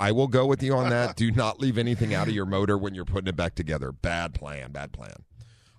I 0.00 0.12
will 0.12 0.26
go 0.28 0.46
with 0.46 0.62
you 0.62 0.74
on 0.74 0.90
that. 0.90 1.16
Do 1.16 1.30
not 1.30 1.60
leave 1.60 1.78
anything 1.78 2.12
out 2.14 2.28
of 2.28 2.34
your 2.34 2.44
motor 2.46 2.76
when 2.78 2.94
you're 2.94 3.04
putting 3.04 3.28
it 3.28 3.36
back 3.36 3.54
together. 3.54 3.92
Bad 3.92 4.34
plan. 4.34 4.72
Bad 4.72 4.92
plan. 4.92 5.14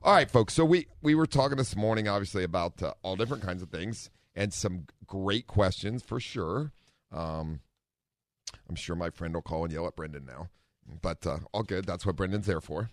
All 0.01 0.13
right, 0.13 0.31
folks. 0.31 0.53
So 0.53 0.63
we 0.63 0.87
we 1.01 1.13
were 1.13 1.25
talking 1.25 1.57
this 1.57 1.75
morning, 1.75 2.07
obviously, 2.07 2.45
about 2.45 2.81
uh, 2.81 2.93
all 3.01 3.17
different 3.17 3.43
kinds 3.43 3.61
of 3.61 3.69
things 3.69 4.09
and 4.33 4.53
some 4.53 4.85
great 5.05 5.45
questions 5.45 6.03
for 6.03 6.21
sure. 6.21 6.71
Um, 7.11 7.59
I'm 8.69 8.75
sure 8.75 8.95
my 8.95 9.09
friend 9.09 9.33
will 9.33 9.41
call 9.41 9.65
and 9.65 9.73
yell 9.73 9.87
at 9.87 9.97
Brendan 9.97 10.25
now, 10.25 10.47
but 11.01 11.27
uh, 11.27 11.39
all 11.51 11.63
good. 11.63 11.85
That's 11.85 12.05
what 12.05 12.15
Brendan's 12.15 12.45
there 12.45 12.61
for. 12.61 12.89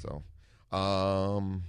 So, 0.00 0.22
um, 0.76 1.64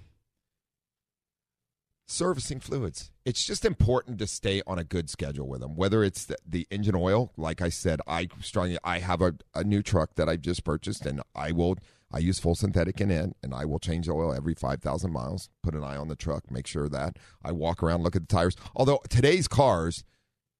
servicing 2.12 2.60
fluids. 2.60 3.12
It's 3.26 3.46
just 3.46 3.66
important 3.66 4.20
to 4.20 4.28
stay 4.28 4.62
on 4.68 4.78
a 4.78 4.84
good 4.84 5.10
schedule 5.10 5.48
with 5.48 5.62
them. 5.62 5.76
Whether 5.76 6.04
it's 6.04 6.26
the, 6.26 6.38
the 6.46 6.68
engine 6.70 6.96
oil, 6.96 7.32
like 7.38 7.62
I 7.62 7.70
said, 7.70 8.02
I 8.08 8.28
strongly 8.42 8.78
I 8.84 9.00
have 9.00 9.22
a, 9.22 9.34
a 9.56 9.64
new 9.64 9.82
truck 9.82 10.16
that 10.16 10.28
I've 10.28 10.42
just 10.42 10.64
purchased, 10.64 11.06
and 11.06 11.22
I 11.36 11.52
will 11.52 11.78
I 12.12 12.20
use 12.20 12.40
full 12.40 12.56
synthetic 12.56 13.00
in 13.00 13.10
it, 13.10 13.36
and 13.42 13.54
I 13.54 13.66
will 13.66 13.80
change 13.80 14.08
the 14.08 14.14
oil 14.14 14.34
every 14.34 14.54
five 14.54 14.82
thousand 14.82 15.14
miles. 15.14 15.50
Put 15.64 15.76
an 15.76 15.84
eye 15.84 15.98
on 15.98 16.10
the 16.10 16.16
truck, 16.16 16.52
make 16.52 16.68
sure 16.68 16.90
that 16.90 17.18
I 17.44 17.52
walk 17.52 17.82
around, 17.82 18.04
look 18.04 18.16
at 18.16 18.28
the 18.28 18.36
tires. 18.36 18.56
Although 18.76 19.02
today's 19.10 19.48
cars. 19.48 20.04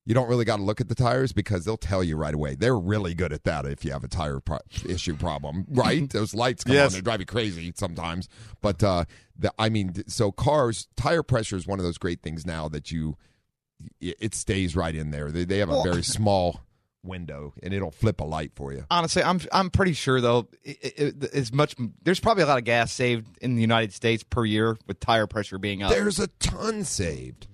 You 0.06 0.16
don't 0.16 0.28
really 0.28 0.46
got 0.46 0.58
to 0.58 0.64
look 0.64 0.82
at 0.82 0.90
the 0.90 0.96
tires 0.96 1.32
because 1.32 1.64
they'll 1.64 1.78
tell 1.78 2.04
you 2.04 2.18
right 2.18 2.34
away. 2.34 2.56
They're 2.56 2.78
really 2.78 3.14
good 3.14 3.32
at 3.32 3.44
that 3.44 3.66
if 3.66 3.86
you 3.86 3.92
have 3.92 4.04
a 4.04 4.08
tire 4.08 4.40
pro- 4.40 4.58
issue 4.88 5.16
problem, 5.16 5.66
right? 5.70 6.10
Those 6.10 6.34
lights 6.34 6.64
come 6.64 6.74
Yes. 6.74 6.92
on, 6.94 6.98
they 6.98 7.02
drive 7.02 7.20
you 7.20 7.26
crazy 7.28 7.72
sometimes. 7.76 8.28
But 8.62 8.84
uh, 8.84 9.06
the, 9.38 9.54
I 9.60 9.70
mean, 9.70 9.94
so 10.08 10.32
cars, 10.32 10.88
tire 10.98 11.22
pressure 11.22 11.56
is 11.56 11.68
one 11.68 11.78
of 11.80 11.86
those 11.86 12.00
great 12.00 12.24
things 12.24 12.48
now 12.48 12.68
that 12.70 12.92
you, 12.92 13.16
it 14.00 14.34
stays 14.34 14.76
right 14.76 14.96
in 14.96 15.12
there. 15.12 15.30
They, 15.32 15.44
they 15.46 15.60
have 15.60 15.70
a 15.70 15.84
very 15.84 16.04
small 16.04 16.62
window 17.04 17.54
and 17.64 17.74
it'll 17.74 17.90
flip 17.92 18.22
a 18.22 18.24
light 18.24 18.52
for 18.56 18.72
you. 18.74 18.86
Honestly, 18.92 19.24
I'm 19.24 19.40
I'm 19.52 19.70
pretty 19.72 19.94
sure 19.94 20.22
though, 20.22 20.48
it, 20.64 20.78
it, 21.24 21.30
it's 21.34 21.52
much. 21.52 21.76
There's 22.04 22.20
probably 22.20 22.44
a 22.44 22.48
lot 22.48 22.60
of 22.60 22.64
gas 22.64 22.92
saved 22.92 23.28
in 23.42 23.56
the 23.56 23.62
United 23.62 23.92
States 23.94 24.22
per 24.24 24.46
year 24.46 24.78
with 24.88 25.00
tire 25.00 25.26
pressure 25.28 25.58
being 25.58 25.82
up. 25.82 25.92
There's 25.92 26.20
a 26.20 26.28
ton 26.28 26.84
saved. 26.84 27.48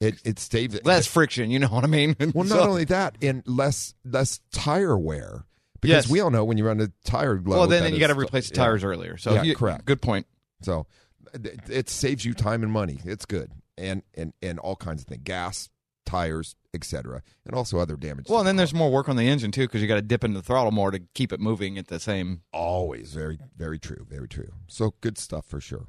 It 0.00 0.20
it 0.24 0.38
saves 0.38 0.78
less 0.84 1.06
friction. 1.06 1.50
You 1.50 1.58
know 1.58 1.68
what 1.68 1.84
I 1.84 1.86
mean? 1.86 2.16
Well, 2.34 2.44
not 2.44 2.58
So- 2.58 2.68
only 2.68 2.84
that, 2.84 3.16
and 3.22 3.42
less 3.46 3.94
less 4.04 4.40
tire 4.52 4.98
wear 4.98 5.46
Because 5.80 6.04
Yes. 6.04 6.10
we 6.10 6.20
all 6.20 6.30
know 6.30 6.44
when 6.44 6.58
you 6.58 6.66
run 6.66 6.80
a 6.80 6.88
tire 7.04 7.40
low. 7.44 7.58
well, 7.60 7.66
then, 7.66 7.82
that 7.84 7.92
you 7.92 7.98
got 8.00 8.08
to 8.08 8.14
replace 8.18 8.48
the 8.50 8.56
yeah. 8.56 8.62
tires 8.64 8.84
earlier. 8.84 9.16
So 9.16 9.34
Yeah, 9.34 9.42
you- 9.42 9.56
correct. 9.56 9.84
Good 9.86 10.02
point. 10.02 10.26
So 10.62 10.86
it, 11.32 11.60
it 11.68 11.88
saves 11.90 12.24
you 12.24 12.34
time 12.34 12.62
and 12.62 12.70
money. 12.72 13.00
It's 13.04 13.24
good, 13.26 13.52
and 13.78 14.02
and 14.14 14.32
and 14.42 14.58
all 14.58 14.76
kinds 14.76 15.02
of 15.02 15.08
things, 15.08 15.22
gas, 15.24 15.68
tires, 16.04 16.56
etc., 16.74 17.22
and 17.46 17.54
also 17.54 17.78
other 17.78 17.96
damage. 17.96 18.26
Well, 18.28 18.38
and 18.40 18.46
then 18.48 18.56
there's 18.56 18.72
more 18.74 18.90
work 18.90 19.08
on 19.08 19.16
the 19.16 19.28
engine 19.28 19.50
too 19.50 19.62
because 19.62 19.80
you 19.82 19.88
got 19.88 19.96
to 19.96 20.02
dip 20.02 20.24
into 20.24 20.38
the 20.38 20.42
throttle 20.42 20.72
more 20.72 20.90
to 20.90 21.00
keep 21.14 21.32
it 21.32 21.40
moving 21.40 21.78
at 21.78 21.88
the 21.88 21.98
same. 22.00 22.42
always 22.52 23.12
very 23.14 23.38
very 23.56 23.78
true, 23.78 24.06
very 24.08 24.28
true. 24.28 24.52
So 24.68 24.94
good 25.00 25.16
stuff 25.18 25.46
for 25.46 25.60
sure. 25.60 25.86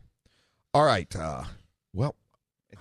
All 0.74 0.86
right, 0.86 1.14
uh, 1.16 1.44
well. 1.94 2.16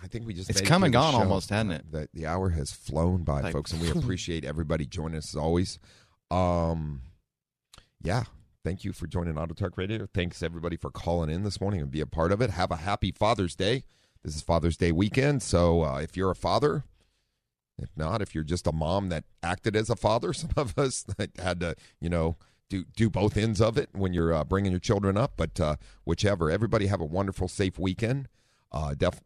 I 0.02 0.08
think 0.08 0.26
we 0.26 0.34
just 0.34 0.50
It's 0.50 0.60
come 0.60 0.82
and 0.84 0.92
gone 0.92 1.12
show. 1.12 1.20
almost, 1.20 1.50
hasn't 1.50 1.72
it? 1.72 1.92
The, 1.92 2.08
the 2.12 2.26
hour 2.26 2.50
has 2.50 2.72
flown 2.72 3.22
by, 3.22 3.40
Like, 3.40 3.52
folks, 3.52 3.72
and 3.72 3.80
we 3.80 3.90
appreciate 3.96 4.44
everybody 4.44 4.84
joining 4.86 5.18
us 5.18 5.34
as 5.34 5.36
always. 5.36 5.78
Um, 6.30 7.02
yeah, 8.02 8.24
thank 8.64 8.84
you 8.84 8.92
for 8.92 9.06
joining 9.06 9.38
Auto 9.38 9.54
Talk 9.54 9.76
Radio. 9.78 10.08
Thanks 10.12 10.42
everybody 10.42 10.76
for 10.76 10.90
calling 10.90 11.30
in 11.30 11.44
this 11.44 11.60
morning 11.60 11.80
and 11.80 11.90
be 11.90 12.00
a 12.00 12.06
part 12.06 12.32
of 12.32 12.40
it. 12.40 12.50
Have 12.50 12.70
a 12.72 12.76
happy 12.76 13.12
Father's 13.12 13.54
Day. 13.54 13.84
This 14.24 14.34
is 14.34 14.42
Father's 14.42 14.76
Day 14.76 14.90
weekend, 14.90 15.42
so 15.42 15.84
uh, 15.84 15.98
if 15.98 16.16
you're 16.16 16.32
a 16.32 16.36
father, 16.36 16.82
if 17.78 17.90
not, 17.96 18.20
if 18.22 18.34
you're 18.34 18.42
just 18.42 18.66
a 18.66 18.72
mom 18.72 19.08
that 19.10 19.22
acted 19.42 19.76
as 19.76 19.88
a 19.88 19.94
father, 19.96 20.32
some 20.32 20.50
of 20.56 20.76
us 20.76 21.04
that 21.16 21.30
had 21.38 21.60
to, 21.60 21.76
you 22.00 22.08
know, 22.08 22.36
do 22.68 22.84
do 22.96 23.08
both 23.08 23.36
ends 23.36 23.60
of 23.60 23.78
it 23.78 23.90
when 23.92 24.12
you're 24.12 24.34
uh, 24.34 24.42
bringing 24.42 24.72
your 24.72 24.80
children 24.80 25.16
up. 25.16 25.34
But 25.36 25.60
uh, 25.60 25.76
whichever, 26.04 26.50
everybody 26.50 26.88
have 26.88 27.00
a 27.00 27.04
wonderful, 27.04 27.46
safe 27.46 27.78
weekend. 27.78 28.26
Uh, 28.72 28.94
def- 28.94 29.20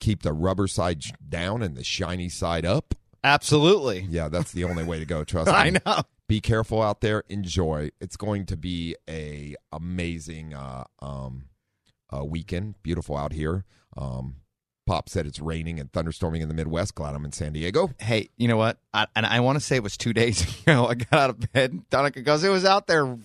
keep 0.00 0.22
the 0.22 0.32
rubber 0.32 0.66
side 0.66 1.02
sh- 1.02 1.12
down 1.28 1.62
and 1.62 1.76
the 1.76 1.84
shiny 1.84 2.28
side 2.28 2.64
up. 2.64 2.94
Absolutely. 3.24 4.06
Yeah, 4.08 4.28
that's 4.28 4.52
the 4.52 4.64
only 4.64 4.84
way 4.84 4.98
to 4.98 5.04
go. 5.04 5.24
Trust 5.24 5.46
me. 5.50 5.52
I 5.54 5.70
know. 5.70 6.02
Be 6.28 6.40
careful 6.40 6.82
out 6.82 7.00
there. 7.00 7.24
Enjoy. 7.28 7.90
It's 8.00 8.16
going 8.16 8.46
to 8.46 8.56
be 8.56 8.96
a 9.08 9.54
amazing 9.72 10.54
uh, 10.54 10.84
um, 11.00 11.44
uh, 12.14 12.24
weekend. 12.24 12.74
Beautiful 12.82 13.16
out 13.16 13.32
here. 13.32 13.64
Um, 13.96 14.36
Pop 14.86 15.08
said 15.08 15.26
it's 15.26 15.40
raining 15.40 15.80
and 15.80 15.90
thunderstorming 15.90 16.40
in 16.40 16.48
the 16.48 16.54
Midwest. 16.54 16.94
Glad 16.94 17.14
I'm 17.16 17.24
in 17.24 17.32
San 17.32 17.52
Diego. 17.52 17.90
Hey, 17.98 18.28
you 18.36 18.46
know 18.46 18.56
what? 18.56 18.78
I, 18.94 19.06
and 19.16 19.26
I 19.26 19.40
want 19.40 19.56
to 19.56 19.60
say 19.64 19.76
it 19.76 19.82
was 19.82 19.96
two 19.96 20.12
days 20.12 20.42
ago. 20.66 20.86
I 20.86 20.94
got 20.94 21.12
out 21.12 21.30
of 21.30 21.52
bed, 21.52 21.82
Donna, 21.90 22.10
because 22.12 22.44
it 22.44 22.50
was 22.50 22.64
out 22.64 22.86
there. 22.86 23.16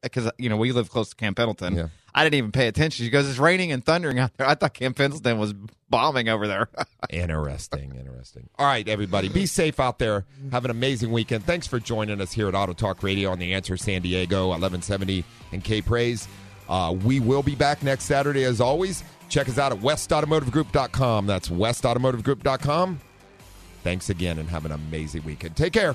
Because 0.00 0.30
you 0.38 0.48
know 0.48 0.56
we 0.56 0.70
live 0.70 0.90
close 0.90 1.10
to 1.10 1.16
Camp 1.16 1.36
Pendleton. 1.36 1.74
Yeah. 1.74 1.88
I 2.14 2.24
didn't 2.24 2.34
even 2.36 2.52
pay 2.52 2.68
attention. 2.68 3.04
She 3.04 3.10
goes, 3.10 3.28
"It's 3.28 3.38
raining 3.38 3.72
and 3.72 3.84
thundering 3.84 4.18
out 4.18 4.36
there." 4.36 4.48
I 4.48 4.54
thought 4.54 4.74
Camp 4.74 4.96
Pendleton 4.96 5.38
was 5.38 5.54
bombing 5.90 6.28
over 6.28 6.46
there. 6.46 6.68
Interesting, 7.10 7.94
interesting. 7.94 8.48
All 8.58 8.66
right, 8.66 8.86
everybody, 8.86 9.28
be 9.28 9.46
safe 9.46 9.80
out 9.80 9.98
there. 9.98 10.26
Have 10.52 10.64
an 10.66 10.70
amazing 10.70 11.10
weekend. 11.10 11.44
Thanks 11.44 11.66
for 11.66 11.78
joining 11.78 12.20
us 12.20 12.32
here 12.32 12.48
at 12.48 12.54
Auto 12.54 12.74
Talk 12.74 13.02
Radio 13.02 13.30
on 13.30 13.38
the 13.38 13.54
Answer 13.54 13.76
San 13.78 14.02
Diego, 14.02 14.48
1170 14.48 15.24
and 15.52 15.64
K 15.64 15.80
Praise. 15.80 16.28
Uh, 16.68 16.94
we 17.04 17.18
will 17.20 17.42
be 17.42 17.54
back 17.54 17.82
next 17.82 18.04
Saturday 18.04 18.44
as 18.44 18.60
always. 18.60 19.02
Check 19.28 19.48
us 19.48 19.58
out 19.58 19.72
at 19.72 19.78
westautomotivegroup.com. 19.78 21.26
That's 21.26 21.48
westautomotivegroup.com. 21.48 23.00
Thanks 23.84 24.10
again 24.10 24.38
and 24.38 24.48
have 24.50 24.64
an 24.66 24.72
amazing 24.72 25.24
weekend. 25.24 25.56
Take 25.56 25.72
care. 25.72 25.94